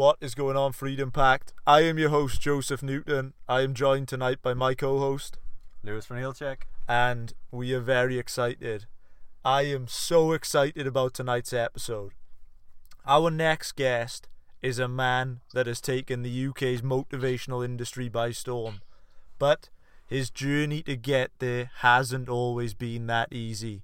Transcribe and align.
What 0.00 0.16
is 0.22 0.34
going 0.34 0.56
on, 0.56 0.72
Freedom 0.72 1.10
Pact? 1.10 1.52
I 1.66 1.82
am 1.82 1.98
your 1.98 2.08
host, 2.08 2.40
Joseph 2.40 2.82
Newton. 2.82 3.34
I 3.46 3.60
am 3.60 3.74
joined 3.74 4.08
tonight 4.08 4.38
by 4.40 4.54
my 4.54 4.72
co 4.72 4.98
host, 4.98 5.36
Lewis 5.82 6.06
from 6.06 6.16
Heelcheck. 6.16 6.62
and 6.88 7.34
we 7.50 7.74
are 7.74 7.80
very 7.80 8.18
excited. 8.18 8.86
I 9.44 9.64
am 9.64 9.86
so 9.88 10.32
excited 10.32 10.86
about 10.86 11.12
tonight's 11.12 11.52
episode. 11.52 12.12
Our 13.04 13.30
next 13.30 13.72
guest 13.72 14.30
is 14.62 14.78
a 14.78 14.88
man 14.88 15.40
that 15.52 15.66
has 15.66 15.82
taken 15.82 16.22
the 16.22 16.46
UK's 16.46 16.80
motivational 16.80 17.62
industry 17.62 18.08
by 18.08 18.30
storm, 18.30 18.80
but 19.38 19.68
his 20.06 20.30
journey 20.30 20.80
to 20.84 20.96
get 20.96 21.30
there 21.40 21.72
hasn't 21.80 22.30
always 22.30 22.72
been 22.72 23.06
that 23.08 23.34
easy. 23.34 23.82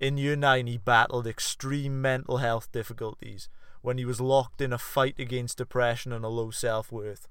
In 0.00 0.16
year 0.16 0.34
9, 0.34 0.66
he 0.66 0.78
battled 0.78 1.28
extreme 1.28 2.02
mental 2.02 2.38
health 2.38 2.72
difficulties 2.72 3.48
when 3.84 3.98
he 3.98 4.06
was 4.06 4.18
locked 4.18 4.62
in 4.62 4.72
a 4.72 4.78
fight 4.78 5.14
against 5.18 5.58
depression 5.58 6.10
and 6.10 6.24
a 6.24 6.28
low 6.28 6.50
self 6.50 6.90
worth. 6.90 7.28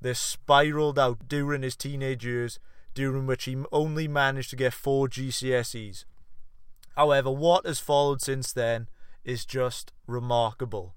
This 0.00 0.18
spiraled 0.18 0.98
out 0.98 1.28
during 1.28 1.62
his 1.62 1.76
teenage 1.76 2.26
years, 2.26 2.58
during 2.94 3.28
which 3.28 3.44
he 3.44 3.56
only 3.70 4.08
managed 4.08 4.50
to 4.50 4.56
get 4.56 4.74
four 4.74 5.06
GCSEs. 5.06 6.04
However, 6.96 7.30
what 7.30 7.64
has 7.64 7.78
followed 7.78 8.20
since 8.20 8.52
then 8.52 8.88
is 9.22 9.44
just 9.44 9.92
remarkable. 10.08 10.96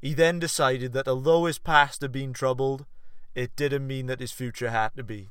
He 0.00 0.14
then 0.14 0.38
decided 0.38 0.94
that 0.94 1.06
although 1.06 1.44
his 1.44 1.58
past 1.58 2.00
had 2.00 2.10
been 2.10 2.32
troubled, 2.32 2.86
it 3.34 3.54
didn't 3.56 3.86
mean 3.86 4.06
that 4.06 4.20
his 4.20 4.32
future 4.32 4.70
had 4.70 4.96
to 4.96 5.04
be. 5.04 5.28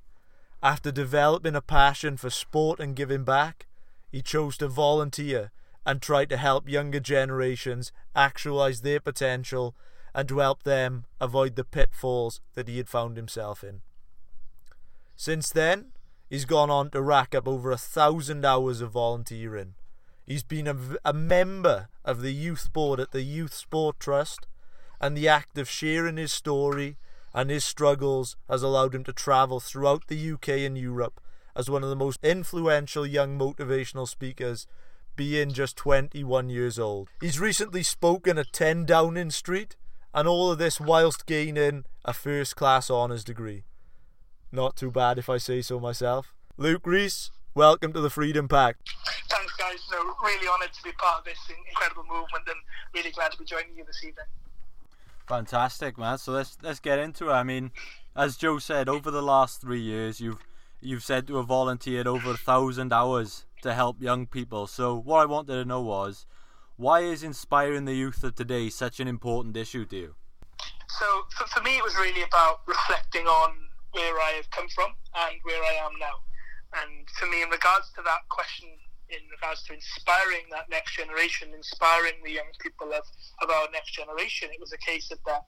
After 0.61 0.91
developing 0.91 1.55
a 1.55 1.61
passion 1.61 2.15
for 2.15 2.29
sport 2.29 2.79
and 2.79 2.95
giving 2.95 3.23
back, 3.23 3.65
he 4.11 4.21
chose 4.21 4.55
to 4.57 4.67
volunteer 4.67 5.49
and 5.85 6.01
try 6.01 6.25
to 6.25 6.37
help 6.37 6.69
younger 6.69 6.99
generations 6.99 7.91
actualize 8.15 8.81
their 8.81 8.99
potential 8.99 9.75
and 10.13 10.27
to 10.27 10.39
help 10.39 10.63
them 10.63 11.05
avoid 11.19 11.55
the 11.55 11.63
pitfalls 11.63 12.41
that 12.55 12.67
he 12.67 12.77
had 12.77 12.89
found 12.89 13.17
himself 13.17 13.63
in. 13.63 13.81
Since 15.15 15.49
then, 15.49 15.91
he's 16.29 16.45
gone 16.45 16.69
on 16.69 16.89
to 16.91 17.01
rack 17.01 17.35
up 17.35 17.47
over 17.47 17.71
a 17.71 17.77
thousand 17.77 18.45
hours 18.45 18.81
of 18.81 18.91
volunteering. 18.91 19.75
He's 20.25 20.43
been 20.43 20.67
a, 20.67 20.75
a 21.03 21.13
member 21.13 21.89
of 22.05 22.21
the 22.21 22.31
youth 22.31 22.71
board 22.71 22.99
at 22.99 23.11
the 23.11 23.23
Youth 23.23 23.53
Sport 23.53 23.99
Trust, 23.99 24.47
and 25.01 25.15
the 25.15 25.27
act 25.27 25.57
of 25.57 25.69
sharing 25.69 26.17
his 26.17 26.31
story 26.31 26.97
and 27.33 27.49
his 27.49 27.63
struggles 27.63 28.35
has 28.49 28.63
allowed 28.63 28.93
him 28.93 29.03
to 29.05 29.13
travel 29.13 29.59
throughout 29.59 30.07
the 30.07 30.31
UK 30.31 30.49
and 30.49 30.77
Europe 30.77 31.21
as 31.55 31.69
one 31.69 31.83
of 31.83 31.89
the 31.89 31.95
most 31.95 32.23
influential 32.23 33.05
young 33.05 33.37
motivational 33.37 34.07
speakers, 34.07 34.67
being 35.19 35.51
just 35.51 35.75
21 35.75 36.47
years 36.47 36.79
old. 36.79 37.09
He's 37.19 37.41
recently 37.41 37.83
spoken 37.83 38.37
at 38.37 38.53
10 38.53 38.85
Downing 38.85 39.31
Street, 39.31 39.75
and 40.13 40.29
all 40.29 40.49
of 40.49 40.59
this 40.59 40.79
whilst 40.79 41.25
gaining 41.25 41.83
a 42.05 42.13
first 42.13 42.55
class 42.55 42.89
honours 42.89 43.25
degree. 43.25 43.65
Not 44.49 44.77
too 44.77 44.89
bad 44.89 45.17
if 45.17 45.29
I 45.29 45.35
say 45.35 45.61
so 45.61 45.77
myself. 45.77 46.33
Luke 46.55 46.87
Reese, 46.87 47.31
welcome 47.53 47.91
to 47.91 47.99
the 47.99 48.09
Freedom 48.09 48.47
Pack. 48.47 48.77
Thanks, 49.27 49.53
guys. 49.57 49.79
No, 49.91 49.97
really 50.23 50.47
honoured 50.47 50.71
to 50.71 50.83
be 50.85 50.93
part 50.93 51.19
of 51.19 51.25
this 51.25 51.37
incredible 51.67 52.03
movement 52.03 52.45
and 52.47 52.55
really 52.95 53.11
glad 53.11 53.33
to 53.33 53.37
be 53.37 53.43
joining 53.43 53.75
you 53.75 53.83
this 53.83 54.01
evening. 54.01 54.23
Fantastic, 55.27 55.97
man. 55.97 56.17
So 56.17 56.31
let's 56.31 56.57
let's 56.63 56.79
get 56.79 56.97
into 56.97 57.27
it. 57.27 57.33
I 57.33 57.43
mean, 57.43 57.71
as 58.15 58.37
Joe 58.37 58.57
said, 58.57 58.87
over 58.87 59.11
the 59.11 59.21
last 59.21 59.59
three 59.59 59.81
years, 59.81 60.21
you've 60.21 60.45
you've 60.81 61.03
said 61.03 61.27
to 61.27 61.35
have 61.37 61.47
volunteered 61.47 62.07
over 62.07 62.31
a 62.31 62.37
thousand 62.37 62.93
hours 62.93 63.45
to 63.61 63.73
help 63.73 64.01
young 64.01 64.25
people. 64.25 64.67
So 64.67 64.95
what 64.95 65.21
I 65.21 65.25
wanted 65.25 65.53
to 65.53 65.65
know 65.65 65.81
was, 65.81 66.25
why 66.77 67.01
is 67.01 67.23
inspiring 67.23 67.85
the 67.85 67.95
youth 67.95 68.23
of 68.23 68.35
today 68.35 68.69
such 68.69 68.99
an 68.99 69.07
important 69.07 69.57
issue 69.57 69.85
to 69.85 69.95
you? 69.95 70.15
So 70.87 71.05
for, 71.35 71.47
for 71.47 71.61
me, 71.61 71.77
it 71.77 71.83
was 71.83 71.95
really 71.95 72.23
about 72.23 72.61
reflecting 72.67 73.27
on 73.27 73.51
where 73.91 74.15
I 74.19 74.31
have 74.37 74.49
come 74.51 74.67
from 74.69 74.93
and 75.15 75.35
where 75.43 75.61
I 75.61 75.85
am 75.85 75.91
now. 75.99 76.23
And 76.81 77.07
for 77.19 77.25
me, 77.25 77.41
in 77.41 77.49
regards 77.49 77.91
to 77.95 78.01
that 78.03 78.29
question, 78.29 78.69
in 79.09 79.25
regards 79.31 79.63
to 79.63 79.73
inspiring 79.73 80.45
that 80.51 80.69
next 80.69 80.95
generation, 80.95 81.49
inspiring 81.53 82.21
the 82.23 82.31
young 82.31 82.51
people 82.61 82.93
of, 82.93 83.03
of 83.41 83.49
our 83.49 83.67
next 83.73 83.91
generation, 83.91 84.49
it 84.53 84.59
was 84.61 84.71
a 84.71 84.77
case 84.77 85.11
of 85.11 85.17
that, 85.25 85.43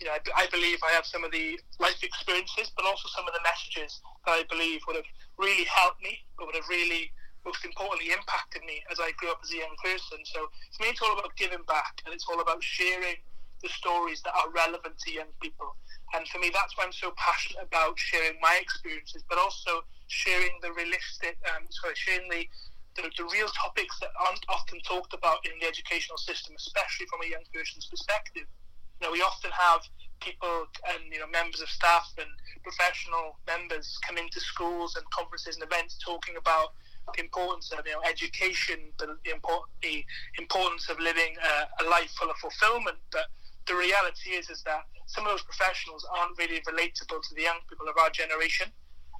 you 0.00 0.08
know, 0.08 0.16
I, 0.16 0.44
I 0.44 0.46
believe 0.48 0.80
I 0.80 0.92
have 0.96 1.04
some 1.04 1.24
of 1.24 1.30
the 1.30 1.60
life 1.78 2.02
experiences, 2.02 2.72
but 2.74 2.88
also 2.88 3.08
some 3.12 3.28
of 3.28 3.36
the 3.36 3.44
messages 3.44 4.00
that 4.24 4.32
I 4.32 4.42
believe 4.48 4.80
would 4.88 4.96
have 4.96 5.08
really 5.36 5.68
helped 5.68 6.00
me, 6.02 6.24
but 6.38 6.48
would 6.48 6.56
have 6.56 6.68
really, 6.68 7.12
most 7.44 7.64
importantly, 7.64 8.08
impacted 8.08 8.64
me 8.64 8.80
as 8.90 8.98
I 8.98 9.12
grew 9.20 9.30
up 9.30 9.44
as 9.44 9.52
a 9.52 9.60
young 9.60 9.76
person. 9.84 10.24
So 10.24 10.48
for 10.72 10.82
me, 10.82 10.96
it's 10.96 11.04
all 11.04 11.12
about 11.12 11.36
giving 11.36 11.62
back, 11.68 12.00
and 12.04 12.16
it's 12.16 12.24
all 12.32 12.40
about 12.40 12.64
sharing 12.64 13.20
the 13.60 13.68
stories 13.68 14.24
that 14.24 14.32
are 14.40 14.48
relevant 14.48 14.96
to 15.04 15.12
young 15.12 15.28
people. 15.44 15.76
And 16.16 16.26
for 16.32 16.40
me, 16.40 16.48
that's 16.48 16.72
why 16.76 16.88
I'm 16.88 16.96
so 16.96 17.12
passionate 17.20 17.60
about 17.60 17.98
sharing 18.00 18.40
my 18.40 18.56
experiences, 18.56 19.22
but 19.28 19.36
also 19.36 19.84
sharing 20.08 20.56
the 20.64 20.72
realistic, 20.72 21.36
um, 21.52 21.68
sorry, 21.68 21.94
sharing 21.94 22.24
the, 22.32 22.48
the, 22.96 23.04
the 23.20 23.28
real 23.28 23.52
topics 23.52 24.00
that 24.00 24.16
aren't 24.16 24.42
often 24.48 24.80
talked 24.88 25.12
about 25.12 25.44
in 25.44 25.52
the 25.60 25.68
educational 25.68 26.16
system, 26.16 26.56
especially 26.56 27.04
from 27.12 27.20
a 27.20 27.28
young 27.28 27.44
person's 27.52 27.84
perspective. 27.84 28.48
You 29.00 29.06
know, 29.06 29.12
we 29.12 29.22
often 29.22 29.50
have 29.50 29.80
people 30.20 30.66
and 30.92 31.12
you 31.12 31.18
know 31.18 31.26
members 31.32 31.60
of 31.60 31.68
staff 31.68 32.12
and 32.18 32.28
professional 32.62 33.40
members 33.46 33.98
come 34.06 34.18
into 34.18 34.38
schools 34.38 34.94
and 34.96 35.04
conferences 35.10 35.56
and 35.56 35.64
events 35.64 35.96
talking 36.04 36.36
about 36.36 36.74
the 37.16 37.22
importance 37.24 37.72
of 37.72 37.80
you 37.86 37.92
know 37.92 38.02
education, 38.08 38.92
but 38.98 39.08
the, 39.24 39.30
import, 39.32 39.68
the 39.82 40.04
importance 40.38 40.88
of 40.88 41.00
living 41.00 41.34
a, 41.40 41.84
a 41.84 41.88
life 41.88 42.10
full 42.18 42.30
of 42.30 42.36
fulfillment. 42.36 42.98
But 43.10 43.26
the 43.66 43.74
reality 43.74 44.30
is 44.30 44.50
is 44.50 44.62
that 44.64 44.84
some 45.06 45.24
of 45.24 45.32
those 45.32 45.42
professionals 45.42 46.06
aren't 46.16 46.38
really 46.38 46.60
relatable 46.68 47.20
to 47.22 47.34
the 47.34 47.42
young 47.42 47.58
people 47.68 47.88
of 47.88 47.96
our 47.98 48.10
generation. 48.10 48.68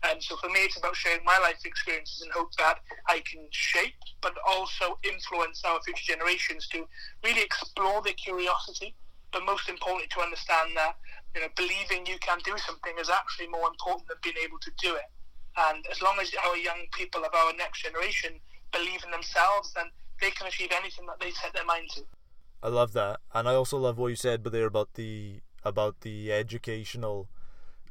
And 0.02 0.22
so 0.22 0.36
for 0.36 0.48
me, 0.48 0.60
it's 0.60 0.78
about 0.78 0.96
sharing 0.96 1.22
my 1.24 1.36
life 1.38 1.60
experiences 1.64 2.22
and 2.22 2.32
hope 2.32 2.54
that 2.56 2.78
I 3.06 3.20
can 3.20 3.46
shape, 3.50 3.94
but 4.22 4.32
also 4.48 4.98
influence 5.04 5.62
our 5.64 5.78
future 5.82 6.12
generations 6.14 6.66
to 6.68 6.86
really 7.22 7.42
explore 7.42 8.00
their 8.00 8.14
curiosity, 8.14 8.94
but 9.32 9.44
most 9.44 9.68
importantly, 9.68 10.08
to 10.10 10.20
understand 10.20 10.76
that 10.76 10.96
you 11.34 11.40
know 11.40 11.48
believing 11.56 12.06
you 12.06 12.18
can 12.20 12.38
do 12.44 12.56
something 12.58 12.94
is 12.98 13.10
actually 13.10 13.48
more 13.48 13.68
important 13.68 14.08
than 14.08 14.18
being 14.22 14.38
able 14.42 14.58
to 14.58 14.70
do 14.82 14.94
it. 14.94 15.10
And 15.56 15.84
as 15.90 16.00
long 16.00 16.16
as 16.20 16.30
our 16.46 16.56
young 16.56 16.86
people 16.92 17.24
of 17.24 17.34
our 17.34 17.52
next 17.54 17.82
generation 17.82 18.40
believe 18.72 19.02
in 19.04 19.10
themselves, 19.10 19.72
then 19.74 19.86
they 20.20 20.30
can 20.30 20.46
achieve 20.46 20.70
anything 20.72 21.06
that 21.06 21.20
they 21.20 21.30
set 21.30 21.52
their 21.52 21.64
mind 21.64 21.90
to. 21.94 22.02
I 22.62 22.68
love 22.68 22.92
that, 22.92 23.20
and 23.32 23.48
I 23.48 23.54
also 23.54 23.78
love 23.78 23.98
what 23.98 24.08
you 24.08 24.16
said, 24.16 24.42
but 24.42 24.52
there 24.52 24.66
about 24.66 24.94
the 24.94 25.40
about 25.64 26.00
the 26.00 26.32
educational, 26.32 27.28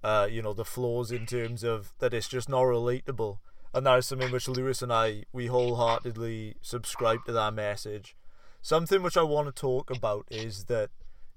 uh, 0.03 0.27
you 0.29 0.41
know, 0.41 0.53
the 0.53 0.65
flaws 0.65 1.11
in 1.11 1.25
terms 1.25 1.63
of 1.63 1.93
that 1.99 2.13
it's 2.13 2.27
just 2.27 2.49
not 2.49 2.61
relatable, 2.63 3.39
and 3.73 3.85
that 3.85 3.99
is 3.99 4.07
something 4.07 4.31
which 4.31 4.47
Lewis 4.47 4.81
and 4.81 4.93
I 4.93 5.23
we 5.33 5.47
wholeheartedly 5.47 6.55
subscribe 6.61 7.25
to 7.25 7.31
that 7.31 7.53
message. 7.53 8.15
Something 8.61 9.01
which 9.01 9.17
I 9.17 9.23
want 9.23 9.47
to 9.47 9.61
talk 9.61 9.89
about 9.89 10.25
is 10.29 10.65
that 10.65 10.89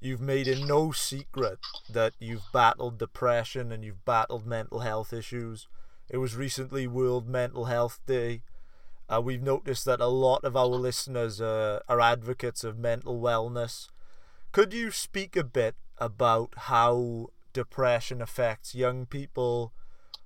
you've 0.03 0.21
made 0.21 0.49
it 0.49 0.59
no 0.67 0.91
secret 0.91 1.61
that 1.89 2.13
you've 2.19 2.51
battled 2.53 2.99
depression 2.99 3.71
and 3.71 3.85
you've 3.85 4.05
battled 4.05 4.45
mental 4.45 4.81
health 4.81 5.13
issues. 5.13 5.69
It 6.11 6.17
was 6.17 6.35
recently 6.35 6.89
World 6.89 7.29
Mental 7.29 7.67
Health 7.67 8.01
Day. 8.05 8.43
Uh, 9.09 9.21
we've 9.21 9.43
noticed 9.43 9.85
that 9.85 10.01
a 10.01 10.07
lot 10.07 10.43
of 10.43 10.57
our 10.57 10.67
listeners 10.67 11.41
uh, 11.41 11.81
are 11.89 12.01
advocates 12.01 12.65
of 12.65 12.79
mental 12.79 13.21
wellness. 13.21 13.89
Could 14.51 14.75
you 14.75 14.91
speak 14.91 15.37
a 15.37 15.45
bit 15.45 15.77
about 15.99 16.53
how 16.57 17.29
depression 17.53 18.21
affects 18.21 18.75
young 18.75 19.07
people, 19.07 19.73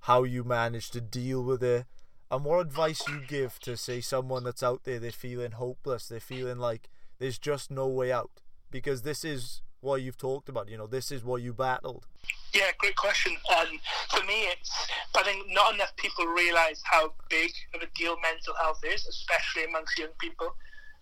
how 0.00 0.24
you 0.24 0.42
manage 0.42 0.90
to 0.92 1.02
deal 1.02 1.42
with 1.44 1.62
it, 1.62 1.84
and 2.30 2.44
what 2.44 2.60
advice 2.60 3.06
you 3.08 3.20
give 3.28 3.60
to, 3.60 3.76
say, 3.76 4.00
someone 4.00 4.42
that's 4.42 4.62
out 4.62 4.84
there, 4.84 4.98
they're 4.98 5.12
feeling 5.12 5.52
hopeless, 5.52 6.08
they're 6.08 6.18
feeling 6.18 6.58
like 6.58 6.88
there's 7.18 7.38
just 7.38 7.70
no 7.70 7.86
way 7.86 8.10
out? 8.10 8.40
Because 8.70 9.02
this 9.02 9.22
is 9.22 9.62
what 9.86 10.02
you've 10.02 10.18
talked 10.18 10.48
about, 10.48 10.68
you 10.68 10.76
know, 10.76 10.86
this 10.86 11.10
is 11.10 11.24
what 11.24 11.40
you 11.40 11.54
battled. 11.54 12.04
Yeah, 12.52 12.70
great 12.78 12.96
question. 12.96 13.36
And 13.56 13.78
for 14.10 14.24
me, 14.26 14.50
it's 14.50 14.88
I 15.16 15.22
think 15.22 15.46
not 15.48 15.74
enough 15.74 15.94
people 15.96 16.26
realise 16.26 16.82
how 16.84 17.14
big 17.30 17.50
of 17.72 17.80
a 17.80 17.86
deal 17.94 18.16
mental 18.20 18.54
health 18.60 18.80
is, 18.84 19.06
especially 19.06 19.64
amongst 19.64 19.96
young 19.98 20.12
people, 20.18 20.54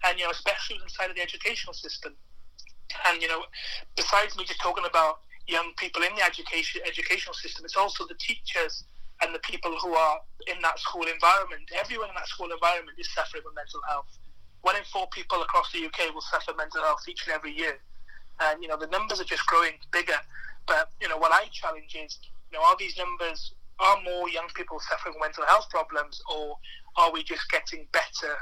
and 0.04 0.18
you 0.18 0.24
know, 0.24 0.30
especially 0.30 0.78
inside 0.82 1.10
of 1.10 1.16
the 1.16 1.22
educational 1.22 1.72
system. 1.72 2.14
And 3.06 3.20
you 3.22 3.28
know, 3.28 3.42
besides 3.96 4.36
me 4.36 4.44
just 4.44 4.60
talking 4.60 4.84
about 4.84 5.20
young 5.48 5.72
people 5.76 6.02
in 6.02 6.14
the 6.14 6.22
education 6.22 6.82
educational 6.86 7.34
system, 7.34 7.64
it's 7.64 7.76
also 7.76 8.06
the 8.06 8.18
teachers 8.20 8.84
and 9.22 9.34
the 9.34 9.40
people 9.40 9.74
who 9.80 9.94
are 9.94 10.18
in 10.46 10.60
that 10.60 10.78
school 10.78 11.04
environment. 11.08 11.62
Everyone 11.74 12.10
in 12.10 12.14
that 12.14 12.28
school 12.28 12.52
environment 12.52 12.98
is 12.98 13.08
suffering 13.14 13.42
with 13.44 13.54
mental 13.54 13.80
health. 13.88 14.12
One 14.60 14.76
in 14.76 14.84
four 14.92 15.06
people 15.08 15.40
across 15.42 15.72
the 15.72 15.84
UK 15.86 16.12
will 16.12 16.24
suffer 16.28 16.52
mental 16.56 16.82
health 16.82 17.00
each 17.08 17.24
and 17.26 17.34
every 17.34 17.56
year, 17.56 17.78
and 18.40 18.62
you 18.62 18.68
know 18.68 18.76
the 18.76 18.86
numbers 18.88 19.20
are 19.20 19.24
just 19.24 19.46
growing 19.46 19.74
bigger. 19.92 20.18
But 20.66 20.90
you 21.00 21.08
know 21.08 21.16
what 21.18 21.32
I 21.32 21.46
challenge 21.52 21.94
is, 21.94 22.18
you 22.50 22.58
know, 22.58 22.64
are 22.64 22.76
these 22.78 22.96
numbers 22.96 23.52
are 23.80 24.00
more 24.02 24.28
young 24.28 24.48
people 24.54 24.78
suffering 24.88 25.14
mental 25.20 25.44
health 25.46 25.68
problems, 25.70 26.22
or 26.32 26.56
are 26.96 27.12
we 27.12 27.22
just 27.22 27.50
getting 27.50 27.86
better 27.92 28.34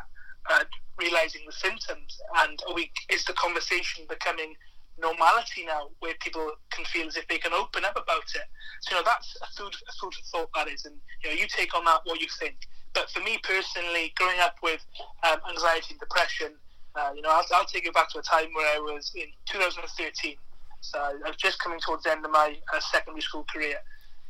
at 0.50 0.66
realizing 0.98 1.42
the 1.46 1.52
symptoms? 1.52 2.20
And 2.38 2.60
are 2.68 2.74
we 2.74 2.90
is 3.08 3.24
the 3.24 3.32
conversation 3.34 4.04
becoming 4.08 4.54
normality 5.00 5.64
now 5.66 5.88
where 6.00 6.14
people 6.20 6.52
can 6.70 6.84
feel 6.86 7.06
as 7.06 7.16
if 7.16 7.26
they 7.28 7.38
can 7.38 7.52
open 7.52 7.84
up 7.84 7.96
about 7.96 8.28
it. 8.34 8.46
So, 8.82 8.94
you 8.94 9.00
know, 9.00 9.04
that's 9.04 9.36
a 9.42 9.46
food, 9.56 9.74
a 9.74 9.92
food 10.00 10.14
thought 10.30 10.50
that 10.54 10.68
is. 10.68 10.84
And, 10.84 10.94
you 11.24 11.30
know, 11.30 11.36
you 11.36 11.46
take 11.48 11.74
on 11.74 11.84
that 11.84 12.00
what 12.04 12.20
you 12.20 12.28
think. 12.38 12.56
But 12.94 13.10
for 13.10 13.20
me 13.20 13.38
personally, 13.42 14.12
growing 14.16 14.38
up 14.40 14.56
with 14.62 14.84
um, 15.24 15.38
anxiety 15.48 15.96
and 15.96 16.00
depression, 16.00 16.52
uh, 16.94 17.10
you 17.14 17.22
know, 17.22 17.30
I'll, 17.30 17.44
I'll, 17.54 17.64
take 17.64 17.84
you 17.84 17.92
back 17.92 18.10
to 18.10 18.18
a 18.18 18.22
time 18.22 18.48
where 18.54 18.76
I 18.76 18.78
was 18.78 19.12
in 19.14 19.26
2013. 19.46 20.36
So 20.80 20.98
I 20.98 21.28
was 21.28 21.36
just 21.36 21.58
coming 21.60 21.80
towards 21.80 22.04
the 22.04 22.12
end 22.12 22.24
of 22.24 22.30
my 22.30 22.56
uh, 22.74 22.80
secondary 22.80 23.22
school 23.22 23.46
career 23.52 23.76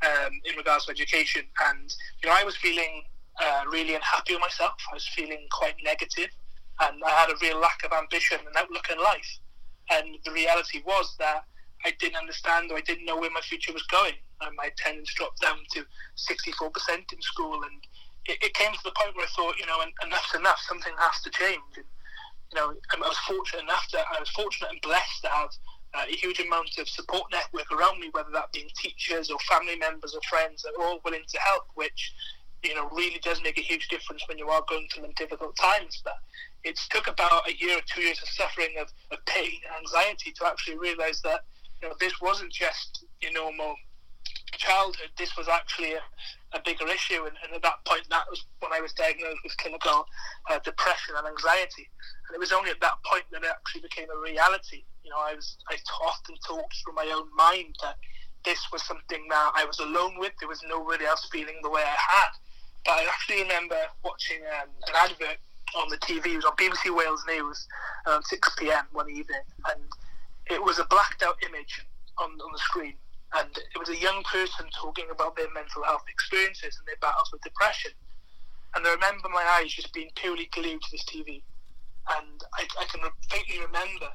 um, 0.02 0.32
in 0.44 0.56
regards 0.56 0.86
to 0.86 0.92
education. 0.92 1.42
And, 1.68 1.94
you 2.22 2.28
know, 2.28 2.36
I 2.36 2.44
was 2.44 2.56
feeling 2.56 3.02
uh, 3.40 3.62
really 3.70 3.94
unhappy 3.94 4.34
with 4.34 4.42
myself. 4.42 4.74
I 4.90 4.94
was 4.94 5.08
feeling 5.08 5.46
quite 5.50 5.74
negative 5.82 6.28
and 6.80 7.02
I 7.04 7.10
had 7.10 7.30
a 7.30 7.34
real 7.40 7.58
lack 7.58 7.82
of 7.84 7.92
ambition 7.92 8.38
and 8.46 8.56
outlook 8.56 8.86
in 8.90 8.98
life. 8.98 9.38
And 9.90 10.16
the 10.24 10.32
reality 10.32 10.82
was 10.86 11.14
that 11.18 11.44
I 11.84 11.92
didn't 11.98 12.16
understand 12.16 12.70
or 12.70 12.78
I 12.78 12.80
didn't 12.82 13.04
know 13.04 13.18
where 13.18 13.30
my 13.30 13.40
future 13.40 13.72
was 13.72 13.82
going. 13.84 14.14
Um, 14.40 14.54
my 14.56 14.70
attendance 14.70 15.12
dropped 15.14 15.40
down 15.40 15.58
to 15.74 15.84
64% 16.16 17.12
in 17.12 17.22
school, 17.22 17.54
and 17.62 17.78
it, 18.26 18.38
it, 18.42 18.54
came 18.54 18.72
to 18.72 18.78
the 18.84 18.92
point 18.92 19.14
where 19.14 19.26
I 19.26 19.28
thought, 19.36 19.58
you 19.58 19.66
know, 19.66 19.78
enough's 20.04 20.34
enough. 20.34 20.58
Something 20.66 20.92
has 20.98 21.22
to 21.22 21.30
change. 21.30 21.62
And, 21.76 21.86
you 22.52 22.60
know, 22.60 22.74
I 22.92 22.98
was 22.98 23.18
fortunate 23.26 23.62
enough 23.62 23.86
that 23.92 24.04
I 24.14 24.20
was 24.20 24.28
fortunate 24.30 24.70
and 24.72 24.80
blessed 24.80 25.22
to 25.22 25.28
have 25.28 25.48
uh, 25.94 26.04
a 26.08 26.16
huge 26.16 26.40
amount 26.40 26.70
of 26.78 26.88
support 26.88 27.24
network 27.32 27.70
around 27.72 28.00
me, 28.00 28.08
whether 28.12 28.30
that 28.32 28.52
being 28.52 28.68
teachers 28.76 29.30
or 29.30 29.38
family 29.50 29.76
members 29.76 30.14
or 30.14 30.20
friends 30.28 30.62
that 30.62 30.72
were 30.78 30.84
all 30.84 31.00
willing 31.04 31.24
to 31.28 31.38
help, 31.38 31.64
which 31.74 32.12
you 32.62 32.74
know 32.74 32.88
really 32.92 33.18
does 33.22 33.42
make 33.42 33.58
a 33.58 33.62
huge 33.62 33.88
difference 33.88 34.22
when 34.28 34.38
you 34.38 34.48
are 34.48 34.62
going 34.68 34.86
through 34.92 35.04
difficult 35.16 35.56
times. 35.56 36.00
But 36.04 36.16
it 36.64 36.78
took 36.90 37.08
about 37.08 37.48
a 37.48 37.54
year 37.56 37.78
or 37.78 37.82
two 37.86 38.02
years 38.02 38.20
of 38.22 38.28
suffering 38.28 38.76
of, 38.80 38.88
of 39.10 39.24
pain 39.26 39.60
and 39.66 39.86
anxiety 39.86 40.32
to 40.32 40.46
actually 40.46 40.78
realise 40.78 41.20
that 41.22 41.44
you 41.80 41.88
know 41.88 41.94
this 42.00 42.20
wasn't 42.20 42.52
just 42.52 43.04
your 43.20 43.32
normal 43.32 43.74
childhood. 44.56 45.10
This 45.18 45.36
was 45.36 45.48
actually 45.48 45.94
a, 45.94 46.00
a 46.54 46.60
bigger 46.64 46.86
issue, 46.88 47.24
and, 47.24 47.36
and, 47.44 47.54
at 47.54 47.62
that 47.62 47.84
point, 47.84 48.02
that 48.10 48.24
was 48.30 48.44
when 48.60 48.72
I 48.72 48.80
was 48.80 48.92
diagnosed 48.92 49.40
with 49.42 49.56
clinical 49.56 50.06
uh, 50.50 50.58
depression 50.60 51.14
and 51.16 51.26
anxiety. 51.26 51.88
And 52.28 52.34
it 52.34 52.40
was 52.40 52.52
only 52.52 52.70
at 52.70 52.80
that 52.80 53.02
point 53.04 53.24
that 53.32 53.42
it 53.42 53.50
actually 53.50 53.82
became 53.82 54.08
a 54.10 54.18
reality. 54.20 54.84
You 55.04 55.10
know, 55.10 55.18
I 55.18 55.34
was 55.34 55.56
I 55.70 55.76
often 56.04 56.36
talked 56.46 56.76
through 56.84 56.94
my 56.94 57.10
own 57.14 57.28
mind 57.36 57.74
that 57.82 57.96
this 58.44 58.60
was 58.72 58.82
something 58.82 59.26
that 59.28 59.52
I 59.54 59.64
was 59.64 59.78
alone 59.78 60.18
with. 60.18 60.32
There 60.40 60.48
was 60.48 60.60
nobody 60.68 61.04
else 61.04 61.28
feeling 61.30 61.56
the 61.62 61.70
way 61.70 61.82
I 61.82 61.96
had. 61.96 62.32
But 62.84 62.92
I 62.92 63.06
actually 63.08 63.42
remember 63.42 63.78
watching 64.04 64.42
um, 64.60 64.68
an 64.88 64.94
advert 64.96 65.38
on 65.76 65.88
the 65.88 65.98
TV. 65.98 66.34
It 66.34 66.36
was 66.36 66.44
on 66.44 66.56
BBC 66.56 66.94
Wales 66.94 67.22
News 67.28 67.66
around 68.06 68.24
6 68.24 68.48
p.m. 68.58 68.84
one 68.92 69.08
evening, 69.08 69.46
and 69.70 69.80
it 70.50 70.62
was 70.62 70.78
a 70.78 70.84
blacked 70.86 71.22
out 71.22 71.36
image 71.46 71.86
on, 72.18 72.30
on 72.30 72.52
the 72.52 72.58
screen. 72.58 72.94
And 73.34 73.48
it 73.56 73.78
was 73.78 73.88
a 73.88 73.96
young 73.96 74.22
person 74.24 74.66
talking 74.76 75.06
about 75.10 75.36
their 75.36 75.50
mental 75.52 75.82
health 75.84 76.04
experiences 76.08 76.76
and 76.78 76.86
their 76.86 77.00
battles 77.00 77.30
with 77.32 77.42
depression. 77.42 77.92
And 78.74 78.86
I 78.86 78.92
remember 78.92 79.28
my 79.28 79.44
eyes 79.58 79.72
just 79.72 79.92
being 79.92 80.10
purely 80.16 80.48
glued 80.52 80.82
to 80.82 80.90
this 80.90 81.04
TV. 81.04 81.42
And 82.18 82.42
I, 82.58 82.66
I 82.80 82.84
can 82.84 83.00
faintly 83.30 83.60
remember 83.60 84.08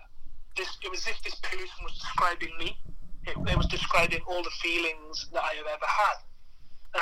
this. 0.56 0.70
It 0.84 0.92
was 0.92 1.02
as 1.08 1.16
if 1.16 1.24
this 1.24 1.36
person 1.36 1.82
was 1.84 1.94
describing 1.94 2.58
me. 2.58 2.78
It, 3.26 3.38
it 3.50 3.58
was 3.58 3.68
describing 3.68 4.22
all 4.28 4.44
the 4.44 4.54
feelings 4.62 5.28
that 5.34 5.44
I 5.44 5.54
have 5.56 5.68
ever 5.68 5.86
had. 5.86 6.18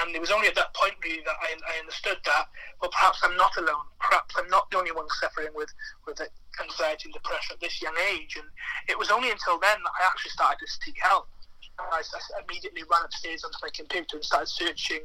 And 0.02 0.16
it 0.16 0.20
was 0.20 0.32
only 0.32 0.48
at 0.48 0.56
that 0.56 0.74
point 0.74 0.96
really 1.04 1.22
that 1.24 1.38
I, 1.40 1.56
I 1.56 1.80
understood 1.80 2.18
that, 2.26 2.46
well, 2.82 2.92
perhaps 2.92 3.20
I'm 3.24 3.38
not 3.38 3.56
alone. 3.58 3.86
Perhaps 4.00 4.36
I'm 4.38 4.50
not 4.50 4.70
the 4.72 4.78
only 4.78 4.92
one 4.92 5.08
suffering 5.22 5.50
with, 5.56 5.70
with 6.08 6.20
anxiety 6.62 7.06
and 7.06 7.14
depression 7.14 7.54
at 7.54 7.62
this 7.62 7.82
young 7.82 7.96
age. 8.12 8.36
And 8.36 8.48
it 8.90 8.98
was 8.98 9.12
only 9.12 9.32
until 9.32 9.60
then 9.60 9.78
that 9.84 9.94
I 10.02 10.08
actually 10.08 10.32
started 10.32 10.60
to 10.60 10.68
seek 10.84 10.98
help. 11.02 11.30
I, 11.80 12.02
immediately 12.48 12.84
ran 12.90 13.06
upstairs 13.06 13.44
onto 13.44 13.58
my 13.62 13.70
computer 13.74 14.18
and 14.18 14.24
started 14.24 14.48
searching, 14.48 15.02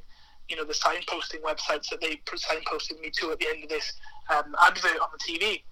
you 0.48 0.56
know, 0.56 0.64
the 0.64 0.74
signposting 0.74 1.42
websites 1.42 1.88
that 1.90 2.00
they 2.00 2.20
signposted 2.26 3.00
me 3.00 3.10
to 3.18 3.32
at 3.32 3.38
the 3.38 3.48
end 3.48 3.64
of 3.64 3.70
this 3.70 3.92
um, 4.30 4.54
advert 4.62 4.98
on 5.00 5.08
the 5.12 5.18
TV. 5.18 5.62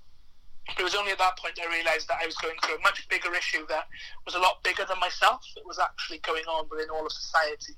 It 0.79 0.83
was 0.83 0.95
only 0.95 1.13
at 1.13 1.19
that 1.19 1.39
point 1.39 1.59
I 1.63 1.67
realised 1.73 2.09
that 2.09 2.19
I 2.23 2.27
was 2.27 2.37
going 2.37 2.57
through 2.63 2.77
a 2.77 2.81
much 2.81 3.09
bigger 3.09 3.35
issue 3.35 3.67
that 3.69 3.87
was 4.27 4.35
a 4.35 4.39
lot 4.39 4.63
bigger 4.63 4.85
than 4.87 4.99
myself. 5.01 5.41
It 5.57 5.65
was 5.67 5.79
actually 5.79 6.19
going 6.19 6.45
on 6.45 6.67
within 6.71 6.91
all 6.91 7.07
of 7.07 7.13
society. 7.13 7.73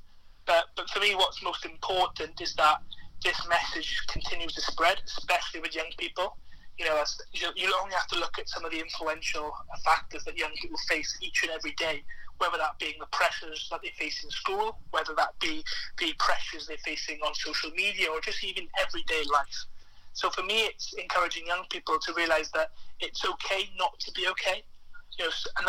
But, 0.47 0.65
but 0.75 0.91
for 0.91 0.99
me, 0.99 1.15
what's 1.15 1.43
most 1.43 1.65
important 1.65 2.41
is 2.41 2.55
that 2.55 2.83
this 3.23 3.47
message 3.49 4.03
continues 4.09 4.55
to 4.55 4.61
spread, 4.61 5.01
especially 5.07 5.61
with 5.61 5.75
young 5.75 5.91
people. 5.99 6.37
You 6.81 6.87
know, 6.87 6.97
as, 6.97 7.15
you, 7.35 7.47
only 7.83 7.95
have 7.95 8.07
to 8.07 8.19
look 8.19 8.39
at 8.39 8.49
some 8.49 8.65
of 8.65 8.71
the 8.71 8.81
influential 8.81 9.53
factors 9.85 10.25
that 10.25 10.39
young 10.39 10.53
people 10.63 10.79
face 10.89 11.15
each 11.21 11.43
and 11.43 11.53
every 11.53 11.73
day, 11.73 12.03
whether 12.39 12.57
that 12.57 12.79
being 12.79 12.95
the 12.99 13.07
pressures 13.13 13.69
that 13.71 13.83
they 13.83 13.91
face 13.99 14.25
in 14.25 14.31
school, 14.31 14.79
whether 14.91 15.13
that 15.15 15.39
be 15.41 15.63
the 15.99 16.15
pressures 16.19 16.67
they're 16.67 16.79
facing 16.83 17.19
on 17.21 17.35
social 17.35 17.71
media, 17.73 18.09
or 18.09 18.19
just 18.23 18.43
even 18.43 18.67
everyday 18.81 19.23
life. 19.31 19.67
So 20.15 20.31
for 20.31 20.43
me, 20.43 20.63
it's 20.63 20.95
encouraging 20.95 21.47
young 21.47 21.67
people 21.69 21.99
to 21.99 22.15
realise 22.15 22.51
that 22.53 22.71
it's 22.99 23.27
okay 23.27 23.69
not 23.79 24.01
to 24.01 24.13
be 24.13 24.27
okay. 24.29 24.65
You 25.19 25.27
know, 25.27 25.31
and 25.59 25.69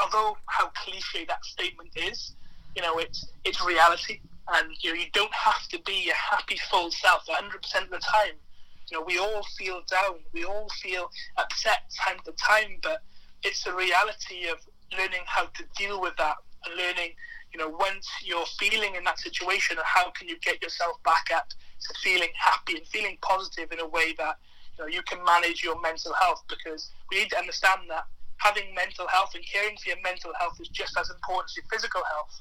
although 0.00 0.36
how 0.46 0.68
cliche 0.68 1.24
that 1.24 1.44
statement 1.44 1.90
is, 1.96 2.32
you 2.76 2.82
know, 2.82 2.98
it's 2.98 3.26
it's 3.44 3.60
reality, 3.64 4.20
and 4.52 4.70
you 4.82 4.90
know, 4.94 5.00
you 5.00 5.06
don't 5.12 5.34
have 5.34 5.66
to 5.70 5.80
be 5.80 6.10
a 6.10 6.14
happy 6.14 6.58
full 6.70 6.92
self 6.92 7.26
100 7.26 7.60
percent 7.60 7.86
of 7.86 7.90
the 7.90 7.98
time. 7.98 8.34
You 8.90 8.98
know, 8.98 9.04
we 9.04 9.18
all 9.18 9.42
feel 9.56 9.82
down, 9.90 10.20
we 10.32 10.44
all 10.44 10.68
feel 10.82 11.10
upset 11.36 11.90
time 12.04 12.18
to 12.24 12.32
time, 12.32 12.78
but 12.82 13.02
it's 13.42 13.64
the 13.64 13.74
reality 13.74 14.48
of 14.50 14.58
learning 14.96 15.22
how 15.26 15.46
to 15.46 15.64
deal 15.76 16.00
with 16.00 16.14
that 16.18 16.36
and 16.66 16.76
learning, 16.76 17.12
you 17.52 17.58
know, 17.58 17.68
once 17.68 18.08
you're 18.22 18.46
feeling 18.58 18.94
in 18.94 19.04
that 19.04 19.18
situation, 19.18 19.76
and 19.76 19.86
how 19.86 20.10
can 20.10 20.28
you 20.28 20.38
get 20.40 20.62
yourself 20.62 21.02
back 21.04 21.26
up 21.34 21.48
to 21.48 21.94
feeling 22.02 22.30
happy 22.38 22.76
and 22.76 22.86
feeling 22.86 23.16
positive 23.22 23.70
in 23.72 23.80
a 23.80 23.86
way 23.86 24.14
that 24.18 24.36
you 24.76 24.84
know 24.84 24.88
you 24.88 25.02
can 25.02 25.22
manage 25.24 25.62
your 25.62 25.80
mental 25.80 26.12
health? 26.20 26.42
Because 26.48 26.90
we 27.10 27.20
need 27.20 27.30
to 27.30 27.38
understand 27.38 27.82
that 27.88 28.04
having 28.38 28.74
mental 28.74 29.06
health 29.08 29.30
and 29.34 29.44
caring 29.50 29.76
for 29.76 29.90
your 29.90 30.00
mental 30.02 30.32
health 30.38 30.58
is 30.60 30.68
just 30.68 30.98
as 30.98 31.10
important 31.10 31.50
as 31.50 31.56
your 31.56 31.66
physical 31.70 32.02
health 32.12 32.40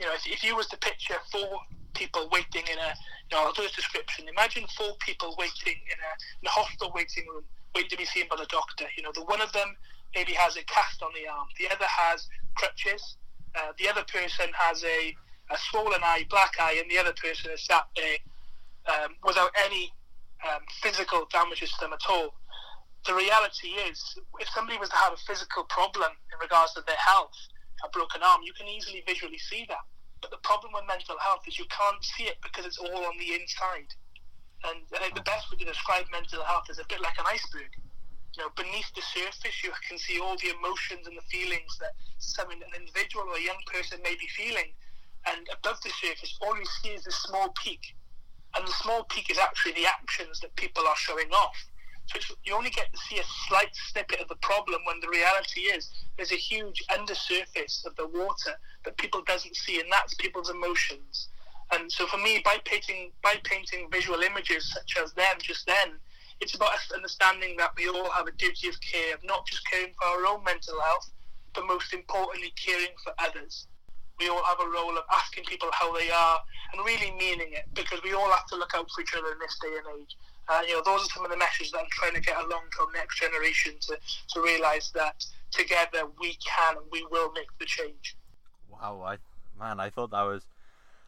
you 0.00 0.06
know, 0.06 0.14
if, 0.14 0.26
if 0.26 0.44
you 0.44 0.56
was 0.56 0.66
to 0.68 0.76
picture 0.78 1.16
four 1.30 1.60
people 1.94 2.28
waiting 2.32 2.62
in 2.70 2.78
a, 2.78 2.90
you 3.30 3.36
know, 3.36 3.44
I'll 3.44 3.52
do 3.52 3.62
a 3.62 3.68
description. 3.68 4.28
Imagine 4.28 4.64
four 4.76 4.92
people 5.00 5.34
waiting 5.38 5.76
in 5.76 5.98
a, 5.98 6.12
in 6.42 6.46
a 6.46 6.50
hospital 6.50 6.92
waiting 6.94 7.24
room, 7.28 7.44
waiting 7.74 7.90
to 7.90 7.96
be 7.96 8.04
seen 8.04 8.24
by 8.28 8.36
the 8.36 8.46
doctor. 8.46 8.86
You 8.96 9.02
know, 9.02 9.12
the 9.14 9.24
one 9.24 9.40
of 9.40 9.52
them 9.52 9.76
maybe 10.14 10.32
has 10.32 10.56
a 10.56 10.64
cast 10.64 11.02
on 11.02 11.10
the 11.14 11.28
arm, 11.28 11.46
the 11.58 11.68
other 11.74 11.86
has 11.88 12.26
crutches, 12.56 13.16
uh, 13.54 13.72
the 13.78 13.88
other 13.88 14.04
person 14.04 14.48
has 14.54 14.82
a, 14.84 15.14
a 15.50 15.58
swollen 15.70 16.00
eye, 16.02 16.24
black 16.30 16.52
eye, 16.60 16.76
and 16.80 16.90
the 16.90 16.98
other 16.98 17.12
person 17.12 17.50
is 17.50 17.64
sat 17.64 17.84
there 17.96 18.18
um, 18.88 19.16
without 19.24 19.50
any 19.64 19.92
um, 20.48 20.60
physical 20.82 21.26
damages 21.30 21.70
to 21.72 21.76
them 21.80 21.92
at 21.92 22.00
all. 22.08 22.34
The 23.06 23.14
reality 23.14 23.68
is, 23.88 23.98
if 24.38 24.48
somebody 24.48 24.78
was 24.78 24.88
to 24.90 24.96
have 24.96 25.12
a 25.12 25.16
physical 25.26 25.64
problem 25.64 26.12
in 26.32 26.38
regards 26.40 26.72
to 26.74 26.82
their 26.86 26.96
health, 26.96 27.34
a 27.84 27.88
broken 27.88 28.22
arm, 28.22 28.42
you 28.42 28.52
can 28.52 28.68
easily 28.68 29.02
visually 29.06 29.38
see 29.38 29.66
that. 29.68 29.84
But 30.20 30.30
the 30.30 30.42
problem 30.46 30.72
with 30.72 30.86
mental 30.86 31.18
health 31.18 31.46
is 31.48 31.58
you 31.58 31.66
can't 31.66 32.02
see 32.02 32.24
it 32.24 32.38
because 32.42 32.64
it's 32.64 32.78
all 32.78 33.04
on 33.04 33.18
the 33.18 33.34
inside. 33.34 33.90
And 34.64 34.86
I 34.94 34.98
think 35.10 35.14
the 35.14 35.26
hmm. 35.26 35.34
best 35.34 35.50
way 35.50 35.58
to 35.58 35.64
describe 35.64 36.06
mental 36.10 36.42
health 36.44 36.70
is 36.70 36.78
a 36.78 36.86
bit 36.86 37.02
like 37.02 37.18
an 37.18 37.26
iceberg. 37.26 37.74
You 38.38 38.44
know, 38.44 38.50
beneath 38.56 38.88
the 38.94 39.02
surface, 39.02 39.62
you 39.62 39.72
can 39.86 39.98
see 39.98 40.18
all 40.18 40.38
the 40.38 40.54
emotions 40.56 41.06
and 41.06 41.16
the 41.18 41.26
feelings 41.28 41.76
that 41.80 41.92
some 42.18 42.50
an 42.50 42.62
individual 42.72 43.28
or 43.28 43.36
a 43.36 43.42
young 43.42 43.60
person 43.66 44.00
may 44.02 44.14
be 44.14 44.26
feeling. 44.32 44.72
And 45.26 45.46
above 45.52 45.82
the 45.82 45.90
surface, 45.90 46.38
all 46.40 46.56
you 46.56 46.64
see 46.80 46.90
is 46.90 47.04
this 47.04 47.18
small 47.26 47.52
peak. 47.62 47.94
And 48.56 48.66
the 48.66 48.72
small 48.72 49.04
peak 49.04 49.30
is 49.30 49.38
actually 49.38 49.72
the 49.72 49.86
actions 49.86 50.40
that 50.40 50.54
people 50.56 50.86
are 50.86 50.96
showing 50.96 51.30
off. 51.32 51.56
So 52.06 52.34
you 52.44 52.54
only 52.54 52.70
get 52.70 52.92
to 52.92 52.98
see 53.08 53.18
a 53.18 53.24
slight 53.48 53.74
snippet 53.90 54.20
of 54.20 54.28
the 54.28 54.36
problem 54.36 54.80
when 54.86 55.00
the 55.00 55.08
reality 55.08 55.62
is 55.62 55.90
there's 56.16 56.32
a 56.32 56.36
huge 56.36 56.82
undersurface 56.92 57.84
of 57.86 57.96
the 57.96 58.06
water 58.06 58.52
that 58.84 58.96
people 58.96 59.22
doesn't 59.26 59.56
see, 59.56 59.80
and 59.80 59.90
that's 59.90 60.14
people's 60.14 60.50
emotions. 60.50 61.28
And 61.72 61.90
so 61.90 62.06
for 62.06 62.18
me, 62.18 62.42
by 62.44 62.58
painting 62.64 63.12
by 63.22 63.36
painting 63.44 63.88
visual 63.90 64.20
images 64.20 64.70
such 64.70 64.96
as 65.02 65.12
them 65.14 65.36
just 65.40 65.66
then, 65.66 65.98
it's 66.40 66.54
about 66.54 66.74
us 66.74 66.90
understanding 66.94 67.56
that 67.56 67.72
we 67.76 67.88
all 67.88 68.10
have 68.10 68.26
a 68.26 68.32
duty 68.32 68.68
of 68.68 68.74
care 68.80 69.14
of 69.14 69.24
not 69.24 69.46
just 69.46 69.62
caring 69.70 69.94
for 69.98 70.08
our 70.08 70.26
own 70.26 70.44
mental 70.44 70.78
health, 70.80 71.10
but 71.54 71.66
most 71.66 71.94
importantly, 71.94 72.52
caring 72.62 72.94
for 73.02 73.14
others. 73.18 73.66
We 74.18 74.28
all 74.28 74.42
have 74.44 74.60
a 74.60 74.68
role 74.68 74.96
of 74.96 75.04
asking 75.12 75.44
people 75.44 75.68
how 75.72 75.96
they 75.96 76.10
are 76.10 76.40
and 76.72 76.84
really 76.84 77.10
meaning 77.12 77.52
it 77.52 77.64
because 77.74 78.02
we 78.02 78.12
all 78.12 78.30
have 78.30 78.46
to 78.46 78.56
look 78.56 78.72
out 78.74 78.88
for 78.94 79.02
each 79.02 79.14
other 79.14 79.32
in 79.32 79.38
this 79.38 79.58
day 79.60 79.76
and 79.76 80.00
age. 80.00 80.16
Uh, 80.48 80.60
you 80.66 80.74
know, 80.74 80.82
those 80.84 81.02
are 81.02 81.10
some 81.10 81.24
of 81.24 81.30
the 81.30 81.36
messages 81.36 81.72
that 81.72 81.78
I'm 81.78 81.90
trying 81.90 82.14
to 82.14 82.20
get 82.20 82.36
along 82.36 82.62
to 82.76 82.82
our 82.82 82.92
next 82.92 83.20
generation 83.20 83.74
to, 83.80 83.96
to 84.34 84.42
realise 84.42 84.90
that 84.90 85.24
together 85.50 86.02
we 86.20 86.36
can 86.44 86.76
and 86.76 86.86
we 86.90 87.06
will 87.10 87.32
make 87.32 87.46
the 87.58 87.66
change. 87.66 88.16
Wow, 88.70 89.02
I 89.04 89.18
man, 89.58 89.78
I 89.80 89.90
thought 89.90 90.10
that 90.10 90.22
was 90.22 90.42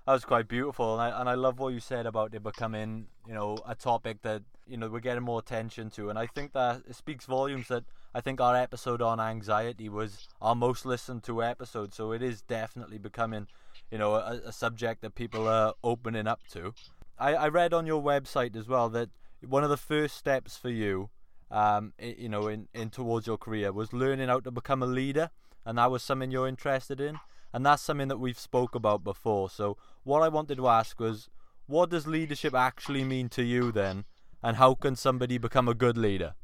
that 0.06 0.12
was 0.12 0.25
quite 0.25 0.49
beautiful, 0.49 0.99
and 0.99 1.02
I 1.02 1.20
and 1.20 1.28
I 1.28 1.34
love 1.34 1.58
what 1.58 1.73
you 1.73 1.80
said 1.80 2.06
about 2.06 2.34
it 2.34 2.42
becoming, 2.42 3.06
you 3.26 3.34
know, 3.34 3.58
a 3.66 3.75
topic 3.75 4.23
that 4.23 4.42
you 4.68 4.76
know 4.76 4.88
we're 4.88 5.00
getting 5.00 5.25
more 5.25 5.40
attention 5.40 5.90
to, 5.90 6.11
and 6.11 6.18
I 6.18 6.26
think 6.26 6.52
that 6.52 6.82
it 6.88 6.94
speaks 6.94 7.25
volumes 7.25 7.68
that 7.68 7.84
I 8.16 8.21
think 8.21 8.40
our 8.40 8.54
episode 8.54 9.02
on 9.02 9.18
anxiety 9.18 9.88
was 9.88 10.28
our 10.40 10.54
most 10.54 10.87
listened 10.87 11.25
to 11.25 11.42
episode, 11.42 11.92
so 11.92 12.12
it 12.12 12.23
is 12.23 12.42
definitely 12.42 12.97
becoming, 12.97 13.49
you 13.90 13.99
know, 13.99 14.14
a, 14.14 14.40
a 14.47 14.52
subject 14.52 15.02
that 15.02 15.16
people 15.16 15.49
are 15.49 15.75
opening 15.83 16.28
up 16.28 16.40
to. 16.52 16.75
I, 17.18 17.35
I 17.35 17.49
read 17.49 17.75
on 17.75 17.87
your 17.87 18.00
website 18.00 18.54
as 18.54 18.68
well 18.68 18.88
that 18.90 19.09
one 19.44 19.64
of 19.64 19.71
the 19.71 19.76
first 19.76 20.16
steps 20.16 20.56
for 20.56 20.71
you, 20.71 21.11
um, 21.50 21.92
you 21.99 22.28
know, 22.28 22.47
in, 22.47 22.68
in 22.73 22.90
towards 22.90 23.26
your 23.26 23.37
career 23.37 23.73
was 23.73 23.92
learning 23.92 24.28
how 24.28 24.38
to 24.40 24.52
become 24.52 24.80
a 24.80 24.87
leader, 24.87 25.30
and 25.66 25.76
that 25.78 25.90
was 25.90 26.04
something 26.04 26.30
you're 26.30 26.47
interested 26.47 27.00
in, 27.00 27.18
and 27.52 27.66
that's 27.66 27.83
something 27.83 28.09
that 28.09 28.21
we've 28.21 28.38
spoke 28.38 28.76
about 28.76 29.02
before. 29.02 29.50
So 29.50 29.76
what 30.04 30.23
I 30.23 30.28
wanted 30.28 30.59
to 30.59 30.68
ask 30.68 31.00
was, 31.00 31.28
what 31.66 31.90
does 31.90 32.06
leadership 32.06 32.54
actually 32.54 33.02
mean 33.02 33.28
to 33.30 33.42
you 33.42 33.73
then, 33.73 34.04
and 34.40 34.56
how 34.56 34.75
can 34.75 34.94
somebody 34.94 35.37
become 35.37 35.66
a 35.66 35.75
good 35.75 35.99
leader? 35.99 36.35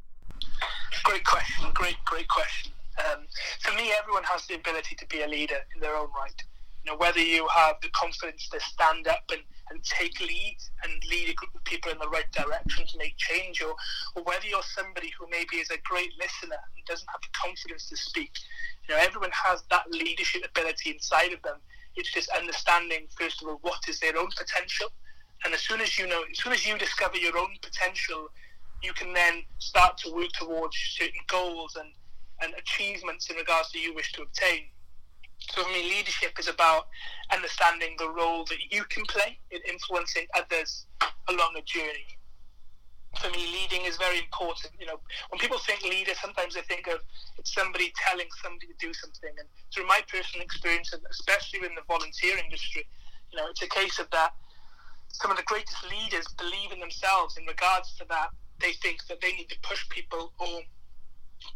Great 1.75 1.97
great 2.05 2.29
question. 2.29 2.73
Um, 2.99 3.27
for 3.61 3.75
me, 3.75 3.93
everyone 3.99 4.25
has 4.25 4.47
the 4.47 4.55
ability 4.55 4.97
to 4.97 5.07
be 5.07 5.23
a 5.23 5.29
leader 5.29 5.61
in 5.75 5.81
their 5.81 5.95
own 5.97 6.09
right. 6.17 6.43
You 6.85 6.93
know, 6.93 6.99
whether 6.99 7.21
you 7.21 7.47
have 7.55 7.77
the 7.83 7.91
confidence 7.91 8.49
to 8.49 8.61
stand 8.61 9.07
up 9.07 9.25
and, 9.31 9.43
and 9.71 9.83
take 9.85 10.19
lead 10.21 10.57
and 10.85 10.93
lead 11.11 11.29
a 11.29 11.35
group 11.35 11.55
of 11.55 11.63
people 11.65 11.93
in 11.93 11.99
the 11.99 12.09
right 12.09 12.31
direction 12.33 12.87
to 12.87 12.99
make 12.99 13.17
change, 13.19 13.63
or, 13.63 13.75
or 14.17 14.23
whether 14.25 14.47
you're 14.47 14.63
somebody 14.63 15.13
who 15.19 15.27
maybe 15.31 15.57
is 15.57 15.71
a 15.71 15.79
great 15.85 16.11
listener 16.19 16.57
and 16.77 16.85
doesn't 16.87 17.09
have 17.09 17.21
the 17.21 17.29
confidence 17.33 17.89
to 17.89 17.97
speak. 17.97 18.33
You 18.89 18.95
know, 18.95 19.01
everyone 19.01 19.31
has 19.33 19.63
that 19.71 19.91
leadership 19.91 20.43
ability 20.45 20.91
inside 20.91 21.33
of 21.33 21.43
them. 21.43 21.57
It's 21.97 22.13
just 22.13 22.29
understanding, 22.31 23.07
first 23.19 23.43
of 23.43 23.49
all, 23.49 23.59
what 23.63 23.81
is 23.89 24.01
their 24.01 24.17
own 24.17 24.31
potential. 24.37 24.89
And 25.45 25.55
as 25.55 25.61
soon 25.61 25.81
as 25.81 25.99
you 25.99 26.07
know, 26.07 26.23
as 26.31 26.39
soon 26.39 26.53
as 26.53 26.67
you 26.67 26.77
discover 26.79 27.17
your 27.17 27.37
own 27.37 27.57
potential, 27.63 28.29
you 28.83 28.93
can 28.93 29.13
then 29.13 29.43
start 29.59 29.99
to 29.99 30.13
work 30.13 30.31
towards 30.33 30.77
certain 30.99 31.21
goals 31.29 31.77
and, 31.77 31.91
and 32.43 32.55
achievements 32.59 33.29
in 33.31 33.37
regards 33.37 33.71
to 33.73 33.79
you 33.79 33.95
wish 33.95 34.13
to 34.13 34.23
obtain. 34.23 34.67
So 35.41 35.63
for 35.63 35.71
me, 35.71 35.83
leadership 35.83 36.39
is 36.39 36.49
about 36.49 36.89
understanding 37.33 37.97
the 37.99 38.09
role 38.11 38.45
that 38.45 38.59
you 38.71 38.85
can 38.85 39.05
play 39.05 39.39
in 39.51 39.61
influencing 39.69 40.27
others 40.35 40.87
along 41.29 41.55
a 41.57 41.63
journey. 41.63 42.07
For 43.21 43.29
me, 43.31 43.45
leading 43.53 43.87
is 43.87 43.97
very 43.97 44.19
important. 44.19 44.73
You 44.79 44.87
know, 44.87 45.01
when 45.31 45.41
people 45.41 45.59
think 45.59 45.83
leader, 45.83 46.13
sometimes 46.15 46.55
they 46.55 46.61
think 46.63 46.87
of 46.87 47.01
it's 47.39 47.53
somebody 47.53 47.93
telling 48.07 48.29
somebody 48.43 48.69
to 48.69 48.75
do 48.79 48.95
something. 48.95 49.31
And 49.39 49.49
through 49.75 49.87
my 49.87 50.01
personal 50.07 50.45
experience, 50.45 50.95
especially 51.11 51.67
in 51.67 51.75
the 51.75 51.83
volunteer 51.89 52.39
industry, 52.39 52.87
you 53.33 53.39
know, 53.39 53.49
it's 53.49 53.63
a 53.63 53.69
case 53.69 53.99
of 53.99 54.09
that. 54.11 54.35
Some 55.09 55.31
of 55.31 55.37
the 55.37 55.43
greatest 55.43 55.83
leaders 55.91 56.27
believe 56.39 56.71
in 56.73 56.79
themselves 56.79 57.37
in 57.37 57.45
regards 57.47 57.95
to 57.99 58.05
that. 58.11 58.31
They 58.61 58.73
think 58.73 59.07
that 59.09 59.21
they 59.21 59.33
need 59.33 59.49
to 59.49 59.57
push 59.63 59.89
people 59.89 60.33
or 60.39 60.61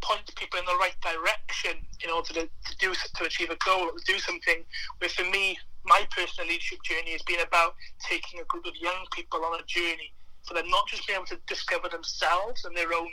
point 0.00 0.34
people 0.36 0.58
in 0.58 0.64
the 0.64 0.76
right 0.76 0.96
direction 1.00 1.84
in 2.02 2.10
order 2.10 2.32
to, 2.34 2.42
to 2.42 2.76
do 2.78 2.94
to 2.94 3.24
achieve 3.24 3.50
a 3.50 3.56
goal 3.64 3.84
or 3.84 3.92
do 4.06 4.18
something. 4.18 4.64
Where 4.98 5.10
for 5.10 5.24
me, 5.24 5.58
my 5.84 6.06
personal 6.10 6.48
leadership 6.48 6.82
journey 6.82 7.12
has 7.12 7.22
been 7.22 7.40
about 7.40 7.74
taking 8.00 8.40
a 8.40 8.44
group 8.44 8.66
of 8.66 8.74
young 8.76 9.04
people 9.12 9.44
on 9.44 9.60
a 9.60 9.64
journey 9.66 10.12
for 10.46 10.54
them 10.54 10.68
not 10.68 10.86
just 10.88 11.06
being 11.06 11.16
able 11.16 11.26
to 11.26 11.38
discover 11.46 11.88
themselves 11.88 12.64
and 12.64 12.76
their 12.76 12.92
own 12.92 13.08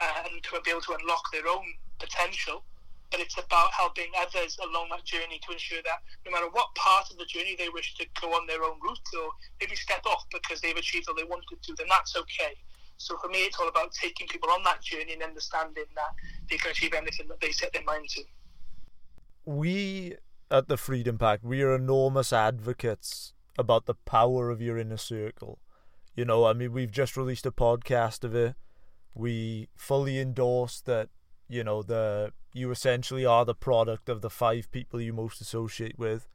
uh, 0.00 0.24
and 0.24 0.42
to 0.42 0.60
be 0.64 0.70
able 0.70 0.80
to 0.80 0.96
unlock 1.00 1.30
their 1.32 1.46
own 1.48 1.64
potential, 1.98 2.64
but 3.10 3.20
it's 3.20 3.36
about 3.36 3.70
helping 3.72 4.08
others 4.18 4.56
along 4.64 4.88
that 4.90 5.04
journey 5.04 5.40
to 5.44 5.52
ensure 5.52 5.82
that 5.84 6.00
no 6.24 6.32
matter 6.32 6.48
what 6.52 6.74
part 6.74 7.10
of 7.10 7.18
the 7.18 7.26
journey 7.26 7.54
they 7.58 7.68
wish 7.68 7.94
to 7.94 8.06
go 8.20 8.32
on 8.32 8.46
their 8.46 8.64
own 8.64 8.80
route 8.80 9.08
or 9.20 9.30
maybe 9.60 9.76
step 9.76 10.00
off 10.06 10.24
because 10.32 10.60
they've 10.60 10.76
achieved 10.76 11.06
all 11.08 11.14
they 11.14 11.24
wanted 11.24 11.60
to, 11.62 11.74
then 11.76 11.86
that's 11.88 12.16
okay. 12.16 12.56
So 13.00 13.16
for 13.16 13.28
me, 13.28 13.38
it's 13.38 13.58
all 13.58 13.66
about 13.66 13.92
taking 13.92 14.28
people 14.28 14.50
on 14.50 14.62
that 14.64 14.82
journey 14.82 15.14
and 15.14 15.22
understanding 15.22 15.84
that 15.94 16.12
they 16.50 16.58
can 16.58 16.70
achieve 16.70 16.92
anything 16.92 17.28
that 17.28 17.40
they 17.40 17.50
set 17.50 17.72
their 17.72 17.82
mind 17.84 18.06
to. 18.10 18.22
We 19.46 20.16
at 20.50 20.68
the 20.68 20.76
Freedom 20.76 21.16
Pack, 21.16 21.40
we 21.42 21.62
are 21.62 21.74
enormous 21.74 22.30
advocates 22.30 23.32
about 23.58 23.86
the 23.86 23.94
power 23.94 24.50
of 24.50 24.60
your 24.60 24.76
inner 24.76 24.98
circle. 24.98 25.60
You 26.14 26.26
know, 26.26 26.44
I 26.44 26.52
mean, 26.52 26.74
we've 26.74 26.90
just 26.90 27.16
released 27.16 27.46
a 27.46 27.50
podcast 27.50 28.22
of 28.22 28.34
it. 28.34 28.54
We 29.14 29.70
fully 29.74 30.18
endorse 30.18 30.82
that. 30.82 31.08
You 31.48 31.64
know, 31.64 31.82
the 31.82 32.32
you 32.52 32.70
essentially 32.70 33.24
are 33.24 33.46
the 33.46 33.54
product 33.54 34.10
of 34.10 34.20
the 34.20 34.30
five 34.30 34.70
people 34.70 35.00
you 35.00 35.14
most 35.14 35.40
associate 35.40 35.98
with. 35.98 36.28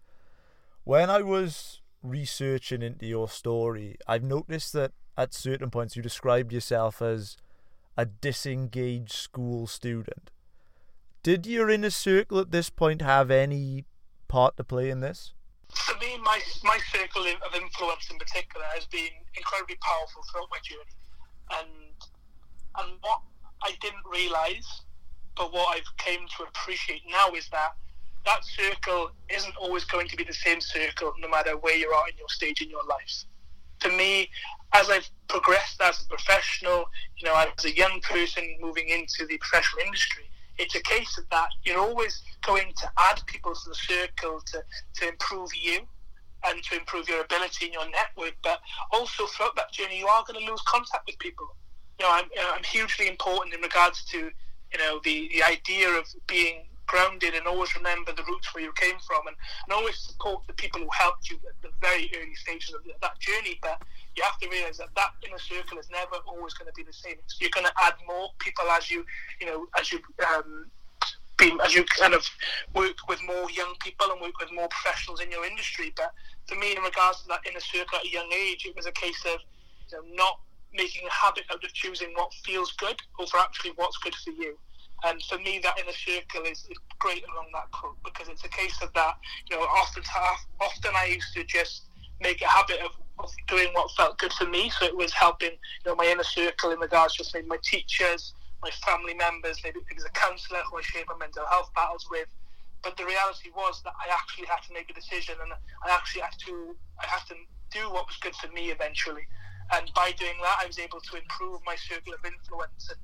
When 0.83 1.11
I 1.11 1.21
was 1.21 1.81
researching 2.01 2.81
into 2.81 3.05
your 3.05 3.29
story, 3.29 3.97
I've 4.07 4.23
noticed 4.23 4.73
that 4.73 4.93
at 5.17 5.33
certain 5.33 5.69
points 5.69 5.95
you 5.95 6.01
described 6.01 6.51
yourself 6.51 7.01
as 7.01 7.37
a 7.97 8.05
disengaged 8.05 9.13
school 9.13 9.67
student. 9.67 10.31
Did 11.23 11.47
your 11.47 11.69
inner 11.69 11.89
circle 11.89 12.39
at 12.39 12.51
this 12.51 12.69
point 12.69 13.01
have 13.01 13.31
any 13.31 13.85
part 14.27 14.57
to 14.57 14.63
play 14.63 14.89
in 14.89 14.99
this? 14.99 15.33
For 15.73 15.97
me, 15.97 16.17
my, 16.23 16.39
my 16.63 16.77
circle 16.91 17.23
of 17.23 17.55
influence 17.55 18.09
in 18.11 18.17
particular 18.17 18.65
has 18.73 18.85
been 18.85 19.09
incredibly 19.35 19.77
powerful 19.81 20.21
throughout 20.31 20.47
my 20.51 20.59
journey. 20.63 20.95
And, 21.59 21.69
and 22.79 22.97
what 23.01 23.21
I 23.63 23.71
didn't 23.81 24.05
realise, 24.11 24.83
but 25.35 25.51
what 25.51 25.75
I've 25.75 25.97
came 25.97 26.27
to 26.37 26.43
appreciate 26.43 27.01
now 27.09 27.33
is 27.33 27.49
that 27.49 27.71
that 28.25 28.43
circle 28.43 29.11
isn't 29.29 29.55
always 29.55 29.85
going 29.85 30.07
to 30.07 30.15
be 30.15 30.23
the 30.23 30.33
same 30.33 30.59
circle 30.61 31.13
no 31.19 31.27
matter 31.27 31.57
where 31.57 31.75
you 31.75 31.89
are 31.89 32.07
in 32.07 32.17
your 32.17 32.29
stage 32.29 32.61
in 32.61 32.69
your 32.69 32.83
life. 32.87 33.25
For 33.85 33.91
me, 33.91 34.31
as 34.73 34.89
I've 34.89 35.07
progressed 35.27 35.79
as 35.79 36.03
a 36.03 36.07
professional, 36.07 36.85
you 37.17 37.27
know, 37.27 37.35
as 37.35 37.65
a 37.65 37.75
young 37.75 38.01
person 38.01 38.57
moving 38.59 38.89
into 38.89 39.27
the 39.27 39.37
professional 39.37 39.85
industry, 39.85 40.23
it's 40.57 40.73
a 40.73 40.81
case 40.81 41.19
of 41.19 41.29
that 41.29 41.49
you're 41.63 41.77
always 41.77 42.23
going 42.43 42.73
to 42.77 42.91
add 42.97 43.21
people 43.27 43.53
to 43.53 43.69
the 43.69 43.75
circle 43.75 44.41
to, 44.53 44.63
to 44.95 45.07
improve 45.07 45.51
you 45.53 45.81
and 46.47 46.63
to 46.63 46.77
improve 46.77 47.07
your 47.07 47.21
ability 47.21 47.67
in 47.67 47.73
your 47.73 47.87
network. 47.91 48.33
But 48.41 48.59
also 48.91 49.27
throughout 49.27 49.55
that 49.55 49.71
journey, 49.71 49.99
you 49.99 50.07
are 50.07 50.23
going 50.25 50.43
to 50.43 50.51
lose 50.51 50.61
contact 50.63 51.05
with 51.05 51.19
people. 51.19 51.45
You 51.99 52.07
know, 52.07 52.11
I'm, 52.11 52.25
I'm 52.55 52.63
hugely 52.63 53.07
important 53.07 53.53
in 53.53 53.61
regards 53.61 54.03
to, 54.05 54.17
you 54.17 54.79
know, 54.79 54.99
the, 55.03 55.29
the 55.31 55.43
idea 55.43 55.89
of 55.89 56.07
being 56.25 56.65
grounded 56.87 57.33
and 57.33 57.47
always 57.47 57.75
remember 57.75 58.11
the 58.13 58.23
roots 58.23 58.53
where 58.53 58.63
you 58.63 58.73
came 58.73 58.97
from 59.05 59.27
and, 59.27 59.35
and 59.67 59.73
always 59.73 59.97
support 59.97 60.45
the 60.47 60.53
people 60.53 60.81
who 60.81 60.89
helped 60.91 61.29
you 61.29 61.37
at 61.47 61.59
the 61.61 61.69
very 61.81 62.11
early 62.15 62.35
stages 62.35 62.73
of 62.73 62.81
that 63.01 63.19
journey. 63.19 63.59
But 63.61 63.81
you 64.15 64.23
have 64.23 64.39
to 64.39 64.49
realize 64.49 64.77
that 64.77 64.89
that 64.95 65.11
inner 65.27 65.39
circle 65.39 65.77
is 65.77 65.89
never 65.91 66.17
always 66.27 66.53
going 66.53 66.67
to 66.67 66.75
be 66.75 66.83
the 66.83 66.93
same. 66.93 67.15
You're 67.39 67.49
going 67.53 67.65
to 67.65 67.73
add 67.83 67.95
more 68.07 68.29
people 68.39 68.65
as 68.71 68.89
you, 68.89 69.05
you 69.39 69.47
know, 69.47 69.67
as 69.77 69.91
you 69.91 69.99
um, 70.35 70.71
be, 71.37 71.51
as 71.63 71.73
you 71.73 71.83
kind 71.83 72.13
of 72.13 72.25
work 72.73 73.07
with 73.09 73.19
more 73.25 73.49
young 73.51 73.75
people 73.79 74.07
and 74.11 74.21
work 74.21 74.39
with 74.39 74.51
more 74.53 74.67
professionals 74.69 75.21
in 75.21 75.31
your 75.31 75.45
industry. 75.45 75.93
But 75.95 76.13
for 76.47 76.55
me, 76.55 76.75
in 76.75 76.81
regards 76.81 77.21
to 77.23 77.27
that 77.29 77.41
inner 77.49 77.59
circle 77.59 77.99
at 77.99 78.05
a 78.05 78.09
young 78.09 78.31
age, 78.31 78.65
it 78.65 78.75
was 78.75 78.85
a 78.85 78.91
case 78.91 79.21
of 79.25 79.39
you 79.91 79.97
know, 79.97 80.15
not 80.15 80.39
making 80.73 81.07
a 81.07 81.11
habit 81.11 81.43
out 81.51 81.63
of 81.63 81.73
choosing 81.73 82.09
what 82.15 82.33
feels 82.45 82.73
good 82.73 82.95
over 83.19 83.37
actually 83.37 83.71
what's 83.75 83.97
good 83.97 84.15
for 84.15 84.31
you. 84.31 84.57
And 85.03 85.21
for 85.23 85.37
me, 85.37 85.59
that 85.63 85.77
inner 85.79 85.91
circle 85.91 86.43
is, 86.49 86.67
great 86.97 87.23
along 87.33 87.47
that 87.53 87.69
quote 87.71 87.97
because 88.03 88.29
it's 88.29 88.45
a 88.45 88.49
case 88.49 88.81
of 88.81 88.91
that. 88.93 89.15
You 89.51 89.57
know, 89.57 89.63
often 89.63 90.01
often 90.61 90.91
I 90.95 91.05
used 91.05 91.33
to 91.35 91.43
just 91.43 91.83
make 92.21 92.41
a 92.41 92.47
habit 92.47 92.79
of, 92.79 92.91
of 93.19 93.29
doing 93.47 93.67
what 93.73 93.91
felt 93.91 94.17
good 94.17 94.33
for 94.33 94.45
me. 94.47 94.69
So 94.69 94.85
it 94.85 94.95
was 94.95 95.11
helping, 95.13 95.51
you 95.51 95.85
know, 95.85 95.95
my 95.95 96.05
inner 96.05 96.23
circle 96.23 96.71
in 96.71 96.79
regards 96.79 97.15
to 97.17 97.25
maybe 97.33 97.47
my 97.47 97.59
teachers, 97.63 98.33
my 98.63 98.71
family 98.85 99.13
members, 99.13 99.59
maybe 99.63 99.79
it 99.79 100.03
a 100.03 100.09
counsellor 100.17 100.61
who 100.71 100.79
I 100.79 100.81
shared 100.81 101.05
my 101.07 101.17
mental 101.17 101.45
health 101.47 101.69
battles 101.75 102.07
with. 102.09 102.27
But 102.81 102.97
the 102.97 103.05
reality 103.05 103.49
was 103.55 103.81
that 103.83 103.93
I 103.97 104.11
actually 104.13 104.45
had 104.45 104.61
to 104.67 104.73
make 104.73 104.89
a 104.89 104.93
decision, 104.93 105.35
and 105.41 105.51
I 105.83 105.89
actually 105.89 106.21
had 106.21 106.37
to 106.45 106.75
I 107.01 107.07
had 107.07 107.25
to 107.29 107.35
do 107.71 107.91
what 107.91 108.07
was 108.07 108.17
good 108.17 108.35
for 108.35 108.47
me 108.53 108.69
eventually. 108.69 109.27
And 109.73 109.91
by 109.95 110.11
doing 110.11 110.37
that, 110.41 110.61
I 110.61 110.67
was 110.67 110.77
able 110.77 111.01
to 111.01 111.17
improve 111.17 111.59
my 111.65 111.75
circle 111.75 112.13
of 112.13 112.21
influence. 112.23 112.89
And 112.89 112.99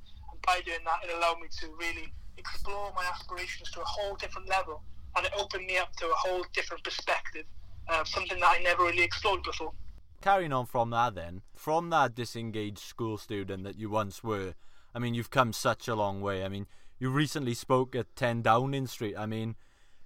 by 0.45 0.61
doing 0.65 0.79
that, 0.85 0.99
it 1.03 1.15
allowed 1.15 1.39
me 1.39 1.47
to 1.59 1.67
really 1.79 2.13
explore 2.37 2.91
my 2.95 3.05
aspirations 3.05 3.71
to 3.71 3.81
a 3.81 3.85
whole 3.85 4.15
different 4.15 4.49
level, 4.49 4.81
and 5.15 5.25
it 5.25 5.31
opened 5.37 5.65
me 5.65 5.77
up 5.77 5.95
to 5.97 6.05
a 6.05 6.15
whole 6.15 6.45
different 6.53 6.83
perspective 6.83 7.45
uh, 7.91 8.03
something 8.03 8.39
that 8.39 8.57
I 8.59 8.63
never 8.63 8.83
really 8.83 9.03
explored 9.03 9.43
before. 9.43 9.73
Carrying 10.21 10.53
on 10.53 10.65
from 10.65 10.91
that, 10.91 11.15
then, 11.15 11.41
from 11.55 11.89
that 11.89 12.15
disengaged 12.15 12.79
school 12.79 13.17
student 13.17 13.63
that 13.63 13.77
you 13.77 13.89
once 13.89 14.23
were, 14.23 14.53
I 14.93 14.99
mean, 14.99 15.13
you've 15.13 15.29
come 15.31 15.51
such 15.51 15.87
a 15.87 15.95
long 15.95 16.21
way. 16.21 16.43
I 16.43 16.47
mean, 16.47 16.67
you 16.99 17.09
recently 17.09 17.53
spoke 17.53 17.95
at 17.95 18.15
10 18.15 18.43
Downing 18.43 18.87
Street. 18.87 19.15
I 19.17 19.25
mean, 19.25 19.55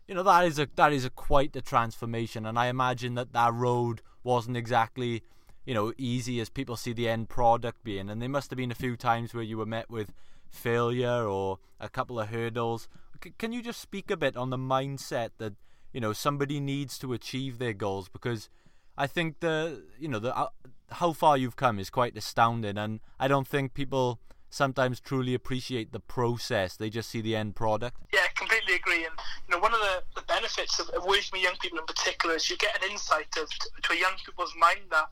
you 0.07 0.15
know 0.15 0.23
that 0.23 0.45
is 0.45 0.59
a 0.59 0.67
that 0.75 0.93
is 0.93 1.03
a 1.03 1.09
quite 1.09 1.55
a 1.55 1.61
transformation, 1.61 2.45
and 2.45 2.59
I 2.59 2.67
imagine 2.67 3.15
that 3.15 3.33
that 3.33 3.53
road 3.53 4.03
wasn't 4.23 4.55
exactly, 4.55 5.23
you 5.65 5.73
know, 5.73 5.93
easy 5.97 6.39
as 6.39 6.49
people 6.49 6.75
see 6.75 6.93
the 6.93 7.09
end 7.09 7.29
product 7.29 7.83
being. 7.83 8.09
And 8.09 8.21
there 8.21 8.29
must 8.29 8.49
have 8.51 8.57
been 8.57 8.71
a 8.71 8.75
few 8.75 8.95
times 8.95 9.33
where 9.33 9.43
you 9.43 9.57
were 9.57 9.65
met 9.65 9.89
with 9.89 10.13
failure 10.49 11.27
or 11.27 11.59
a 11.79 11.89
couple 11.89 12.19
of 12.19 12.29
hurdles. 12.29 12.87
C- 13.23 13.33
can 13.37 13.51
you 13.51 13.61
just 13.61 13.81
speak 13.81 14.11
a 14.11 14.17
bit 14.17 14.37
on 14.37 14.49
the 14.49 14.57
mindset 14.57 15.31
that 15.37 15.53
you 15.91 16.01
know 16.01 16.13
somebody 16.13 16.59
needs 16.59 16.99
to 16.99 17.13
achieve 17.13 17.57
their 17.57 17.73
goals 17.73 18.09
because 18.09 18.49
I 18.97 19.07
think 19.07 19.39
the 19.39 19.83
you 19.99 20.07
know 20.07 20.19
the 20.19 20.35
uh, 20.35 20.49
how 20.91 21.13
far 21.13 21.37
you've 21.37 21.55
come 21.55 21.79
is 21.79 21.89
quite 21.89 22.17
astounding, 22.17 22.77
and 22.77 22.99
I 23.19 23.27
don't 23.27 23.47
think 23.47 23.73
people 23.73 24.19
sometimes 24.55 24.99
truly 24.99 25.33
appreciate 25.33 25.91
the 25.91 25.99
process. 25.99 26.77
They 26.77 26.89
just 26.89 27.09
see 27.09 27.21
the 27.21 27.35
end 27.35 27.55
product. 27.55 27.97
Yeah, 28.13 28.27
completely 28.35 28.75
agree. 28.75 29.05
And 29.05 29.13
you 29.47 29.55
know, 29.55 29.59
one 29.59 29.73
of 29.73 29.79
the, 29.79 30.03
the 30.15 30.25
benefits 30.27 30.79
of, 30.79 30.89
of 30.89 31.03
working 31.05 31.29
with 31.33 31.43
young 31.43 31.57
people 31.59 31.79
in 31.79 31.85
particular 31.85 32.35
is 32.35 32.49
you 32.49 32.57
get 32.57 32.81
an 32.81 32.89
insight 32.89 33.27
of 33.37 33.49
to 33.49 33.93
a 33.93 33.97
young 33.97 34.13
people's 34.25 34.53
mind 34.59 34.81
that 34.91 35.09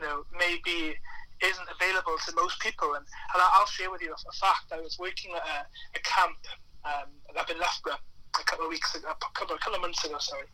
you 0.00 0.06
know 0.06 0.24
maybe 0.36 0.96
isn't 1.42 1.68
available 1.70 2.16
to 2.26 2.34
most 2.34 2.60
people. 2.60 2.94
And, 2.94 3.04
and 3.34 3.42
I'll 3.54 3.66
share 3.66 3.90
with 3.90 4.02
you 4.02 4.12
a, 4.12 4.32
fact. 4.32 4.72
I 4.72 4.80
was 4.80 4.98
working 4.98 5.32
at 5.32 5.42
a, 5.42 5.66
a 5.96 6.00
camp 6.02 6.36
um, 6.84 7.08
up 7.38 7.50
in 7.50 7.58
Loughborough 7.58 8.00
a 8.38 8.44
couple 8.44 8.66
of 8.66 8.70
weeks 8.70 8.94
ago, 8.94 9.08
a 9.08 9.38
couple, 9.38 9.56
a 9.56 9.58
couple 9.58 9.76
of 9.76 9.80
months 9.80 10.04
ago, 10.04 10.16
sorry. 10.18 10.46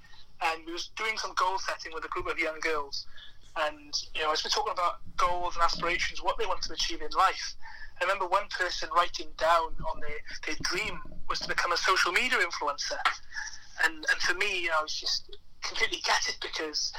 And 0.43 0.65
we 0.67 0.73
was 0.73 0.91
doing 0.97 1.19
some 1.19 1.33
goal 1.35 1.59
setting 1.59 1.93
with 1.93 2.05
a 2.05 2.09
group 2.09 2.27
of 2.27 2.39
young 2.39 2.61
girls. 2.61 3.07
And, 3.57 3.93
you 4.15 4.23
know, 4.23 4.33
as 4.33 4.45
we're 4.45 4.51
talking 4.51 4.73
about 4.73 5.01
goals 5.17 5.55
and 5.57 5.65
aspirations, 5.65 6.23
what 6.23 6.39
they 6.39 6.47
want 6.47 6.63
to 6.63 6.73
achieve 6.73 7.01
in 7.01 7.09
life, 7.17 7.57
I 8.01 8.05
remember 8.05 8.27
one 8.27 8.47
person 8.51 8.89
writing 8.95 9.29
down 9.39 9.75
on 9.93 10.01
their, 10.01 10.19
their 10.47 10.57
dream 10.63 11.01
was 11.29 11.41
to 11.41 11.49
become 11.49 11.73
a 11.73 11.77
social 11.77 12.13
media 12.13 12.39
influencer. 12.39 12.99
And, 13.85 13.95
and 13.95 14.21
for 14.21 14.35
me, 14.35 14.69
I 14.69 14.83
was 14.83 14.95
just 14.95 15.37
completely 15.63 16.03
gutted 16.07 16.37
because 16.41 16.93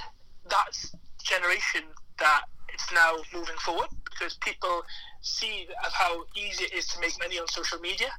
that's 0.50 0.96
generation 1.24 1.84
that 2.20 2.46
it's 2.74 2.92
now 2.94 3.16
moving 3.34 3.56
forward 3.58 3.88
because 4.06 4.36
people 4.36 4.84
see 5.22 5.68
of 5.86 5.92
how 5.94 6.24
easy 6.36 6.66
it 6.66 6.74
is 6.74 6.88
to 6.88 7.00
make 7.00 7.14
money 7.20 7.40
on 7.40 7.48
social 7.48 7.80
media. 7.80 8.10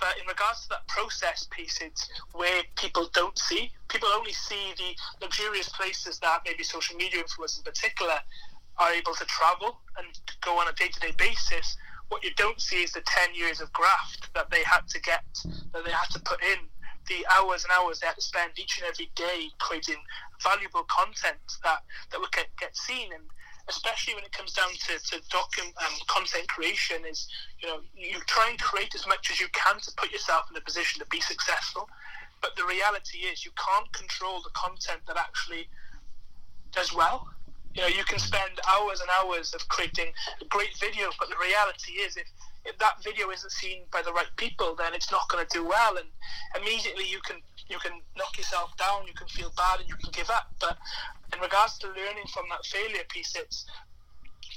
But 0.00 0.18
in 0.20 0.26
regards 0.26 0.62
to 0.62 0.68
that 0.70 0.88
process 0.88 1.46
piece, 1.50 1.80
it's 1.80 2.08
where 2.32 2.62
people 2.76 3.08
don't 3.14 3.38
see. 3.38 3.70
People 3.88 4.08
only 4.08 4.32
see 4.32 4.74
the 4.76 4.96
luxurious 5.24 5.68
places 5.68 6.18
that 6.20 6.42
maybe 6.44 6.64
social 6.64 6.96
media 6.96 7.22
influencers 7.22 7.58
in 7.58 7.64
particular 7.64 8.18
are 8.78 8.92
able 8.92 9.14
to 9.14 9.24
travel 9.26 9.78
and 9.98 10.06
go 10.40 10.58
on 10.58 10.66
a 10.68 10.72
day 10.72 10.88
to 10.88 11.00
day 11.00 11.12
basis. 11.16 11.76
What 12.12 12.22
you 12.22 12.34
don't 12.36 12.60
see 12.60 12.82
is 12.84 12.92
the 12.92 13.00
10 13.00 13.34
years 13.34 13.62
of 13.62 13.72
graft 13.72 14.28
that 14.34 14.50
they 14.50 14.62
had 14.64 14.86
to 14.88 15.00
get, 15.00 15.24
that 15.72 15.82
they 15.82 15.90
had 15.90 16.10
to 16.12 16.20
put 16.20 16.44
in, 16.44 16.68
the 17.08 17.24
hours 17.34 17.64
and 17.64 17.72
hours 17.72 18.00
they 18.00 18.06
had 18.06 18.16
to 18.16 18.22
spend 18.22 18.52
each 18.58 18.76
and 18.76 18.86
every 18.86 19.10
day 19.16 19.48
creating 19.58 19.96
valuable 20.42 20.84
content 20.92 21.40
that, 21.64 21.80
that 22.10 22.20
would 22.20 22.30
get, 22.32 22.48
get 22.60 22.76
seen. 22.76 23.08
And 23.14 23.24
especially 23.66 24.14
when 24.14 24.24
it 24.24 24.32
comes 24.32 24.52
down 24.52 24.68
to, 24.68 24.92
to 25.08 25.22
document 25.30 25.74
um, 25.80 25.96
content 26.06 26.46
creation 26.48 27.00
is 27.08 27.28
you 27.62 27.68
know 27.68 27.80
you 27.94 28.20
try 28.26 28.50
and 28.50 28.60
create 28.60 28.94
as 28.94 29.06
much 29.06 29.30
as 29.30 29.40
you 29.40 29.46
can 29.54 29.80
to 29.80 29.90
put 29.96 30.12
yourself 30.12 30.44
in 30.50 30.56
a 30.58 30.60
position 30.60 31.00
to 31.00 31.06
be 31.06 31.20
successful. 31.20 31.88
But 32.42 32.56
the 32.56 32.66
reality 32.66 33.24
is 33.24 33.46
you 33.46 33.52
can't 33.56 33.90
control 33.94 34.42
the 34.42 34.50
content 34.52 35.00
that 35.06 35.16
actually 35.16 35.70
does 36.72 36.92
well 36.92 37.32
you 37.74 37.82
know 37.82 37.88
you 37.88 38.04
can 38.04 38.18
spend 38.18 38.60
hours 38.70 39.00
and 39.00 39.08
hours 39.20 39.54
of 39.54 39.66
creating 39.68 40.12
a 40.40 40.44
great 40.46 40.76
video 40.78 41.10
but 41.18 41.28
the 41.28 41.36
reality 41.40 41.92
is 41.92 42.16
if 42.16 42.26
if 42.64 42.78
that 42.78 43.02
video 43.02 43.30
isn't 43.30 43.50
seen 43.50 43.82
by 43.90 44.02
the 44.02 44.12
right 44.12 44.30
people, 44.36 44.74
then 44.76 44.94
it's 44.94 45.10
not 45.10 45.28
going 45.28 45.44
to 45.44 45.58
do 45.58 45.66
well, 45.66 45.96
and 45.96 46.06
immediately 46.60 47.04
you 47.08 47.20
can 47.20 47.36
you 47.68 47.78
can 47.78 48.00
knock 48.16 48.36
yourself 48.36 48.76
down, 48.76 49.06
you 49.06 49.14
can 49.14 49.28
feel 49.28 49.52
bad, 49.56 49.80
and 49.80 49.88
you 49.88 49.96
can 49.96 50.10
give 50.12 50.30
up. 50.30 50.52
But 50.60 50.76
in 51.32 51.40
regards 51.40 51.78
to 51.78 51.88
learning 51.88 52.28
from 52.32 52.44
that 52.50 52.64
failure 52.66 53.04
piece, 53.08 53.34
it's 53.34 53.66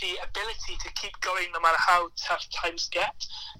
the 0.01 0.17
ability 0.23 0.75
to 0.83 0.91
keep 0.93 1.19
going 1.21 1.47
no 1.53 1.61
matter 1.61 1.77
how 1.79 2.09
tough 2.17 2.45
times 2.49 2.89
get. 2.89 3.15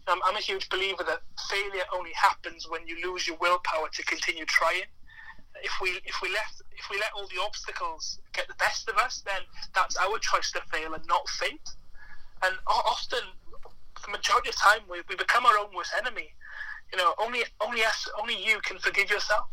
Um, 0.08 0.20
I'm 0.26 0.36
a 0.36 0.42
huge 0.42 0.68
believer 0.70 1.04
that 1.04 1.22
failure 1.50 1.86
only 1.94 2.12
happens 2.14 2.68
when 2.70 2.86
you 2.88 2.98
lose 3.10 3.28
your 3.28 3.38
willpower 3.38 3.88
to 3.94 4.04
continue 4.04 4.46
trying. 4.46 4.84
If 5.64 5.72
we 5.82 6.00
if 6.06 6.22
we 6.22 6.30
let 6.30 6.52
if 6.72 6.90
we 6.90 6.98
let 7.00 7.12
all 7.16 7.28
the 7.28 7.42
obstacles 7.42 8.20
get 8.34 8.48
the 8.48 8.56
best 8.56 8.90
of 8.90 8.98
us, 8.98 9.24
then 9.26 9.42
that's 9.74 9.98
our 9.98 10.18
choice 10.20 10.52
to 10.52 10.62
fail 10.72 10.94
and 10.94 11.06
not 11.08 11.28
fate. 11.30 11.70
And 12.44 12.56
often 12.68 13.22
the 14.06 14.12
majority 14.12 14.50
of 14.50 14.56
time 14.56 14.82
we, 14.90 15.02
we 15.10 15.16
become 15.16 15.46
our 15.46 15.58
own 15.58 15.74
worst 15.76 15.92
enemy. 15.98 16.34
You 16.92 17.00
know, 17.00 17.14
only 17.20 17.44
only 17.62 17.84
us, 17.84 18.08
only 18.20 18.36
you 18.36 18.60
can 18.62 18.78
forgive 18.80 19.10
yourself. 19.10 19.48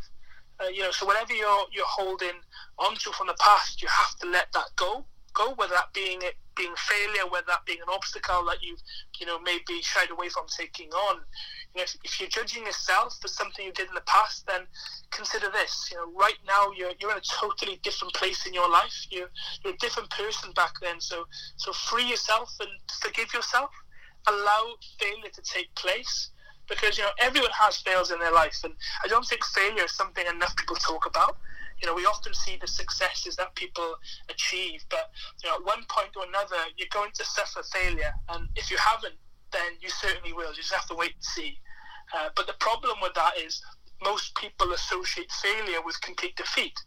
Uh, 0.61 0.69
you 0.69 0.83
know, 0.83 0.91
so 0.91 1.07
whatever 1.07 1.33
you're 1.33 1.67
you're 1.73 1.87
holding 1.87 2.39
onto 2.79 3.11
from 3.13 3.27
the 3.27 3.37
past, 3.41 3.83
you 3.83 3.89
have 3.89 4.17
to 4.21 4.29
let 4.29 4.53
that 4.53 4.69
go. 4.77 5.05
Go, 5.35 5.55
whether 5.55 5.73
that 5.73 5.93
being 5.95 6.21
it 6.23 6.35
being 6.57 6.75
failure, 6.77 7.27
whether 7.31 7.47
that 7.49 7.65
being 7.65 7.81
an 7.81 7.89
obstacle 7.89 8.45
that 8.47 8.59
you've 8.63 8.81
you 9.19 9.27
know 9.27 9.41
maybe 9.41 9.81
shied 9.81 10.11
away 10.11 10.29
from 10.29 10.45
taking 10.55 10.91
on. 10.91 11.21
You 11.75 11.81
know, 11.81 11.87
if, 12.05 12.21
you're 12.21 12.29
judging 12.29 12.67
yourself 12.67 13.19
for 13.21 13.29
something 13.29 13.65
you 13.65 13.73
did 13.73 13.89
in 13.89 13.95
the 13.95 14.03
past, 14.03 14.47
then 14.47 14.67
consider 15.11 15.51
this. 15.51 15.89
You 15.91 15.99
know, 15.99 16.13
right 16.13 16.39
now 16.47 16.71
you're 16.77 16.93
you're 17.01 17.13
in 17.13 17.19
a 17.19 17.41
totally 17.41 17.81
different 17.83 18.13
place 18.15 18.47
in 18.47 18.53
your 18.53 18.71
life. 18.71 19.07
You're 19.11 19.31
you're 19.65 19.75
a 19.75 19.79
different 19.79 20.11
person 20.11 20.53
back 20.53 20.75
then. 20.81 21.01
So 21.01 21.25
so 21.57 21.73
free 21.73 22.05
yourself 22.05 22.53
and 22.61 22.71
forgive 23.01 23.33
yourself 23.33 23.71
allow 24.29 24.75
failure 24.99 25.31
to 25.33 25.43
take 25.43 25.75
place 25.75 26.31
because 26.69 26.97
you 26.97 27.05
know 27.05 27.11
everyone 27.21 27.51
has 27.53 27.79
fails 27.79 28.11
in 28.11 28.19
their 28.21 28.33
life 28.33 28.61
and 28.65 28.73
I 29.05 29.09
don't 29.09 29.27
think 29.27 29.45
failure 29.45 29.85
is 29.85 29.93
something 29.93 30.25
enough 30.27 30.57
people 30.57 30.77
talk 30.77 31.07
about 31.07 31.39
you 31.81 31.89
know 31.89 31.95
we 31.95 32.07
often 32.07 32.33
see 32.35 32.57
the 32.61 32.69
successes 32.69 33.37
that 33.37 33.55
people 33.57 33.95
achieve 34.31 34.85
but 34.89 35.11
you 35.43 35.51
know 35.51 35.57
at 35.57 35.65
one 35.65 35.85
point 35.89 36.11
or 36.17 36.25
another 36.27 36.63
you're 36.77 36.93
going 36.93 37.11
to 37.15 37.25
suffer 37.25 37.63
failure 37.73 38.13
and 38.31 38.49
if 38.55 38.71
you 38.71 38.77
haven't 38.79 39.15
then 39.53 39.73
you 39.81 39.89
certainly 39.89 40.33
will 40.33 40.51
you 40.51 40.57
just 40.57 40.73
have 40.73 40.87
to 40.87 40.95
wait 40.95 41.15
and 41.15 41.25
see 41.25 41.59
uh, 42.15 42.29
but 42.37 42.47
the 42.47 42.55
problem 42.55 42.97
with 43.03 43.15
that 43.15 43.37
is 43.39 43.63
most 44.03 44.35
people 44.35 44.73
associate 44.73 45.31
failure 45.31 45.81
with 45.85 46.01
complete 46.01 46.37
defeat 46.37 46.79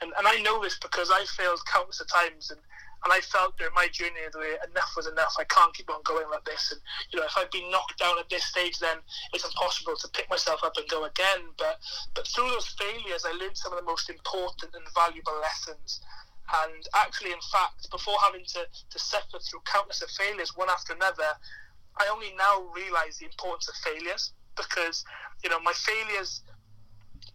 and, 0.00 0.12
and 0.18 0.26
I 0.26 0.40
know 0.42 0.62
this 0.62 0.78
because 0.78 1.10
I 1.10 1.24
failed 1.36 1.60
countless 1.70 2.00
of 2.00 2.08
times 2.08 2.50
and 2.50 2.60
and 3.04 3.12
I 3.12 3.20
felt 3.20 3.58
during 3.58 3.74
my 3.74 3.88
journey 3.88 4.22
that 4.30 4.70
enough 4.70 4.94
was 4.96 5.08
enough. 5.08 5.34
I 5.38 5.44
can't 5.44 5.74
keep 5.74 5.90
on 5.90 6.02
going 6.04 6.30
like 6.30 6.44
this. 6.44 6.70
And 6.70 6.80
you 7.10 7.18
know, 7.18 7.26
if 7.26 7.36
I'd 7.36 7.50
been 7.50 7.70
knocked 7.70 7.98
down 7.98 8.18
at 8.18 8.28
this 8.30 8.44
stage, 8.44 8.78
then 8.78 8.98
it's 9.34 9.44
impossible 9.44 9.96
to 9.96 10.08
pick 10.08 10.30
myself 10.30 10.62
up 10.62 10.76
and 10.76 10.88
go 10.88 11.04
again. 11.04 11.50
But 11.58 11.80
but 12.14 12.28
through 12.28 12.50
those 12.50 12.68
failures, 12.78 13.26
I 13.26 13.32
learned 13.32 13.58
some 13.58 13.72
of 13.72 13.78
the 13.78 13.84
most 13.84 14.08
important 14.08 14.74
and 14.74 14.86
valuable 14.94 15.34
lessons. 15.40 16.00
And 16.52 16.86
actually, 16.94 17.32
in 17.32 17.42
fact, 17.50 17.90
before 17.90 18.18
having 18.22 18.44
to, 18.54 18.66
to 18.90 18.98
suffer 18.98 19.38
through 19.38 19.62
countless 19.64 20.02
of 20.02 20.10
failures, 20.10 20.52
one 20.54 20.68
after 20.68 20.92
another, 20.92 21.38
I 21.98 22.08
only 22.12 22.32
now 22.36 22.64
realise 22.74 23.18
the 23.18 23.26
importance 23.26 23.68
of 23.68 23.74
failures 23.76 24.32
because 24.56 25.04
you 25.42 25.50
know 25.50 25.60
my 25.60 25.72
failures 25.72 26.42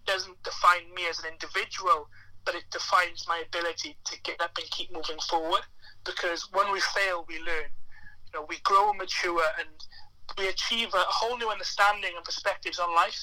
doesn't 0.06 0.42
define 0.44 0.94
me 0.96 1.04
as 1.10 1.20
an 1.20 1.26
individual 1.32 2.08
but 2.48 2.56
it 2.56 2.64
defines 2.72 3.26
my 3.28 3.44
ability 3.46 3.98
to 4.06 4.22
get 4.22 4.40
up 4.40 4.58
and 4.58 4.72
keep 4.72 4.90
moving 4.94 5.20
forward. 5.30 5.64
Because 6.06 6.48
when 6.54 6.72
we 6.72 6.80
fail, 6.80 7.26
we 7.28 7.40
learn. 7.40 7.68
You 8.26 8.40
know, 8.40 8.46
we 8.48 8.60
grow 8.64 8.90
and 8.90 8.98
mature, 8.98 9.44
and 9.60 9.68
we 10.38 10.48
achieve 10.48 10.94
a 10.94 11.04
whole 11.10 11.38
new 11.38 11.50
understanding 11.50 12.12
and 12.16 12.24
perspectives 12.24 12.80
on 12.80 12.96
life. 12.96 13.20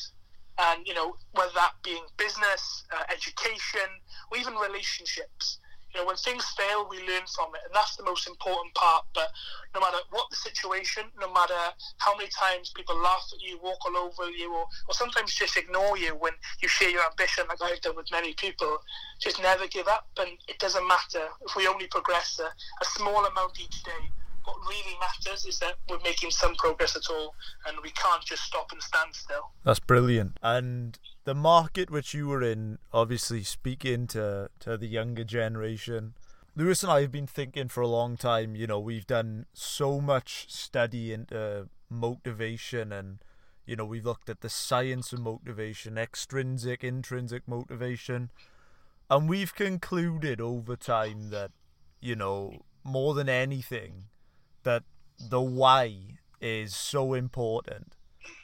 And 0.58 0.86
you 0.86 0.92
know, 0.92 1.16
whether 1.32 1.52
that 1.54 1.72
being 1.82 2.04
business, 2.18 2.84
uh, 2.94 3.02
education, 3.10 3.88
or 4.30 4.36
even 4.36 4.54
relationships. 4.54 5.58
You 5.94 6.00
know, 6.00 6.06
when 6.06 6.16
things 6.16 6.44
fail, 6.56 6.88
we 6.90 6.98
learn 6.98 7.22
from 7.34 7.54
it, 7.54 7.62
and 7.64 7.72
that's 7.72 7.94
the 7.96 8.02
most 8.02 8.26
important 8.26 8.74
part. 8.74 9.04
But 9.14 9.30
no 9.74 9.80
matter 9.80 9.98
what 10.10 10.28
the 10.30 10.36
situation, 10.36 11.04
no 11.20 11.32
matter 11.32 11.54
how 11.98 12.16
many 12.16 12.28
times 12.30 12.72
people 12.74 12.96
laugh 12.96 13.24
at 13.32 13.40
you, 13.40 13.60
walk 13.62 13.78
all 13.86 13.96
over 13.96 14.28
you, 14.30 14.52
or, 14.52 14.66
or 14.88 14.94
sometimes 14.94 15.34
just 15.34 15.56
ignore 15.56 15.96
you 15.96 16.16
when 16.16 16.32
you 16.60 16.68
share 16.68 16.90
your 16.90 17.04
ambition, 17.08 17.44
like 17.48 17.62
I've 17.62 17.80
done 17.80 17.94
with 17.94 18.10
many 18.10 18.34
people, 18.34 18.78
just 19.20 19.40
never 19.40 19.68
give 19.68 19.86
up. 19.86 20.08
And 20.18 20.30
it 20.48 20.58
doesn't 20.58 20.86
matter 20.86 21.28
if 21.46 21.54
we 21.54 21.68
only 21.68 21.86
progress 21.86 22.40
a, 22.40 22.46
a 22.46 22.84
small 22.84 23.24
amount 23.24 23.60
each 23.60 23.82
day 23.84 24.10
what 24.44 24.56
really 24.68 24.96
matters 25.00 25.46
is 25.46 25.58
that 25.58 25.74
we're 25.88 25.98
making 26.04 26.30
some 26.30 26.54
progress 26.56 26.96
at 26.96 27.08
all 27.10 27.34
and 27.66 27.78
we 27.82 27.90
can't 27.92 28.22
just 28.24 28.42
stop 28.42 28.70
and 28.72 28.82
stand 28.82 29.14
still. 29.14 29.50
That's 29.64 29.80
brilliant. 29.80 30.38
And 30.42 30.98
the 31.24 31.34
market 31.34 31.90
which 31.90 32.14
you 32.14 32.28
were 32.28 32.42
in, 32.42 32.78
obviously 32.92 33.42
speaking 33.42 34.06
to, 34.08 34.48
to 34.60 34.76
the 34.76 34.86
younger 34.86 35.24
generation, 35.24 36.14
Lewis 36.56 36.82
and 36.82 36.92
I 36.92 37.00
have 37.00 37.10
been 37.10 37.26
thinking 37.26 37.68
for 37.68 37.80
a 37.80 37.88
long 37.88 38.16
time, 38.16 38.54
you 38.54 38.66
know, 38.66 38.78
we've 38.78 39.06
done 39.06 39.46
so 39.52 40.00
much 40.00 40.46
study 40.48 41.12
into 41.12 41.68
motivation 41.90 42.92
and 42.92 43.18
you 43.66 43.76
know, 43.76 43.84
we've 43.84 44.04
looked 44.04 44.28
at 44.28 44.40
the 44.40 44.48
science 44.48 45.12
of 45.12 45.20
motivation, 45.20 45.96
extrinsic, 45.96 46.84
intrinsic 46.84 47.48
motivation, 47.48 48.30
and 49.08 49.28
we've 49.28 49.54
concluded 49.54 50.40
over 50.40 50.76
time 50.76 51.30
that, 51.30 51.50
you 52.00 52.14
know, 52.14 52.62
more 52.82 53.14
than 53.14 53.28
anything, 53.28 54.04
that 54.64 54.82
the 55.18 55.40
why 55.40 56.18
is 56.40 56.74
so 56.74 57.14
important. 57.14 57.96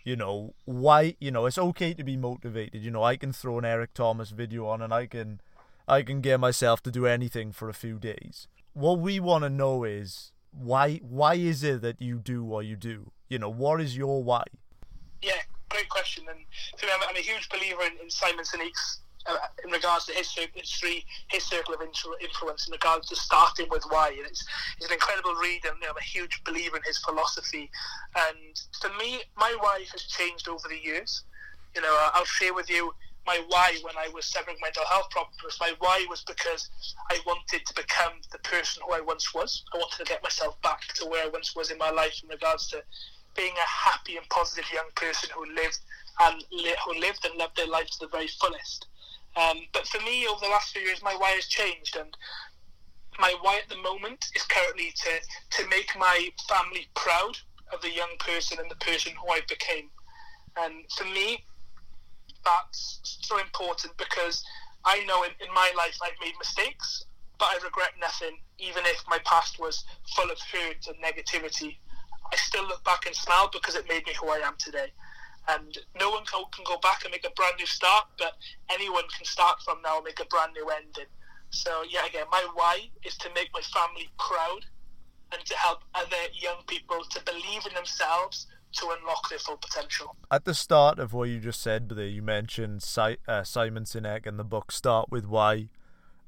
You 0.05 0.17
know, 0.17 0.55
why 0.65 1.17
you 1.21 1.31
know, 1.31 1.47
it's 1.47 1.59
okay 1.59 1.95
to 1.95 2.05
be 2.05 2.17
motivated. 2.17 2.83
You 2.83 2.91
know, 2.91 3.03
I 3.03 3.17
can 3.17 3.33
throw 3.33 3.59
an 3.59 3.65
Eric 3.65 3.95
Thomas 3.95 4.31
video 4.31 4.67
on 4.67 4.83
and 4.83 4.93
I 4.93 5.07
can 5.07 5.41
I 5.89 6.03
can 6.03 6.21
get 6.21 6.41
myself 6.41 6.83
to 6.85 6.91
do 6.91 7.07
anything 7.07 7.53
for 7.53 7.69
a 7.69 7.75
few 7.75 7.99
days. 7.99 8.47
What 8.75 8.99
we 9.01 9.21
want 9.21 9.45
to 9.45 9.51
know 9.51 9.85
is 9.85 10.33
why 10.53 10.97
why 11.03 11.35
is 11.35 11.63
it 11.63 11.83
that 11.83 12.01
you 12.01 12.19
do 12.19 12.45
what 12.45 12.67
you 12.67 12.77
do? 12.77 13.13
You 13.29 13.39
know, 13.39 13.51
what 13.51 13.81
is 13.81 13.97
your 13.97 14.23
why? 14.23 14.45
Yeah, 15.23 15.41
great 15.69 15.89
question. 15.89 16.25
And 16.29 16.39
me, 16.39 16.47
I'm, 16.83 17.09
I'm 17.09 17.17
a 17.17 17.21
huge 17.21 17.49
believer 17.49 17.83
in, 17.83 17.99
in 18.03 18.11
Simon 18.11 18.45
Sinek's 18.45 19.01
uh, 19.27 19.37
in 19.65 19.71
regards 19.71 20.07
to 20.07 20.13
his 20.13 20.31
history, 20.55 21.05
his 21.29 21.45
circle 21.45 21.75
of 21.75 21.81
influence 21.83 22.67
in 22.67 22.73
regards 22.73 23.09
to 23.09 23.17
starting 23.17 23.67
with 23.71 23.85
why. 23.89 24.09
And 24.09 24.27
it's, 24.27 24.45
he's 24.79 24.89
an 24.89 24.95
incredible 24.95 25.35
reader 25.35 25.69
and 25.69 25.79
I'm 25.89 25.97
a 25.97 26.03
huge 26.03 26.43
believer 26.45 26.77
in 26.77 26.83
his 26.85 26.99
philosophy. 26.99 27.71
And 28.17 28.61
for 28.81 28.91
me, 28.99 29.21
my 29.37 29.55
why 29.61 29.85
has 29.93 30.03
changed 30.05 30.49
over 30.49 30.69
the 30.69 30.79
years. 30.79 31.25
You 31.75 31.83
know, 31.83 32.11
I'll 32.15 32.25
share 32.25 32.55
with 32.55 32.69
you 32.69 32.93
my 33.27 33.41
why 33.49 33.79
when 33.83 33.95
I 33.97 34.09
was 34.09 34.27
suffering 34.27 34.57
mental 34.63 34.85
health 34.91 35.11
problems. 35.11 35.57
My 35.61 35.73
why 35.79 36.07
was 36.09 36.23
because 36.23 36.69
I 37.11 37.19
wanted 37.27 37.65
to 37.67 37.75
become 37.75 38.13
the 38.33 38.39
person 38.39 38.83
who 38.87 38.95
I 38.95 39.01
once 39.01 39.35
was. 39.35 39.63
I 39.75 39.79
wanted 39.79 39.99
to 39.99 40.05
get 40.05 40.23
myself 40.23 40.61
back 40.63 40.81
to 40.97 41.07
where 41.07 41.25
I 41.25 41.29
once 41.29 41.55
was 41.55 41.71
in 41.71 41.79
my 41.79 41.91
life 41.91 42.21
in 42.23 42.29
regards 42.29 42.69
to 42.69 42.83
being 43.37 43.53
a 43.57 43.69
happy 43.69 44.17
and 44.17 44.29
positive 44.31 44.65
young 44.73 44.89
person 44.97 45.31
who 45.35 45.45
lived 45.55 45.79
and 46.21 46.43
li- 46.51 46.77
who 46.85 46.99
lived 46.99 47.25
and 47.25 47.37
loved 47.39 47.57
their 47.57 47.69
life 47.69 47.87
to 47.91 47.99
the 48.01 48.09
very 48.09 48.29
fullest. 48.41 48.87
Um, 49.37 49.61
but 49.73 49.87
for 49.87 50.01
me, 50.03 50.27
over 50.27 50.41
the 50.41 50.51
last 50.51 50.73
few 50.73 50.83
years, 50.83 51.03
my 51.03 51.15
why 51.15 51.31
has 51.31 51.47
changed, 51.47 51.97
and 51.97 52.17
my 53.19 53.35
why 53.41 53.59
at 53.59 53.69
the 53.69 53.77
moment 53.77 54.27
is 54.35 54.43
currently 54.43 54.93
to 54.97 55.63
to 55.63 55.69
make 55.69 55.91
my 55.99 56.31
family 56.49 56.89
proud 56.95 57.37
of 57.73 57.81
the 57.83 57.93
young 57.93 58.17
person 58.19 58.59
and 58.59 58.71
the 58.71 58.77
person 58.77 59.13
who 59.15 59.31
I 59.33 59.41
became. 59.49 59.91
And 60.57 60.85
for 60.97 61.05
me, 61.05 61.45
that's 62.45 63.01
so 63.23 63.39
important 63.39 63.97
because 63.97 64.43
I 64.85 65.05
know 65.05 65.23
in, 65.23 65.31
in 65.47 65.53
my 65.55 65.73
life 65.77 65.97
I've 66.03 66.19
made 66.21 66.35
mistakes, 66.39 67.05
but 67.39 67.47
I 67.47 67.59
regret 67.63 67.93
nothing, 68.01 68.39
even 68.59 68.83
if 68.87 69.03
my 69.09 69.19
past 69.25 69.61
was 69.61 69.85
full 70.17 70.31
of 70.31 70.39
hurt 70.53 70.87
and 70.89 70.97
negativity. 71.03 71.77
I 72.33 72.37
still 72.37 72.67
look 72.67 72.83
back 72.85 73.07
and 73.07 73.15
smile 73.15 73.51
because 73.53 73.75
it 73.75 73.89
made 73.89 74.07
me 74.07 74.13
who 74.21 74.29
I 74.29 74.39
am 74.39 74.55
today. 74.59 74.93
And 75.51 75.77
no 75.99 76.11
one 76.11 76.25
can 76.25 76.65
go 76.65 76.79
back 76.79 77.05
and 77.05 77.13
make 77.13 77.27
a 77.27 77.31
brand 77.31 77.55
new 77.59 77.67
start, 77.67 78.07
but 78.19 78.35
anyone 78.71 79.05
can 79.17 79.25
start 79.25 79.61
from 79.65 79.83
now 79.83 79.97
and 79.97 80.05
make 80.05 80.21
a 80.21 80.27
brand 80.27 80.53
new 80.55 80.69
ending. 80.69 81.11
So, 81.51 81.83
yeah, 81.89 82.07
again, 82.07 82.27
my 82.31 82.47
why 82.55 82.91
is 83.05 83.17
to 83.19 83.29
make 83.35 83.51
my 83.53 83.61
family 83.61 84.09
proud 84.19 84.67
and 85.33 85.45
to 85.45 85.57
help 85.57 85.81
other 85.95 86.23
young 86.33 86.63
people 86.67 87.05
to 87.11 87.21
believe 87.25 87.67
in 87.67 87.75
themselves 87.75 88.47
to 88.73 88.95
unlock 88.99 89.29
their 89.29 89.39
full 89.39 89.57
potential. 89.57 90.17
At 90.31 90.45
the 90.45 90.55
start 90.55 90.99
of 90.99 91.13
what 91.13 91.29
you 91.29 91.41
just 91.41 91.61
said, 91.61 91.89
there 91.89 92.07
you 92.07 92.23
mentioned 92.23 92.83
si- 92.83 93.17
uh, 93.27 93.43
Simon 93.43 93.85
Sinek 93.85 94.27
and 94.27 94.39
the 94.39 94.45
book 94.45 94.71
Start 94.71 95.11
with 95.11 95.27
Why. 95.27 95.69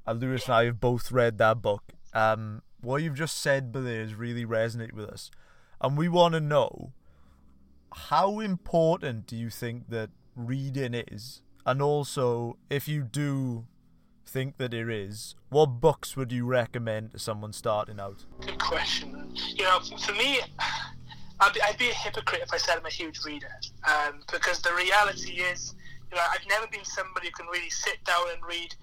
Uh, 0.06 0.12
Lewis 0.12 0.46
and 0.46 0.54
I 0.54 0.64
have 0.64 0.80
both 0.80 1.12
read 1.12 1.38
that 1.38 1.62
book. 1.62 1.92
Um, 2.12 2.62
what 2.80 3.02
you've 3.02 3.14
just 3.14 3.38
said, 3.38 3.72
there 3.72 4.02
has 4.02 4.14
really 4.14 4.44
resonate 4.44 4.92
with 4.92 5.08
us, 5.08 5.30
and 5.80 5.96
we 5.96 6.08
want 6.08 6.34
to 6.34 6.40
know 6.40 6.92
how 7.94 8.40
important 8.40 9.26
do 9.26 9.36
you 9.36 9.50
think 9.50 9.88
that 9.90 10.10
reading 10.34 10.94
is, 10.94 11.42
and 11.66 11.82
also 11.82 12.56
if 12.70 12.88
you 12.88 13.02
do 13.02 13.66
think 14.26 14.56
that 14.56 14.72
it 14.72 14.88
is, 14.88 15.34
what 15.50 15.80
books 15.80 16.16
would 16.16 16.32
you 16.32 16.46
recommend 16.46 17.10
to 17.12 17.18
someone 17.18 17.52
starting 17.52 18.00
out? 18.00 18.24
Good 18.40 18.58
question. 18.58 19.30
You 19.54 19.64
know, 19.64 19.80
for 19.80 20.12
me, 20.14 20.40
I'd 21.40 21.52
be, 21.52 21.60
I'd 21.62 21.78
be 21.78 21.90
a 21.90 21.94
hypocrite 21.94 22.42
if 22.42 22.52
I 22.52 22.56
said 22.56 22.78
I'm 22.78 22.86
a 22.86 22.90
huge 22.90 23.24
reader, 23.24 23.52
um, 23.86 24.20
because 24.32 24.60
the 24.62 24.72
reality 24.74 25.42
is, 25.42 25.74
you 26.10 26.16
know, 26.16 26.24
I've 26.30 26.46
never 26.48 26.66
been 26.66 26.84
somebody 26.84 27.26
who 27.28 27.32
can 27.32 27.46
really 27.46 27.70
sit 27.70 28.02
down 28.04 28.24
and 28.32 28.42
read 28.46 28.74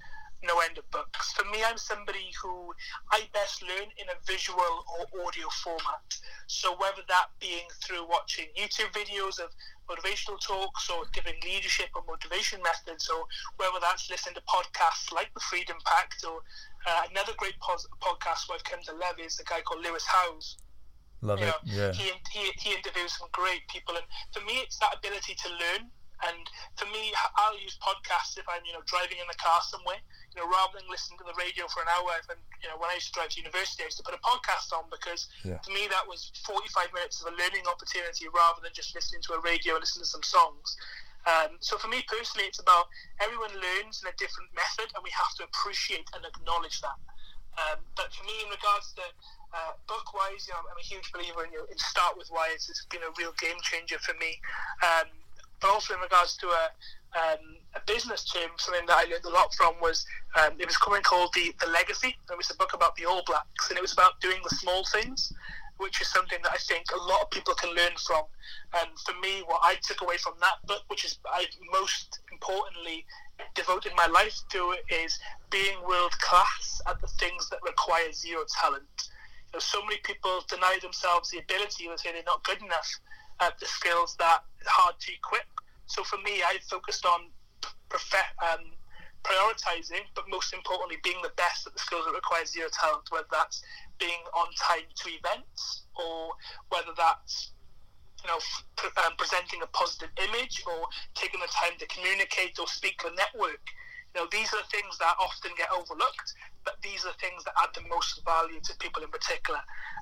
no 0.44 0.60
end 0.60 0.78
of 0.78 0.90
books. 0.92 1.34
For 1.34 1.44
me, 1.50 1.60
I'm 1.66 1.78
somebody 1.78 2.32
who 2.42 2.74
I 3.12 3.28
best 3.34 3.62
learn 3.62 3.90
in 3.98 4.08
a 4.10 4.18
visual 4.26 4.86
or 4.96 5.26
audio 5.26 5.48
format. 5.64 6.06
So 6.48 6.76
whether 6.78 7.02
that 7.08 7.28
being 7.40 7.68
through 7.84 8.08
watching 8.08 8.46
YouTube 8.58 8.92
videos 8.94 9.40
of 9.40 9.52
motivational 9.90 10.40
talks 10.40 10.90
or 10.90 11.04
giving 11.14 11.36
leadership 11.44 11.90
or 11.96 12.04
motivation 12.08 12.62
methods, 12.62 13.10
or 13.10 13.26
whether 13.58 13.80
that's 13.82 14.10
listening 14.10 14.36
to 14.36 14.42
podcasts 14.42 15.12
like 15.14 15.34
the 15.34 15.40
Freedom 15.42 15.78
Pact 15.86 16.24
or 16.24 16.42
uh, 16.88 17.04
another 17.12 17.34
great 17.38 17.60
pos- 17.60 17.88
podcast 18.02 18.48
who 18.48 18.54
I've 18.54 18.64
come 18.64 18.82
to 18.86 18.94
love 18.94 19.16
is 19.20 19.40
a 19.40 19.44
guy 19.44 19.62
called 19.62 19.84
Lewis 19.84 20.06
Howes. 20.06 20.58
Love 21.22 21.40
you 21.40 21.46
it. 21.46 21.50
Know, 21.50 21.60
yeah. 21.66 21.92
He, 21.92 22.12
he, 22.32 22.52
he 22.60 22.76
interviews 22.76 23.18
some 23.18 23.28
great 23.34 23.68
people, 23.68 23.96
and 23.96 24.06
for 24.32 24.40
me, 24.46 24.64
it's 24.64 24.78
that 24.80 24.96
ability 24.96 25.36
to 25.36 25.50
learn 25.50 25.92
and 26.28 26.44
for 26.76 26.86
me, 26.92 27.14
I'll 27.40 27.60
use 27.60 27.80
podcasts 27.80 28.36
if 28.36 28.44
I'm, 28.50 28.60
you 28.68 28.74
know, 28.74 28.84
driving 28.86 29.18
in 29.20 29.28
the 29.28 29.40
car 29.40 29.62
somewhere. 29.64 30.00
You 30.40 30.48
know, 30.48 30.56
rather 30.56 30.80
than 30.80 30.88
listening 30.88 31.20
to 31.20 31.28
the 31.28 31.36
radio 31.36 31.68
for 31.68 31.84
an 31.84 31.92
hour. 31.92 32.16
I'm, 32.16 32.40
you 32.64 32.72
know, 32.72 32.80
when 32.80 32.88
I 32.88 32.96
used 32.96 33.12
to 33.12 33.16
drive 33.20 33.36
to 33.36 33.44
university, 33.44 33.84
I 33.84 33.92
used 33.92 34.00
to 34.00 34.08
put 34.08 34.16
a 34.16 34.24
podcast 34.24 34.72
on 34.72 34.88
because 34.88 35.28
yeah. 35.44 35.60
for 35.60 35.76
me 35.76 35.92
that 35.92 36.08
was 36.08 36.32
45 36.48 36.96
minutes 36.96 37.20
of 37.20 37.28
a 37.28 37.36
learning 37.36 37.68
opportunity 37.68 38.32
rather 38.32 38.64
than 38.64 38.72
just 38.72 38.96
listening 38.96 39.20
to 39.28 39.36
a 39.36 39.44
radio 39.44 39.76
and 39.76 39.84
listening 39.84 40.08
to 40.08 40.14
some 40.16 40.24
songs. 40.24 40.80
Um, 41.28 41.60
so 41.60 41.76
for 41.76 41.92
me 41.92 42.08
personally, 42.08 42.48
it's 42.48 42.64
about 42.64 42.88
everyone 43.20 43.52
learns 43.52 44.00
in 44.00 44.08
a 44.08 44.16
different 44.16 44.48
method, 44.56 44.88
and 44.96 45.04
we 45.04 45.12
have 45.12 45.36
to 45.36 45.44
appreciate 45.44 46.08
and 46.16 46.24
acknowledge 46.24 46.80
that. 46.80 46.96
Um, 47.60 47.84
but 48.00 48.08
for 48.16 48.24
me, 48.24 48.40
in 48.40 48.48
regards 48.48 48.96
to 48.96 49.04
uh, 49.52 49.76
book 49.92 50.16
wise, 50.16 50.48
you 50.48 50.56
know, 50.56 50.64
I'm 50.64 50.80
a 50.80 50.88
huge 50.88 51.12
believer 51.12 51.44
in, 51.44 51.52
you 51.52 51.60
know, 51.60 51.68
in 51.68 51.76
Start 51.76 52.16
with 52.16 52.32
Why. 52.32 52.56
It's, 52.56 52.72
it's 52.72 52.88
been 52.88 53.04
a 53.04 53.12
real 53.20 53.36
game 53.36 53.60
changer 53.60 54.00
for 54.00 54.16
me. 54.16 54.40
Um, 54.80 55.12
but 55.62 55.70
also 55.70 55.94
in 55.94 56.00
regards 56.00 56.38
to 56.38 56.48
a, 56.48 56.66
um, 57.18 57.58
a 57.76 57.82
business 57.86 58.24
term, 58.26 58.52
something 58.58 58.86
that 58.88 58.98
I 58.98 59.10
learned 59.10 59.26
a 59.26 59.30
lot 59.30 59.54
from 59.54 59.76
was 59.82 60.06
um, 60.40 60.54
it 60.60 60.66
was 60.66 60.78
coming 60.78 61.02
called 61.02 61.32
the 61.34 61.54
the 61.60 61.68
Legacy. 61.68 62.16
It 62.32 62.38
was 62.38 62.50
a 62.50 62.56
book 62.56 62.74
about 62.74 62.96
the 62.96 63.06
All 63.06 63.24
Blacks, 63.26 63.70
and 63.70 63.78
it 63.78 63.82
was 63.82 63.94
about 63.94 64.20
doing 64.22 64.40
the 64.44 64.56
small 64.56 64.86
things, 64.86 65.34
which 65.78 66.02
is 66.02 66.08
something 66.08 66.40
that 66.44 66.52
I 66.52 66.58
think 66.58 66.86
a 66.94 67.04
lot 67.04 67.22
of 67.22 67.30
people 67.32 67.54
can 67.56 67.76
learn 67.76 67.94
from. 68.06 68.24
And 68.80 68.90
for 69.06 69.14
me, 69.20 69.42
what 69.46 69.62
I 69.64 69.76
took 69.82 70.02
away 70.02 70.18
from 70.18 70.34
that 70.42 70.66
book, 70.68 70.84
which 70.88 71.06
is 71.06 71.18
I 71.26 71.46
most 71.72 72.20
importantly 72.32 73.06
devoted 73.56 73.94
my 73.96 74.08
life 74.08 74.38
to, 74.52 74.76
is 74.90 75.20
being 75.50 75.82
world 75.88 76.12
class 76.20 76.82
at 76.88 77.02
the 77.02 77.08
things 77.08 77.50
that 77.50 77.60
require 77.64 78.12
zero 78.12 78.44
talent. 78.62 79.10
You 79.52 79.58
know, 79.58 79.60
so 79.60 79.82
many 79.82 79.98
people 80.04 80.44
deny 80.48 80.78
themselves 80.82 81.32
the 81.32 81.40
ability, 81.40 81.88
they 81.88 81.96
say 81.98 82.12
they're 82.12 82.24
not 82.26 82.44
good 82.44 82.62
enough 82.62 83.00
uh, 83.40 83.52
the 83.60 83.66
skills 83.66 84.16
that 84.20 84.44
hard 84.66 84.96
to 85.00 85.14
equip. 85.14 85.48
So 85.86 86.04
for 86.04 86.18
me, 86.18 86.44
I 86.44 86.58
focused 86.70 87.06
on 87.06 87.30
profe- 87.90 88.36
um, 88.44 88.72
prioritizing, 89.24 90.06
but 90.16 90.30
most 90.30 90.54
importantly, 90.54 90.98
being 91.04 91.22
the 91.24 91.32
best 91.36 91.68
at 91.68 91.74
the 91.74 91.80
skills 91.80 92.06
that 92.06 92.14
require 92.14 92.46
zero 92.46 92.70
talent, 92.72 93.04
whether 93.10 93.28
that's 93.32 93.62
being 94.00 94.24
on 94.34 94.48
time 94.60 94.88
to 94.96 95.10
events 95.10 95.84
or 95.96 96.32
whether 96.70 96.92
that's 96.96 97.52
you 98.24 98.30
know, 98.30 98.40
um, 99.06 99.14
presenting 99.18 99.62
a 99.62 99.68
positive 99.68 100.10
image 100.28 100.64
or 100.68 100.88
taking 101.16 101.40
the 101.40 101.48
time 101.48 101.78
to 101.80 101.88
communicate 101.88 102.60
or 102.60 102.68
speak 102.68 103.00
to 103.00 103.08
a 103.08 103.16
network. 103.16 103.64
You 104.16 104.22
know, 104.22 104.28
these 104.32 104.52
are 104.54 104.64
things 104.72 104.98
that 104.98 105.16
often 105.20 105.52
get 105.56 105.70
overlooked, 105.72 106.34
but 106.66 106.76
these 106.82 107.06
are 107.06 107.14
things 107.22 107.44
that 107.46 107.54
add 107.62 107.70
the 107.76 107.88
most 107.88 108.20
value 108.26 108.60
to 108.60 108.76
people 108.80 109.04
in 109.04 109.10
particular. 109.10 109.60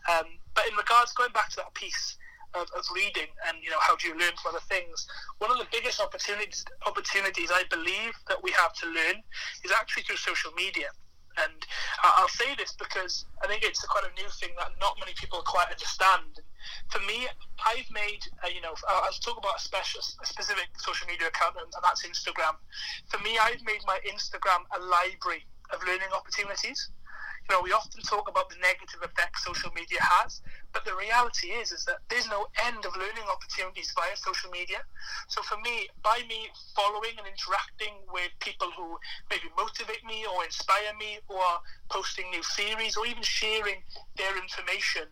Um, 0.09 0.39
but 0.55 0.65
in 0.67 0.75
regards, 0.75 1.11
going 1.13 1.31
back 1.33 1.49
to 1.51 1.57
that 1.57 1.73
piece, 1.73 2.17
of, 2.53 2.67
of 2.77 2.85
reading 2.93 3.27
and 3.47 3.57
you 3.63 3.69
know 3.69 3.79
how 3.79 3.95
do 3.95 4.07
you 4.07 4.17
learn 4.17 4.31
from 4.41 4.55
other 4.55 4.63
things 4.69 5.07
one 5.39 5.51
of 5.51 5.57
the 5.57 5.67
biggest 5.71 5.99
opportunities 5.99 6.65
opportunities 6.85 7.49
i 7.51 7.63
believe 7.69 8.13
that 8.27 8.41
we 8.41 8.51
have 8.51 8.73
to 8.73 8.87
learn 8.87 9.21
is 9.63 9.71
actually 9.71 10.03
through 10.03 10.17
social 10.17 10.51
media 10.53 10.87
and 11.37 11.65
I'll 12.01 12.27
say 12.29 12.55
this 12.57 12.73
because 12.73 13.25
I 13.43 13.47
think 13.47 13.63
it's 13.63 13.83
a 13.83 13.87
quite 13.87 14.05
a 14.05 14.13
new 14.21 14.29
thing 14.41 14.49
that 14.57 14.73
not 14.81 14.97
many 14.99 15.13
people 15.13 15.41
quite 15.45 15.69
understand. 15.69 16.41
For 16.89 16.99
me, 17.05 17.27
I've 17.61 17.89
made, 17.91 18.25
uh, 18.43 18.49
you 18.49 18.61
know, 18.61 18.73
I'll 18.89 19.13
talk 19.21 19.37
about 19.37 19.57
a, 19.57 19.61
special, 19.61 20.01
a 20.21 20.25
specific 20.25 20.67
social 20.77 21.07
media 21.07 21.27
account, 21.27 21.55
and 21.61 21.69
that's 21.83 22.05
Instagram. 22.05 22.57
For 23.09 23.21
me, 23.21 23.37
I've 23.37 23.61
made 23.65 23.85
my 23.85 23.99
Instagram 24.09 24.65
a 24.75 24.81
library 24.81 25.45
of 25.73 25.83
learning 25.85 26.09
opportunities 26.15 26.89
you 27.49 27.55
know, 27.55 27.61
we 27.63 27.71
often 27.71 28.01
talk 28.03 28.27
about 28.27 28.49
the 28.49 28.59
negative 28.59 28.99
effects 29.03 29.45
social 29.45 29.71
media 29.71 29.99
has, 30.01 30.41
but 30.73 30.83
the 30.83 30.95
reality 30.95 31.55
is 31.55 31.71
is 31.71 31.85
that 31.85 32.03
there's 32.09 32.27
no 32.27 32.47
end 32.67 32.83
of 32.85 32.91
learning 32.95 33.23
opportunities 33.31 33.93
via 33.95 34.15
social 34.15 34.51
media. 34.51 34.83
So 35.27 35.41
for 35.41 35.57
me, 35.63 35.87
by 36.03 36.21
me 36.27 36.51
following 36.75 37.15
and 37.17 37.27
interacting 37.27 38.03
with 38.11 38.31
people 38.39 38.67
who 38.75 38.99
maybe 39.31 39.47
motivate 39.55 40.03
me 40.03 40.25
or 40.27 40.43
inspire 40.43 40.91
me 40.99 41.19
or 41.29 41.63
posting 41.89 42.29
new 42.31 42.43
theories 42.43 42.97
or 42.97 43.07
even 43.07 43.23
sharing 43.23 43.79
their 44.17 44.35
information, 44.35 45.07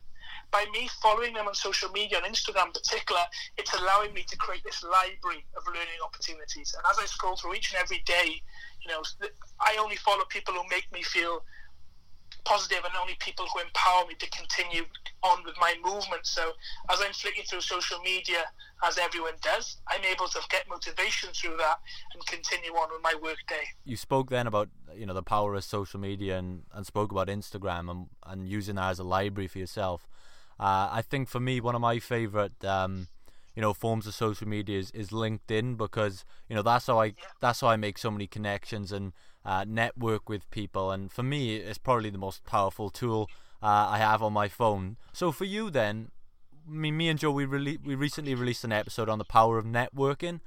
by 0.52 0.66
me 0.72 0.90
following 1.02 1.34
them 1.34 1.48
on 1.48 1.56
social 1.56 1.90
media, 1.92 2.18
on 2.18 2.24
Instagram 2.24 2.68
in 2.68 2.72
particular, 2.74 3.22
it's 3.58 3.74
allowing 3.74 4.14
me 4.14 4.24
to 4.28 4.36
create 4.38 4.64
this 4.64 4.84
library 4.84 5.46
of 5.56 5.64
learning 5.68 6.00
opportunities. 6.04 6.76
And 6.76 6.84
as 6.92 7.00
I 7.00 7.06
scroll 7.06 7.36
through 7.36 7.56
each 7.56 7.74
and 7.74 7.82
every 7.82 8.04
day, 8.06 8.42
you 8.82 8.92
know, 8.92 9.02
I 9.60 9.78
only 9.80 9.96
follow 9.96 10.26
people 10.30 10.54
who 10.54 10.64
make 10.70 10.92
me 10.92 11.02
feel 11.02 11.44
positive 12.46 12.80
and 12.86 12.94
only 13.00 13.16
people 13.20 13.46
who 13.54 13.60
empower 13.62 14.06
me 14.08 14.16
to 14.16 14.30
continue 14.30 14.84
on 15.24 15.44
with 15.44 15.56
my 15.60 15.74
movement. 15.84 16.26
So 16.26 16.52
as 16.92 17.00
I'm 17.02 17.14
flicking 17.14 17.44
through 17.44 17.62
social 17.62 18.00
media, 18.00 18.46
as 18.84 18.98
everyone 18.98 19.34
does, 19.42 19.78
I'm 19.88 20.04
able 20.04 20.28
to 20.28 20.40
get 20.50 20.70
motivation 20.70 21.30
through 21.34 21.58
that 21.58 21.78
and 22.14 22.26
continue 22.26 22.72
on 22.72 22.90
with 22.92 23.02
my 23.04 23.16
work 23.22 23.38
day. 23.48 23.66
You 23.84 23.98
spoke 23.98 24.30
then 24.30 24.48
about 24.48 24.70
you 24.96 25.06
know 25.06 25.14
the 25.14 25.24
power 25.24 25.56
of 25.56 25.64
social 25.64 26.00
media 26.00 26.38
and, 26.38 26.64
and 26.74 26.86
spoke 26.86 27.12
about 27.12 27.28
Instagram 27.28 27.90
and, 27.92 28.08
and 28.26 28.48
using 28.48 28.76
that 28.76 28.92
as 28.92 29.00
a 29.00 29.04
library 29.04 29.48
for 29.48 29.60
yourself. 29.60 30.08
Uh, 30.60 30.88
I 30.92 31.02
think 31.02 31.28
for 31.28 31.40
me, 31.40 31.60
one 31.60 31.76
of 31.76 31.82
my 31.82 32.00
favorite 32.00 32.64
um, 32.64 33.10
you 33.56 33.62
know 33.62 33.74
forms 33.74 34.08
of 34.08 34.14
social 34.14 34.48
media 34.48 34.80
is, 34.80 34.92
is 34.92 35.10
LinkedIn 35.10 35.78
because 35.78 36.26
you 36.50 36.56
know 36.56 36.62
that's 36.62 36.88
how 36.88 37.00
I 37.00 37.14
that's 37.40 37.62
how 37.62 37.68
I 37.68 37.76
make 37.78 37.98
so 37.98 38.12
many 38.12 38.28
connections 38.28 38.92
and 38.92 39.14
uh, 39.46 39.64
network 39.68 40.28
with 40.28 40.50
people. 40.50 40.92
And 40.92 41.12
for 41.12 41.24
me, 41.24 41.56
it's 41.58 41.78
probably 41.78 42.10
the 42.10 42.18
most 42.18 42.44
powerful 42.46 42.90
tool 42.90 43.30
uh, 43.62 43.88
I 43.90 44.00
have 44.00 44.24
on 44.24 44.34
my 44.34 44.48
phone. 44.48 44.98
So 45.14 45.32
for 45.32 45.46
you, 45.46 45.70
then, 45.70 46.12
me, 46.68 46.92
me 46.92 47.10
and 47.10 47.20
Joe, 47.20 47.32
we 47.32 47.46
rele- 47.46 47.86
we 47.86 47.96
recently 47.96 48.36
released 48.36 48.64
an 48.64 48.72
episode 48.72 49.10
on 49.10 49.20
the 49.20 49.26
power 49.26 49.58
of 49.58 49.66
networking. 49.66 50.40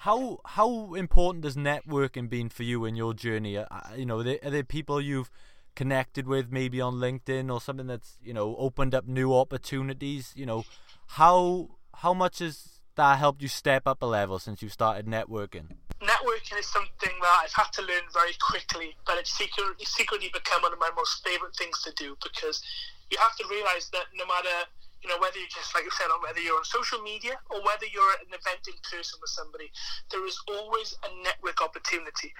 How 0.00 0.40
how 0.44 0.94
important 0.94 1.44
has 1.44 1.56
networking 1.56 2.28
been 2.28 2.50
for 2.50 2.62
you 2.62 2.84
in 2.84 2.96
your 2.96 3.14
journey? 3.14 3.56
Uh, 3.56 3.66
you 3.96 4.04
know, 4.04 4.20
are 4.20 4.22
there, 4.22 4.38
are 4.44 4.50
there 4.50 4.62
people 4.62 5.00
you've 5.00 5.30
connected 5.74 6.26
with, 6.26 6.52
maybe 6.52 6.80
on 6.80 6.94
LinkedIn 6.96 7.50
or 7.50 7.60
something 7.60 7.86
that's 7.86 8.18
you 8.22 8.34
know 8.34 8.54
opened 8.58 8.94
up 8.94 9.06
new 9.06 9.34
opportunities? 9.34 10.32
You 10.36 10.44
know, 10.44 10.64
how 11.08 11.70
how 12.00 12.12
much 12.12 12.40
has 12.40 12.80
that 12.96 13.18
helped 13.18 13.42
you 13.42 13.48
step 13.48 13.86
up 13.86 14.02
a 14.02 14.06
level 14.06 14.38
since 14.38 14.62
you 14.62 14.68
started 14.68 15.06
networking? 15.06 15.76
Networking 16.00 16.58
is 16.58 16.66
something 16.66 17.12
that 17.20 17.40
I've 17.44 17.52
had 17.52 17.72
to 17.74 17.82
learn 17.82 18.04
very 18.12 18.36
quickly, 18.40 18.96
but 19.06 19.18
it's 19.18 19.32
secretly, 19.32 19.84
secretly 19.84 20.30
become 20.32 20.62
one 20.62 20.72
of 20.72 20.78
my 20.78 20.90
most 20.96 21.26
favourite 21.26 21.56
things 21.56 21.82
to 21.84 21.92
do 21.92 22.16
because 22.22 22.62
you 23.10 23.18
have 23.18 23.36
to 23.36 23.44
realise 23.48 23.88
that 23.90 24.06
no 24.14 24.26
matter 24.26 24.68
you 25.02 25.12
know, 25.12 25.20
whether 25.20 25.38
you're 25.38 25.54
just, 25.54 25.74
like 25.74 25.84
I 25.84 25.92
said, 25.94 26.10
on 26.10 26.18
whether 26.22 26.40
you're 26.40 26.56
on 26.56 26.64
social 26.64 26.98
media 26.98 27.38
or 27.50 27.62
whether 27.62 27.86
you're 27.86 28.10
at 28.18 28.26
an 28.26 28.34
event 28.34 28.66
in 28.66 28.74
person 28.82 29.20
with 29.22 29.30
somebody, 29.30 29.70
there 30.10 30.26
is 30.26 30.34
always 30.48 30.96
a 31.04 31.10
network 31.22 31.62
opportunity. 31.62 32.32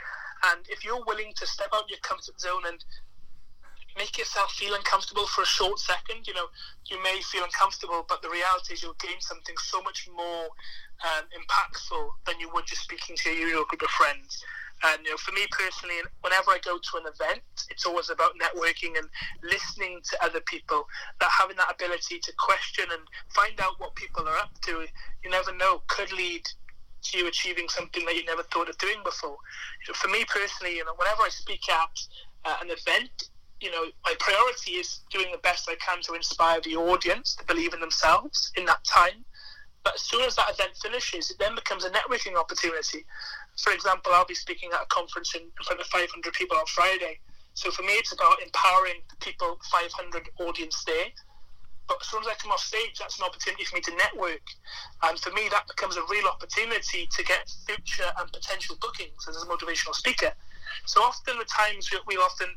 And 0.51 0.67
if 0.69 0.85
you're 0.85 1.05
willing 1.07 1.31
to 1.37 1.47
step 1.47 1.69
out 1.73 1.89
your 1.89 2.01
comfort 2.03 2.41
zone 2.41 2.67
and 2.67 2.83
make 3.97 4.19
yourself 4.19 4.53
feel 4.53 4.75
uncomfortable 4.75 5.27
for 5.27 5.43
a 5.43 5.47
short 5.47 5.79
second, 5.79 6.27
you 6.27 6.35
know, 6.35 6.47
you 6.87 7.03
may 7.03 7.21
feel 7.23 7.45
uncomfortable, 7.45 8.05
but 8.09 8.23
the 8.23 8.29
reality 8.29 8.75
is 8.75 8.83
you'll 8.83 9.01
gain 9.01 9.21
something 9.21 9.57
so 9.59 9.83
much 9.83 10.09
more 10.15 10.49
um, 11.05 11.25
impactful 11.33 12.09
than 12.27 12.39
you 12.41 12.51
would 12.53 12.67
just 12.67 12.83
speaking 12.83 13.17
to 13.17 13.31
your 13.31 13.65
group 13.65 13.83
of 13.83 13.91
friends. 13.91 14.45
And 14.85 15.05
you 15.05 15.11
know, 15.11 15.17
for 15.17 15.33
me 15.33 15.47
personally, 15.51 15.97
whenever 16.21 16.51
I 16.51 16.59
go 16.63 16.77
to 16.77 16.97
an 16.99 17.09
event, 17.09 17.43
it's 17.71 17.87
always 17.87 18.11
about 18.11 18.33
networking 18.37 18.99
and 18.99 19.09
listening 19.43 20.01
to 20.11 20.25
other 20.25 20.41
people. 20.41 20.85
That 21.21 21.31
having 21.33 21.57
that 21.57 21.73
ability 21.73 22.19
to 22.21 22.33
question 22.37 22.85
and 22.93 23.01
find 23.35 23.59
out 23.61 23.79
what 23.79 23.95
people 23.95 24.29
are 24.29 24.37
up 24.37 24.53
to, 24.67 24.87
you 25.25 25.31
never 25.31 25.55
know, 25.57 25.83
could 25.89 26.13
lead 26.13 26.43
to 27.05 27.19
you 27.19 27.27
achieving 27.27 27.69
something 27.69 28.05
that 28.05 28.17
you 28.17 28.25
never 28.27 28.43
thought 28.43 28.69
of 28.69 28.77
doing 28.79 29.01
before. 29.03 29.37
You 29.87 29.93
know, 29.93 29.95
for 29.95 30.09
me 30.09 30.25
personally, 30.29 30.77
you 30.77 30.85
know, 30.85 30.95
whenever 30.97 31.23
I 31.23 31.31
speak 31.31 31.69
at 31.71 31.97
uh, 32.45 32.57
an 32.61 32.69
event, 32.71 33.31
you 33.61 33.71
know, 33.71 33.85
my 34.05 34.15
priority 34.19 34.73
is 34.73 35.01
doing 35.11 35.29
the 35.33 35.39
best 35.39 35.69
I 35.69 35.77
can 35.77 36.03
to 36.03 36.15
inspire 36.15 36.61
the 36.61 36.77
audience 36.77 37.35
to 37.37 37.45
believe 37.45 37.73
in 37.73 37.81
themselves 37.81 38.53
in 38.57 38.67
that 38.67 38.85
time. 38.85 39.25
But 39.83 39.95
as 39.95 40.03
soon 40.03 40.23
as 40.23 40.35
that 40.37 40.51
event 40.51 40.77
finishes, 40.83 41.31
it 41.31 41.39
then 41.39 41.55
becomes 41.55 41.85
a 41.85 41.91
networking 41.91 42.37
opportunity. 42.37 43.07
For 43.57 43.73
example, 43.73 44.13
I'll 44.13 44.27
be 44.27 44.35
speaking 44.35 44.71
at 44.75 44.83
a 44.83 44.87
conference 44.87 45.35
in, 45.35 45.43
in 45.43 45.63
front 45.65 45.81
of 45.81 45.87
500 45.87 46.33
people 46.35 46.57
on 46.57 46.67
Friday. 46.67 47.21
So 47.55 47.71
for 47.71 47.83
me, 47.83 47.93
it's 47.93 48.13
about 48.13 48.43
empowering 48.43 49.01
the 49.09 49.17
people, 49.25 49.59
500 49.71 50.29
audience 50.41 50.85
there. 50.85 51.07
But 51.89 51.99
as 52.03 52.09
soon 52.09 52.21
as 52.21 52.27
I 52.27 52.35
come 52.35 52.51
off 52.51 52.61
stage, 52.61 52.99
that's 52.99 53.19
an 53.19 53.25
opportunity 53.25 53.65
for 53.65 53.77
me 53.77 53.81
to 53.83 53.95
network. 53.95 54.43
And 55.05 55.19
for 55.19 55.31
me, 55.31 55.49
that 55.51 55.69
becomes 55.69 55.97
a 55.97 56.03
real 56.11 56.27
opportunity 56.27 57.09
to 57.09 57.25
get 57.25 57.49
future 57.65 58.11
and 58.19 58.31
potential 58.33 58.77
bookings 58.81 59.25
as 59.29 59.41
a 59.41 59.47
motivational 59.47 59.95
speaker. 59.95 60.33
So 60.85 61.01
often 61.01 61.39
the 61.39 61.47
times 61.47 61.89
we'll 62.07 62.23
often 62.23 62.49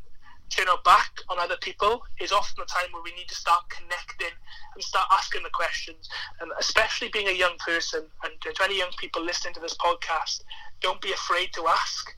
turn 0.49 0.67
our 0.67 0.79
back 0.83 1.21
on 1.29 1.39
other 1.39 1.57
people 1.61 2.03
is 2.19 2.31
often 2.31 2.55
the 2.57 2.65
time 2.65 2.91
where 2.91 3.03
we 3.03 3.13
need 3.13 3.27
to 3.27 3.35
start 3.35 3.69
connecting 3.69 4.33
and 4.75 4.83
start 4.83 5.07
asking 5.11 5.43
the 5.43 5.49
questions. 5.49 6.09
And 6.41 6.51
especially 6.59 7.09
being 7.09 7.27
a 7.27 7.37
young 7.37 7.57
person, 7.57 8.05
and 8.23 8.33
to 8.41 8.63
any 8.63 8.77
young 8.77 8.91
people 8.97 9.23
listening 9.23 9.53
to 9.55 9.59
this 9.59 9.75
podcast, 9.75 10.41
don't 10.81 11.01
be 11.01 11.11
afraid 11.11 11.53
to 11.53 11.67
ask. 11.67 12.15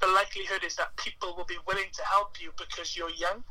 The 0.00 0.08
likelihood 0.08 0.64
is 0.64 0.76
that 0.76 0.96
people 0.96 1.34
will 1.36 1.46
be 1.46 1.58
willing 1.66 1.88
to 1.92 2.02
help 2.04 2.40
you 2.40 2.52
because 2.58 2.96
you're 2.96 3.10
young. 3.10 3.42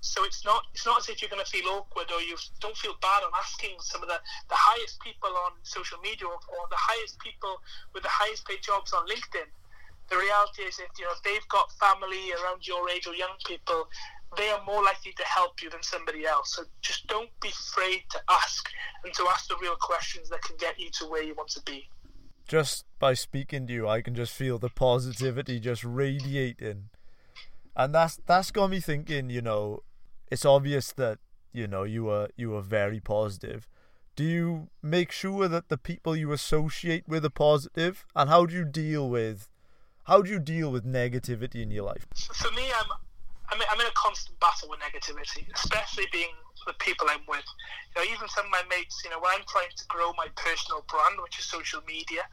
So 0.00 0.22
it's 0.22 0.44
not 0.44 0.62
it's 0.72 0.86
not 0.86 1.00
as 1.00 1.08
if 1.08 1.20
you're 1.20 1.28
going 1.28 1.44
to 1.44 1.50
feel 1.50 1.66
awkward 1.70 2.06
or 2.14 2.20
you 2.22 2.36
don't 2.60 2.76
feel 2.76 2.94
bad 3.02 3.24
on 3.26 3.32
asking 3.36 3.74
some 3.80 4.00
of 4.00 4.08
the, 4.08 4.20
the 4.48 4.54
highest 4.54 5.00
people 5.00 5.30
on 5.44 5.58
social 5.64 5.98
media 5.98 6.24
or, 6.24 6.38
or 6.54 6.70
the 6.70 6.78
highest 6.78 7.18
people 7.18 7.58
with 7.92 8.04
the 8.04 8.08
highest 8.08 8.46
paid 8.46 8.62
jobs 8.62 8.92
on 8.92 9.08
LinkedIn 9.08 9.50
the 10.10 10.16
reality 10.16 10.62
is 10.62 10.78
if 10.78 10.88
you 10.98 11.04
know 11.04 11.12
if 11.12 11.22
they've 11.22 11.48
got 11.48 11.70
family 11.72 12.32
around 12.32 12.66
your 12.66 12.88
age 12.90 13.06
or 13.06 13.14
young 13.14 13.36
people 13.46 13.88
they 14.36 14.50
are 14.50 14.62
more 14.66 14.82
likely 14.82 15.12
to 15.12 15.24
help 15.24 15.62
you 15.62 15.70
than 15.70 15.82
somebody 15.82 16.26
else. 16.26 16.54
So 16.54 16.64
just 16.82 17.06
don't 17.06 17.30
be 17.40 17.48
afraid 17.48 18.02
to 18.10 18.20
ask 18.28 18.68
and 19.04 19.12
to 19.14 19.26
ask 19.30 19.48
the 19.48 19.56
real 19.60 19.76
questions 19.76 20.28
that 20.28 20.42
can 20.42 20.56
get 20.56 20.78
you 20.78 20.90
to 21.00 21.06
where 21.06 21.22
you 21.22 21.34
want 21.34 21.48
to 21.50 21.62
be. 21.62 21.88
Just 22.46 22.84
by 22.98 23.14
speaking 23.14 23.66
to 23.66 23.72
you 23.72 23.86
i 23.86 24.00
can 24.00 24.14
just 24.14 24.32
feel 24.32 24.58
the 24.58 24.70
positivity 24.70 25.60
just 25.60 25.84
radiating. 25.84 26.90
And 27.76 27.94
that's 27.94 28.18
that's 28.26 28.50
got 28.50 28.70
me 28.70 28.80
thinking 28.80 29.30
you 29.30 29.40
know 29.40 29.82
it's 30.30 30.44
obvious 30.44 30.92
that 30.92 31.18
you 31.52 31.66
know 31.66 31.84
you 31.84 32.04
were 32.04 32.28
you 32.36 32.50
were 32.50 32.62
very 32.62 33.00
positive. 33.00 33.68
Do 34.16 34.24
you 34.24 34.68
make 34.82 35.12
sure 35.12 35.46
that 35.46 35.68
the 35.68 35.78
people 35.78 36.16
you 36.16 36.32
associate 36.32 37.06
with 37.06 37.24
are 37.24 37.30
positive? 37.30 38.04
And 38.16 38.28
how 38.28 38.46
do 38.46 38.54
you 38.54 38.64
deal 38.64 39.08
with 39.08 39.48
how 40.08 40.22
do 40.22 40.30
you 40.30 40.40
deal 40.40 40.72
with 40.72 40.86
negativity 40.88 41.60
in 41.60 41.70
your 41.70 41.84
life? 41.84 42.08
For 42.16 42.50
me, 42.52 42.64
I'm 42.72 42.88
I'm, 43.52 43.60
I'm 43.70 43.80
in 43.80 43.86
a 43.86 43.92
constant 43.92 44.40
battle 44.40 44.68
with 44.70 44.80
negativity, 44.80 45.44
especially 45.54 46.04
being 46.10 46.32
the 46.66 46.72
people 46.80 47.06
I'm 47.10 47.20
with. 47.28 47.44
You 47.94 48.00
know, 48.00 48.08
even 48.10 48.28
some 48.28 48.46
of 48.46 48.50
my 48.50 48.62
mates. 48.70 49.00
You 49.04 49.10
know, 49.10 49.20
when 49.20 49.32
I'm 49.36 49.44
trying 49.46 49.68
to 49.76 49.84
grow 49.88 50.12
my 50.16 50.28
personal 50.34 50.84
brand, 50.88 51.20
which 51.22 51.38
is 51.38 51.44
social 51.44 51.80
media. 51.86 52.24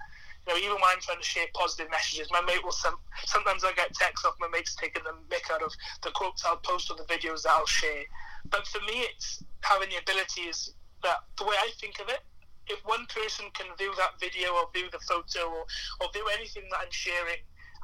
You 0.47 0.53
know, 0.53 0.59
even 0.59 0.75
when 0.79 0.87
I'm 0.87 1.01
trying 1.01 1.19
to 1.19 1.27
share 1.27 1.47
positive 1.53 1.91
messages, 1.91 2.29
my 2.31 2.41
mate 2.47 2.63
will 2.63 2.71
some. 2.71 2.95
Sometimes 3.25 3.65
I 3.65 3.73
get 3.73 3.93
texts 3.93 4.25
off 4.25 4.35
my 4.39 4.47
mates 4.47 4.75
taking 4.75 5.03
the 5.03 5.15
mick 5.27 5.51
out 5.51 5.61
of 5.61 5.73
the 6.01 6.11
quotes 6.11 6.45
I'll 6.45 6.63
post 6.63 6.89
or 6.89 6.95
the 6.95 7.07
videos 7.11 7.43
that 7.43 7.51
I'll 7.59 7.67
share. 7.67 8.07
But 8.49 8.65
for 8.67 8.79
me, 8.87 9.03
it's 9.03 9.43
having 9.61 9.89
the 9.89 9.99
ability 9.99 10.47
is 10.47 10.71
that 11.03 11.27
the 11.37 11.43
way 11.43 11.55
I 11.59 11.71
think 11.81 11.99
of 11.99 12.07
it 12.07 12.23
if 12.67 12.79
one 12.83 13.05
person 13.13 13.45
can 13.53 13.67
view 13.77 13.93
that 13.95 14.19
video 14.19 14.49
or 14.57 14.65
view 14.73 14.89
the 14.91 14.97
photo 15.05 15.45
or, 15.45 15.65
or 16.01 16.09
view 16.13 16.25
anything 16.33 16.63
that 16.71 16.79
I'm 16.81 16.89
sharing 16.89 17.37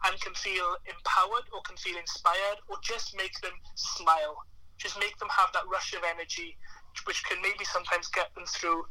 and 0.06 0.20
can 0.20 0.34
feel 0.34 0.78
empowered 0.86 1.46
or 1.54 1.62
can 1.62 1.78
feel 1.78 1.98
inspired 1.98 2.58
or 2.68 2.78
just 2.82 3.16
make 3.16 3.40
them 3.42 3.54
smile. 3.76 4.46
Just 4.78 4.98
make 5.00 5.18
them 5.20 5.30
have 5.30 5.54
that 5.54 5.68
rush 5.72 5.94
of 5.94 6.02
energy, 6.04 6.58
which 7.06 7.24
can 7.26 7.42
maybe 7.42 7.66
sometimes 7.66 8.08
get 8.10 8.34
them 8.34 8.46
through 8.48 8.86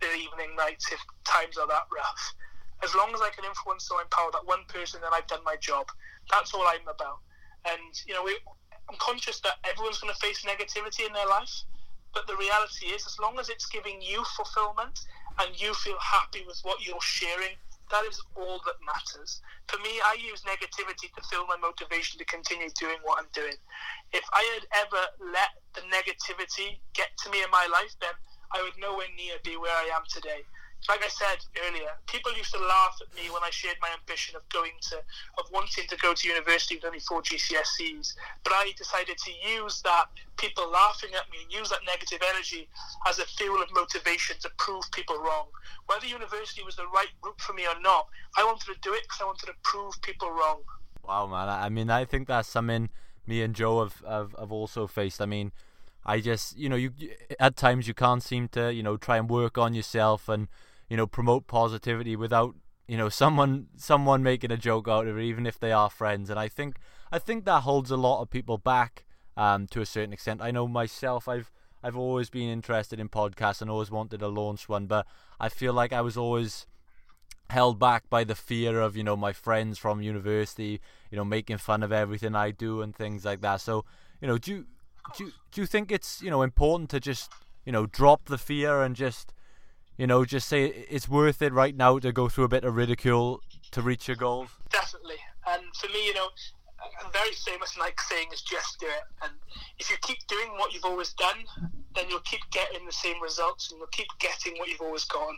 the 0.00 0.08
evening 0.14 0.56
nights 0.56 0.90
if 0.90 1.00
times 1.24 1.58
are 1.58 1.68
that 1.68 1.84
rough. 1.94 2.34
As 2.82 2.94
long 2.94 3.12
as 3.14 3.20
I 3.20 3.30
can 3.30 3.44
influence 3.44 3.90
or 3.90 4.00
empower 4.00 4.30
that 4.32 4.46
one 4.46 4.64
person, 4.68 5.00
then 5.00 5.10
I've 5.12 5.26
done 5.26 5.44
my 5.44 5.56
job. 5.56 5.86
That's 6.30 6.54
all 6.54 6.66
I'm 6.66 6.88
about. 6.88 7.20
And, 7.68 7.92
you 8.06 8.14
know, 8.14 8.24
we, 8.24 8.36
I'm 8.88 8.96
conscious 8.98 9.40
that 9.40 9.56
everyone's 9.64 10.00
going 10.00 10.12
to 10.12 10.20
face 10.20 10.44
negativity 10.44 11.06
in 11.06 11.12
their 11.12 11.28
life. 11.28 11.64
But 12.12 12.26
the 12.26 12.36
reality 12.36 12.86
is, 12.86 13.06
as 13.06 13.18
long 13.18 13.38
as 13.38 13.48
it's 13.48 13.66
giving 13.66 14.00
you 14.00 14.24
fulfillment 14.36 15.00
and 15.40 15.60
you 15.60 15.74
feel 15.74 15.98
happy 16.00 16.44
with 16.46 16.60
what 16.62 16.84
you're 16.84 17.00
sharing 17.00 17.56
that 17.94 18.10
is 18.10 18.18
all 18.34 18.58
that 18.66 18.74
matters. 18.82 19.38
For 19.70 19.78
me, 19.78 20.02
I 20.02 20.18
use 20.18 20.42
negativity 20.42 21.14
to 21.14 21.22
fill 21.30 21.46
my 21.46 21.54
motivation 21.62 22.18
to 22.18 22.26
continue 22.26 22.66
doing 22.74 22.98
what 23.06 23.22
I'm 23.22 23.30
doing. 23.30 23.54
If 24.10 24.26
I 24.34 24.42
had 24.58 24.66
ever 24.82 25.02
let 25.30 25.54
the 25.78 25.86
negativity 25.94 26.82
get 26.98 27.14
to 27.22 27.30
me 27.30 27.38
in 27.38 27.50
my 27.54 27.70
life, 27.70 27.94
then 28.02 28.18
I 28.50 28.66
would 28.66 28.74
nowhere 28.82 29.06
near 29.14 29.38
be 29.46 29.54
where 29.56 29.70
I 29.70 29.94
am 29.94 30.02
today 30.10 30.42
like 30.88 31.02
I 31.02 31.08
said 31.08 31.38
earlier, 31.66 31.88
people 32.06 32.32
used 32.34 32.52
to 32.52 32.60
laugh 32.60 32.98
at 33.00 33.14
me 33.14 33.30
when 33.30 33.42
I 33.42 33.50
shared 33.50 33.76
my 33.80 33.88
ambition 33.98 34.36
of 34.36 34.46
going 34.50 34.72
to, 34.90 34.96
of 35.38 35.46
wanting 35.52 35.86
to 35.88 35.96
go 35.96 36.12
to 36.12 36.28
university 36.28 36.76
with 36.76 36.84
only 36.84 37.00
four 37.00 37.22
GCSEs. 37.22 38.14
But 38.42 38.52
I 38.52 38.72
decided 38.76 39.16
to 39.16 39.30
use 39.48 39.80
that 39.82 40.06
people 40.36 40.70
laughing 40.70 41.10
at 41.16 41.30
me, 41.30 41.38
and 41.42 41.52
use 41.52 41.70
that 41.70 41.80
negative 41.86 42.20
energy 42.34 42.68
as 43.06 43.18
a 43.18 43.24
fuel 43.24 43.62
of 43.62 43.68
motivation 43.74 44.36
to 44.40 44.50
prove 44.58 44.84
people 44.92 45.16
wrong. 45.16 45.46
Whether 45.86 46.06
university 46.06 46.62
was 46.62 46.76
the 46.76 46.86
right 46.88 47.08
route 47.24 47.40
for 47.40 47.54
me 47.54 47.66
or 47.66 47.80
not, 47.80 48.08
I 48.36 48.44
wanted 48.44 48.66
to 48.66 48.80
do 48.82 48.92
it 48.92 49.02
because 49.04 49.20
I 49.22 49.24
wanted 49.24 49.46
to 49.46 49.54
prove 49.62 49.94
people 50.02 50.30
wrong. 50.30 50.60
Wow, 51.06 51.26
man. 51.26 51.48
I 51.48 51.68
mean, 51.68 51.90
I 51.90 52.04
think 52.04 52.28
that's 52.28 52.48
something 52.48 52.90
me 53.26 53.42
and 53.42 53.54
Joe 53.54 53.80
have, 53.80 54.02
have, 54.06 54.34
have 54.38 54.52
also 54.52 54.86
faced. 54.86 55.20
I 55.20 55.26
mean, 55.26 55.52
I 56.04 56.20
just, 56.20 56.58
you 56.58 56.68
know, 56.68 56.76
you 56.76 56.92
at 57.40 57.56
times 57.56 57.88
you 57.88 57.94
can't 57.94 58.22
seem 58.22 58.48
to, 58.48 58.72
you 58.72 58.82
know, 58.82 58.96
try 58.96 59.16
and 59.16 59.28
work 59.28 59.56
on 59.56 59.72
yourself 59.74 60.28
and 60.28 60.48
you 60.88 60.96
know 60.96 61.06
promote 61.06 61.46
positivity 61.46 62.16
without 62.16 62.54
you 62.86 62.96
know 62.96 63.08
someone 63.08 63.68
someone 63.76 64.22
making 64.22 64.50
a 64.50 64.56
joke 64.56 64.88
out 64.88 65.06
of 65.06 65.18
it 65.18 65.24
even 65.24 65.46
if 65.46 65.58
they 65.58 65.72
are 65.72 65.90
friends. 65.90 66.30
And 66.30 66.38
i 66.38 66.48
think 66.48 66.76
i 67.12 67.18
think 67.18 67.44
that 67.44 67.62
holds 67.62 67.90
a 67.90 67.96
lot 67.96 68.22
of 68.22 68.30
people 68.30 68.58
back 68.58 69.04
um 69.36 69.66
to 69.68 69.80
a 69.80 69.86
certain 69.86 70.12
extent. 70.12 70.42
I 70.42 70.50
know 70.50 70.68
myself 70.68 71.28
i've 71.28 71.50
i've 71.82 71.96
always 71.96 72.30
been 72.30 72.48
interested 72.48 72.98
in 73.00 73.08
podcasts 73.08 73.60
and 73.60 73.70
always 73.70 73.90
wanted 73.90 74.20
to 74.20 74.28
launch 74.28 74.68
one 74.68 74.86
but 74.86 75.06
i 75.38 75.48
feel 75.48 75.72
like 75.74 75.92
i 75.92 76.00
was 76.00 76.16
always 76.16 76.66
held 77.50 77.78
back 77.78 78.08
by 78.08 78.24
the 78.24 78.34
fear 78.34 78.80
of 78.80 78.96
you 78.96 79.04
know 79.04 79.16
my 79.16 79.32
friends 79.32 79.78
from 79.78 80.00
university 80.00 80.80
you 81.10 81.16
know 81.16 81.24
making 81.24 81.58
fun 81.58 81.82
of 81.82 81.92
everything 81.92 82.34
i 82.34 82.50
do 82.50 82.80
and 82.80 82.96
things 82.96 83.24
like 83.24 83.40
that. 83.42 83.60
So 83.60 83.84
you 84.20 84.28
know 84.28 84.38
do 84.38 84.50
you 84.50 84.66
do 85.16 85.24
you, 85.24 85.32
do 85.52 85.60
you 85.60 85.66
think 85.66 85.92
it's 85.92 86.22
you 86.22 86.30
know 86.30 86.42
important 86.42 86.88
to 86.90 87.00
just 87.00 87.30
you 87.66 87.72
know 87.72 87.86
drop 87.86 88.26
the 88.26 88.38
fear 88.38 88.82
and 88.82 88.96
just 88.96 89.33
you 89.96 90.06
know, 90.06 90.24
just 90.24 90.48
say 90.48 90.64
it's 90.64 91.08
worth 91.08 91.42
it 91.42 91.52
right 91.52 91.76
now 91.76 91.98
to 91.98 92.12
go 92.12 92.28
through 92.28 92.44
a 92.44 92.48
bit 92.48 92.64
of 92.64 92.74
ridicule 92.74 93.40
to 93.70 93.82
reach 93.82 94.08
your 94.08 94.16
goals? 94.16 94.50
Definitely. 94.70 95.16
And 95.46 95.62
for 95.80 95.88
me, 95.88 96.06
you 96.06 96.14
know, 96.14 96.28
a 97.06 97.10
very 97.12 97.32
famous 97.32 97.76
Nike 97.78 97.94
saying 98.08 98.28
is 98.32 98.42
just 98.42 98.78
do 98.80 98.86
it. 98.86 99.04
And 99.22 99.32
if 99.78 99.90
you 99.90 99.96
keep 100.02 100.18
doing 100.26 100.50
what 100.56 100.72
you've 100.72 100.84
always 100.84 101.12
done, 101.14 101.44
then 101.94 102.06
you'll 102.10 102.20
keep 102.20 102.40
getting 102.50 102.84
the 102.84 102.92
same 102.92 103.22
results 103.22 103.70
and 103.70 103.78
you'll 103.78 103.88
keep 103.88 104.08
getting 104.18 104.58
what 104.58 104.68
you've 104.68 104.80
always 104.80 105.04
gotten. 105.04 105.36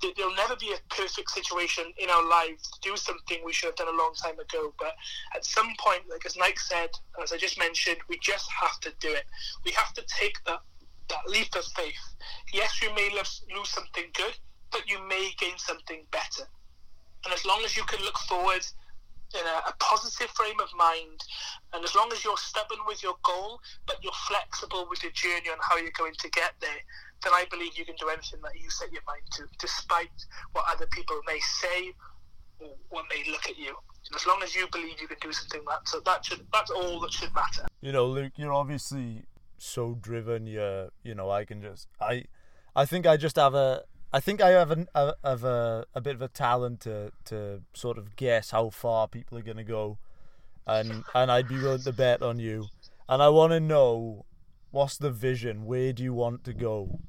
There'll 0.00 0.34
never 0.34 0.56
be 0.56 0.72
a 0.72 0.94
perfect 0.94 1.30
situation 1.30 1.84
in 1.98 2.08
our 2.08 2.26
lives 2.28 2.70
to 2.70 2.80
do 2.80 2.96
something 2.96 3.38
we 3.44 3.52
should 3.52 3.66
have 3.66 3.76
done 3.76 3.88
a 3.88 3.98
long 3.98 4.14
time 4.14 4.38
ago. 4.38 4.72
But 4.78 4.94
at 5.34 5.44
some 5.44 5.72
point, 5.78 6.02
like 6.08 6.24
as 6.24 6.36
Nike 6.36 6.58
said, 6.58 6.90
as 7.22 7.32
I 7.32 7.36
just 7.36 7.58
mentioned, 7.58 7.98
we 8.08 8.18
just 8.22 8.48
have 8.60 8.78
to 8.80 8.92
do 9.00 9.08
it. 9.12 9.24
We 9.64 9.72
have 9.72 9.92
to 9.94 10.04
take 10.06 10.36
that, 10.46 10.60
that 11.08 11.28
leap 11.28 11.54
of 11.56 11.64
faith. 11.76 12.14
Yes, 12.52 12.80
you 12.82 12.94
may 12.94 13.10
lose, 13.14 13.42
something 13.64 14.04
good, 14.14 14.36
but 14.70 14.88
you 14.88 14.98
may 15.06 15.30
gain 15.38 15.56
something 15.58 16.04
better. 16.10 16.48
And 17.24 17.34
as 17.34 17.44
long 17.44 17.62
as 17.64 17.76
you 17.76 17.84
can 17.84 18.00
look 18.04 18.18
forward 18.18 18.64
in 19.34 19.40
a, 19.40 19.68
a, 19.68 19.74
positive 19.78 20.30
frame 20.30 20.58
of 20.60 20.68
mind, 20.76 21.20
and 21.74 21.84
as 21.84 21.94
long 21.94 22.10
as 22.12 22.24
you're 22.24 22.36
stubborn 22.36 22.78
with 22.86 23.02
your 23.02 23.16
goal, 23.22 23.60
but 23.86 23.96
you're 24.02 24.12
flexible 24.26 24.86
with 24.88 25.02
your 25.02 25.12
journey 25.12 25.50
on 25.50 25.58
how 25.60 25.76
you're 25.76 25.98
going 25.98 26.14
to 26.18 26.30
get 26.30 26.54
there, 26.60 26.80
then 27.22 27.32
I 27.34 27.44
believe 27.50 27.76
you 27.76 27.84
can 27.84 27.96
do 27.96 28.08
anything 28.08 28.40
that 28.42 28.58
you 28.58 28.70
set 28.70 28.92
your 28.92 29.02
mind 29.06 29.22
to, 29.32 29.44
despite 29.58 30.08
what 30.52 30.64
other 30.70 30.86
people 30.86 31.20
may 31.26 31.40
say 31.40 31.92
or 32.60 32.70
what 32.88 33.04
may 33.10 33.30
look 33.30 33.48
at 33.48 33.58
you. 33.58 33.74
And 34.06 34.16
as 34.16 34.26
long 34.26 34.42
as 34.42 34.54
you 34.54 34.66
believe 34.72 35.00
you 35.00 35.08
can 35.08 35.18
do 35.20 35.32
something, 35.32 35.60
that 35.68 35.86
so 35.86 36.00
that 36.00 36.24
should 36.24 36.46
that's 36.52 36.70
all 36.70 37.00
that 37.00 37.12
should 37.12 37.34
matter. 37.34 37.66
You 37.80 37.92
know, 37.92 38.06
Luke, 38.06 38.32
you're 38.36 38.52
obviously 38.52 39.24
so 39.58 39.96
driven. 40.00 40.46
You're, 40.46 40.90
you 41.02 41.14
know, 41.14 41.30
I 41.30 41.44
can 41.44 41.62
just 41.62 41.88
I, 42.00 42.24
I 42.74 42.84
think 42.84 43.06
I 43.06 43.16
just 43.16 43.36
have 43.36 43.54
a 43.54 43.82
I 44.12 44.20
think 44.20 44.40
I 44.40 44.50
have, 44.50 44.70
an, 44.70 44.88
a, 44.94 45.14
have 45.22 45.44
a, 45.44 45.84
a 45.94 46.00
bit 46.00 46.14
of 46.14 46.22
a 46.22 46.28
talent 46.28 46.80
to, 46.80 47.12
to 47.26 47.60
sort 47.74 47.98
of 47.98 48.16
guess 48.16 48.50
how 48.52 48.70
far 48.70 49.06
people 49.06 49.36
are 49.36 49.42
going 49.42 49.58
to 49.58 49.64
go, 49.64 49.98
and 50.66 51.04
and 51.14 51.30
I'd 51.30 51.48
be 51.48 51.56
willing 51.58 51.82
to 51.82 51.92
bet 51.92 52.22
on 52.22 52.38
you. 52.38 52.66
And 53.08 53.22
I 53.22 53.28
want 53.28 53.52
to 53.52 53.60
know 53.60 54.24
what's 54.70 54.96
the 54.96 55.10
vision? 55.10 55.66
Where 55.66 55.92
do 55.92 56.02
you 56.02 56.14
want 56.14 56.44
to 56.44 56.54
go? 56.54 57.00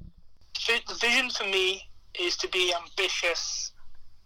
The 0.66 0.94
vision 0.94 1.30
for 1.30 1.44
me 1.44 1.88
is 2.18 2.36
to 2.38 2.48
be 2.48 2.72
ambitious 2.74 3.72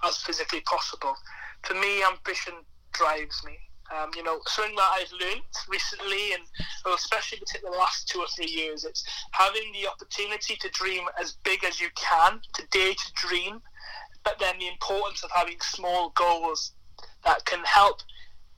as 0.05 0.19
physically 0.19 0.61
possible. 0.61 1.15
For 1.63 1.75
me, 1.75 2.03
ambition 2.05 2.55
drives 2.93 3.41
me. 3.45 3.59
Um, 3.93 4.11
you 4.17 4.23
know, 4.23 4.41
something 4.47 4.75
that 4.77 4.91
I've 4.95 5.13
learned 5.13 5.43
recently, 5.69 6.33
and 6.33 6.43
especially 6.95 7.39
within 7.41 7.71
the 7.71 7.77
last 7.77 8.09
two 8.09 8.21
or 8.21 8.27
three 8.35 8.51
years, 8.51 8.85
it's 8.85 9.05
having 9.33 9.73
the 9.73 9.89
opportunity 9.89 10.57
to 10.57 10.71
dream 10.71 11.05
as 11.21 11.37
big 11.45 11.65
as 11.65 11.81
you 11.81 11.89
can, 11.95 12.41
to 12.55 12.63
dare 12.71 12.95
to 12.95 13.13
dream, 13.15 13.61
but 14.25 14.39
then 14.39 14.59
the 14.59 14.69
importance 14.69 15.23
of 15.23 15.31
having 15.31 15.61
small 15.61 16.11
goals 16.17 16.73
that 17.25 17.45
can 17.45 17.63
help 17.65 18.01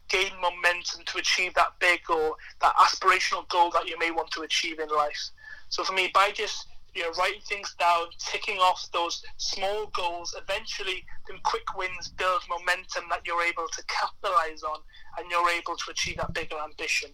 gain 0.08 0.30
momentum 0.40 1.04
to 1.06 1.18
achieve 1.18 1.52
that 1.54 1.72
big 1.80 2.00
or 2.08 2.36
that 2.60 2.74
aspirational 2.76 3.48
goal 3.48 3.70
that 3.72 3.88
you 3.88 3.98
may 3.98 4.12
want 4.12 4.30
to 4.30 4.42
achieve 4.42 4.78
in 4.78 4.88
life. 4.88 5.30
So 5.68 5.82
for 5.82 5.92
me, 5.92 6.10
by 6.14 6.30
just 6.30 6.68
you 6.96 7.02
know, 7.02 7.10
writing 7.18 7.42
things 7.46 7.74
down, 7.78 8.06
ticking 8.18 8.56
off 8.56 8.88
those 8.92 9.22
small 9.36 9.86
goals, 9.94 10.34
eventually 10.40 11.04
them 11.28 11.38
quick 11.44 11.76
wins 11.76 12.08
build 12.08 12.40
momentum 12.48 13.04
that 13.10 13.20
you're 13.26 13.42
able 13.42 13.68
to 13.68 13.84
capitalize 13.84 14.62
on 14.62 14.80
and 15.18 15.30
you're 15.30 15.50
able 15.50 15.76
to 15.76 15.90
achieve 15.90 16.16
that 16.16 16.32
bigger 16.32 16.56
ambition. 16.56 17.10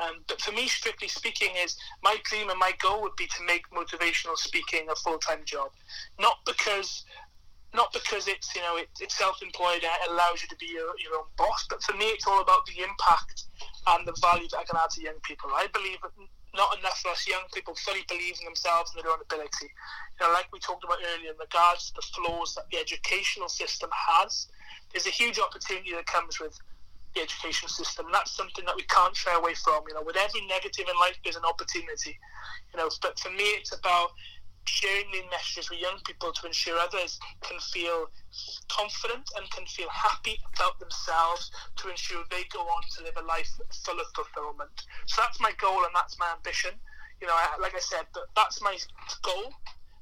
Um, 0.00 0.24
but 0.26 0.40
for 0.40 0.52
me, 0.52 0.68
strictly 0.68 1.08
speaking, 1.08 1.50
is 1.56 1.76
my 2.02 2.16
dream 2.24 2.48
and 2.48 2.58
my 2.58 2.72
goal 2.80 3.02
would 3.02 3.16
be 3.16 3.26
to 3.26 3.44
make 3.46 3.62
motivational 3.70 4.36
speaking 4.36 4.88
a 4.90 4.94
full 4.96 5.18
time 5.18 5.40
job. 5.44 5.70
Not 6.18 6.38
because 6.46 7.04
not 7.74 7.92
because 7.92 8.28
it's 8.28 8.54
you 8.54 8.62
know 8.62 8.76
it, 8.76 8.88
it's 9.00 9.18
self-employed 9.18 9.84
and 9.84 9.92
it 10.04 10.10
allows 10.10 10.40
you 10.40 10.48
to 10.48 10.56
be 10.56 10.66
your, 10.66 10.96
your 10.98 11.18
own 11.18 11.28
boss, 11.36 11.66
but 11.68 11.82
for 11.82 11.94
me 11.96 12.06
it's 12.06 12.26
all 12.26 12.40
about 12.40 12.64
the 12.66 12.82
impact 12.82 13.44
and 13.88 14.06
the 14.06 14.16
value 14.20 14.48
that 14.50 14.58
I 14.58 14.64
can 14.64 14.76
add 14.76 14.90
to 14.90 15.02
young 15.02 15.20
people. 15.22 15.50
I 15.54 15.66
believe 15.72 15.98
not 16.56 16.78
enough 16.78 16.98
for 16.98 17.10
us 17.10 17.26
young 17.28 17.44
people 17.52 17.74
fully 17.74 18.04
believe 18.08 18.36
in 18.40 18.44
themselves 18.44 18.92
and 18.94 19.04
their 19.04 19.12
own 19.12 19.20
ability. 19.20 19.68
You 20.18 20.26
know, 20.26 20.32
like 20.32 20.50
we 20.52 20.58
talked 20.58 20.84
about 20.84 20.98
earlier 21.14 21.30
in 21.30 21.38
regards 21.38 21.90
to 21.90 21.94
the 21.94 22.06
flaws 22.14 22.54
that 22.54 22.66
the 22.70 22.78
educational 22.78 23.48
system 23.48 23.90
has, 23.92 24.48
there's 24.92 25.06
a 25.06 25.10
huge 25.10 25.38
opportunity 25.38 25.92
that 25.92 26.06
comes 26.06 26.40
with 26.40 26.58
the 27.14 27.22
education 27.22 27.68
system. 27.68 28.06
That's 28.12 28.30
something 28.30 28.64
that 28.66 28.76
we 28.76 28.84
can't 28.84 29.16
shy 29.16 29.34
away 29.34 29.54
from. 29.54 29.84
You 29.88 29.94
know, 29.94 30.02
with 30.02 30.16
every 30.16 30.46
negative 30.46 30.86
in 30.88 30.96
life, 30.96 31.16
there's 31.24 31.36
an 31.36 31.44
opportunity. 31.44 32.18
You 32.72 32.80
know, 32.80 32.90
but 33.02 33.18
for 33.18 33.30
me, 33.30 33.44
it's 33.56 33.72
about 33.72 34.10
sharing 34.66 35.10
these 35.12 35.24
messages 35.30 35.70
with 35.70 35.80
young 35.80 35.98
people 36.04 36.32
to 36.32 36.46
ensure 36.46 36.78
others 36.78 37.18
can 37.40 37.58
feel 37.60 38.10
confident 38.68 39.30
and 39.36 39.50
can 39.50 39.64
feel 39.66 39.88
happy 39.90 40.38
about 40.54 40.78
themselves 40.78 41.50
to 41.76 41.88
ensure 41.88 42.22
they 42.30 42.44
go 42.52 42.60
on 42.60 42.82
to 42.96 43.04
live 43.04 43.16
a 43.16 43.24
life 43.24 43.50
full 43.84 43.98
of 43.98 44.06
fulfillment. 44.14 44.84
So 45.06 45.22
that's 45.22 45.40
my 45.40 45.52
goal 45.60 45.84
and 45.84 45.94
that's 45.94 46.18
my 46.18 46.28
ambition. 46.34 46.72
You 47.20 47.28
know, 47.28 47.34
I, 47.34 47.56
like 47.60 47.74
I 47.74 47.80
said, 47.80 48.06
that's 48.34 48.60
my 48.60 48.76
goal. 49.22 49.52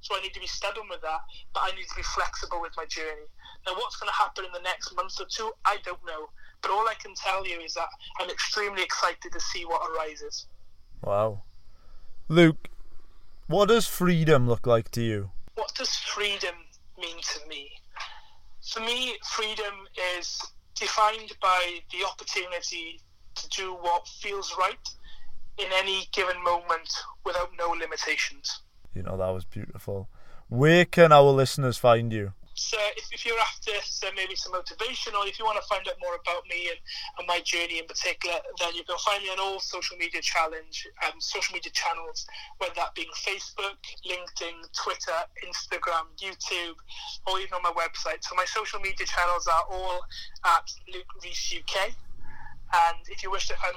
So 0.00 0.16
I 0.16 0.20
need 0.20 0.35
to 0.35 0.40
be 0.40 0.46
stubborn 0.46 0.88
with 0.90 1.00
that, 1.00 1.20
but 1.55 1.61
I 1.64 1.74
need 1.77 1.88
to 1.88 1.96
be 1.96 2.03
flexible 2.03 2.61
with 2.61 2.72
my 2.77 2.85
journey. 2.85 3.24
Now, 3.66 3.72
what's 3.72 3.96
going 3.96 4.11
to 4.11 4.14
happen 4.14 4.44
in 4.44 4.53
the 4.53 4.61
next 4.61 4.94
month 4.94 5.18
or 5.18 5.24
two, 5.24 5.53
I 5.64 5.79
don't 5.83 6.05
know. 6.05 6.29
But 6.61 6.70
all 6.70 6.87
I 6.87 6.94
can 7.00 7.14
tell 7.14 7.46
you 7.46 7.61
is 7.61 7.72
that 7.74 7.88
I'm 8.20 8.29
extremely 8.29 8.83
excited 8.83 9.33
to 9.33 9.40
see 9.40 9.64
what 9.64 9.81
arises. 9.90 10.46
Wow. 11.03 11.42
Luke, 12.29 12.68
what 13.46 13.68
does 13.68 13.87
freedom 13.87 14.48
look 14.48 14.66
like 14.66 14.90
to 14.92 15.02
you? 15.02 15.30
What 15.54 15.74
does 15.74 15.94
freedom 15.96 16.54
mean 16.98 17.16
to 17.16 17.48
me? 17.48 17.70
For 18.72 18.80
me, 18.80 19.16
freedom 19.24 19.74
is 20.18 20.40
defined 20.74 21.33
by 21.40 21.80
the 21.92 22.04
opportunity 22.07 23.00
to 23.35 23.48
do 23.48 23.74
what 23.74 24.07
feels 24.09 24.54
right 24.59 24.88
in 25.59 25.66
any 25.72 26.09
given 26.12 26.42
moment 26.42 26.88
without 27.24 27.50
no 27.59 27.70
limitations. 27.70 28.61
You 28.94 29.02
know, 29.02 29.16
that 29.16 29.28
was 29.28 29.44
beautiful. 29.44 30.09
Where 30.48 30.85
can 30.85 31.12
our 31.12 31.30
listeners 31.30 31.78
find 31.78 32.12
you? 32.12 32.33
So 32.54 32.78
if, 32.96 33.10
if 33.12 33.26
you're 33.26 33.38
after 33.38 33.72
maybe 34.14 34.36
some 34.36 34.52
motivation 34.52 35.14
or 35.14 35.26
if 35.26 35.38
you 35.38 35.44
want 35.44 35.60
to 35.60 35.66
find 35.66 35.86
out 35.88 35.94
more 36.00 36.14
about 36.14 36.46
me 36.48 36.70
and, 36.70 36.78
and 37.18 37.26
my 37.26 37.40
journey 37.40 37.78
in 37.78 37.86
particular, 37.86 38.36
then 38.60 38.74
you 38.74 38.84
can 38.84 38.96
find 38.98 39.22
me 39.22 39.30
on 39.30 39.40
all 39.40 39.58
social 39.58 39.96
media 39.96 40.20
challenge 40.22 40.86
um, 41.04 41.18
social 41.18 41.52
media 41.52 41.72
channels, 41.72 42.26
whether 42.58 42.74
that 42.76 42.94
being 42.94 43.10
Facebook, 43.14 43.78
LinkedIn, 44.06 44.70
Twitter, 44.72 45.18
Instagram, 45.42 46.06
YouTube, 46.16 46.78
or 47.26 47.40
even 47.40 47.54
on 47.54 47.62
my 47.62 47.74
website. 47.74 48.22
So 48.22 48.34
my 48.36 48.44
social 48.46 48.78
media 48.80 49.06
channels 49.06 49.46
are 49.46 49.64
all 49.70 50.00
at 50.44 50.70
Luke 50.92 51.10
Reese 51.22 51.54
UK. 51.58 51.90
And 52.74 52.98
if 53.08 53.22
you 53.22 53.30
wish 53.30 53.48
to 53.48 53.54
find, 53.56 53.74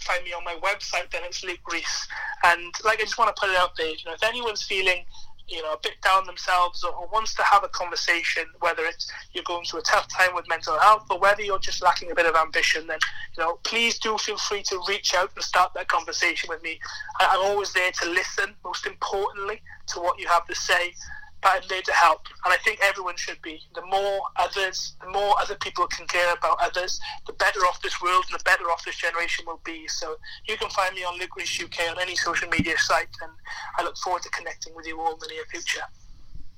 find 0.00 0.24
me 0.24 0.32
on 0.32 0.44
my 0.44 0.56
website, 0.62 1.10
then 1.10 1.22
it's 1.24 1.44
Luke 1.44 1.60
Reese. 1.70 2.08
And 2.44 2.72
like 2.84 2.98
I 2.98 3.02
just 3.02 3.18
want 3.18 3.34
to 3.34 3.40
put 3.40 3.50
it 3.50 3.56
out 3.56 3.76
there, 3.76 3.88
you 3.88 4.04
know, 4.06 4.12
if 4.12 4.22
anyone's 4.22 4.62
feeling 4.62 5.04
you 5.48 5.62
know, 5.62 5.72
a 5.72 5.78
bit 5.82 6.00
down 6.02 6.26
themselves 6.26 6.82
or, 6.82 6.92
or, 6.92 7.06
wants 7.12 7.34
to 7.34 7.42
have 7.42 7.62
a 7.62 7.68
conversation, 7.68 8.44
whether 8.60 8.84
it's 8.84 9.10
you're 9.32 9.44
going 9.44 9.64
through 9.64 9.80
a 9.80 9.82
tough 9.82 10.08
time 10.08 10.34
with 10.34 10.48
mental 10.48 10.78
health 10.78 11.06
or 11.08 11.18
whether 11.20 11.42
you're 11.42 11.58
just 11.58 11.82
lacking 11.82 12.10
a 12.10 12.14
bit 12.14 12.26
of 12.26 12.34
ambition, 12.34 12.86
then, 12.86 12.98
you 13.36 13.42
know, 13.42 13.58
please 13.62 13.98
do 13.98 14.18
feel 14.18 14.38
free 14.38 14.62
to 14.62 14.80
reach 14.88 15.14
out 15.14 15.30
and 15.34 15.44
start 15.44 15.72
that 15.74 15.88
conversation 15.88 16.48
with 16.48 16.62
me. 16.62 16.80
I, 17.20 17.28
I'm 17.32 17.44
always 17.50 17.72
there 17.72 17.92
to 17.92 18.10
listen, 18.10 18.54
most 18.64 18.86
importantly, 18.86 19.62
to 19.88 20.00
what 20.00 20.18
you 20.18 20.26
have 20.26 20.46
to 20.46 20.54
say 20.54 20.94
but 21.42 21.52
I'm 21.54 21.68
there 21.68 21.82
to 21.82 21.92
help. 21.92 22.22
And 22.44 22.52
I 22.52 22.56
think 22.56 22.80
everyone 22.82 23.16
should 23.16 23.40
be. 23.42 23.60
The 23.74 23.84
more 23.86 24.22
others, 24.36 24.96
the 25.00 25.10
more 25.10 25.34
other 25.40 25.54
people 25.56 25.86
can 25.86 26.06
care 26.06 26.32
about 26.32 26.58
others, 26.60 26.98
the 27.26 27.32
better 27.34 27.60
off 27.60 27.80
this 27.82 28.00
world 28.00 28.24
and 28.30 28.38
the 28.38 28.44
better 28.44 28.64
off 28.64 28.84
this 28.84 28.96
generation 28.96 29.44
will 29.46 29.60
be. 29.64 29.86
So 29.88 30.16
you 30.48 30.56
can 30.56 30.70
find 30.70 30.94
me 30.94 31.04
on 31.04 31.18
Luke 31.18 31.36
Reese 31.36 31.62
UK 31.62 31.90
on 31.90 32.00
any 32.00 32.16
social 32.16 32.48
media 32.48 32.76
site, 32.78 33.08
and 33.22 33.32
I 33.78 33.82
look 33.82 33.96
forward 33.98 34.22
to 34.22 34.30
connecting 34.30 34.74
with 34.74 34.86
you 34.86 35.00
all 35.00 35.14
in 35.14 35.18
the 35.20 35.28
near 35.28 35.44
future. 35.50 35.82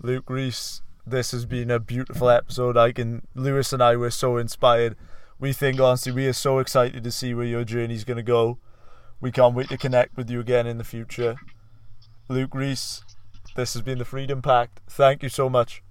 Luke 0.00 0.30
Reese, 0.30 0.82
this 1.06 1.32
has 1.32 1.44
been 1.44 1.70
a 1.70 1.80
beautiful 1.80 2.30
episode. 2.30 2.76
I 2.76 2.92
can 2.92 3.26
Lewis 3.34 3.72
and 3.72 3.82
I 3.82 3.96
were 3.96 4.10
so 4.10 4.36
inspired. 4.36 4.96
We 5.38 5.52
think 5.52 5.80
honestly 5.80 6.12
we 6.12 6.26
are 6.26 6.32
so 6.32 6.58
excited 6.58 7.02
to 7.04 7.10
see 7.10 7.34
where 7.34 7.46
your 7.46 7.64
journey 7.64 7.94
is 7.94 8.04
going 8.04 8.16
to 8.16 8.22
go. 8.22 8.58
We 9.20 9.32
can't 9.32 9.54
wait 9.54 9.68
to 9.70 9.78
connect 9.78 10.16
with 10.16 10.30
you 10.30 10.38
again 10.40 10.66
in 10.66 10.78
the 10.78 10.84
future. 10.84 11.36
Luke 12.28 12.54
Reese, 12.54 13.02
this 13.54 13.74
has 13.74 13.82
been 13.82 13.98
the 13.98 14.04
Freedom 14.04 14.42
Pact. 14.42 14.80
Thank 14.88 15.22
you 15.22 15.28
so 15.28 15.48
much. 15.48 15.82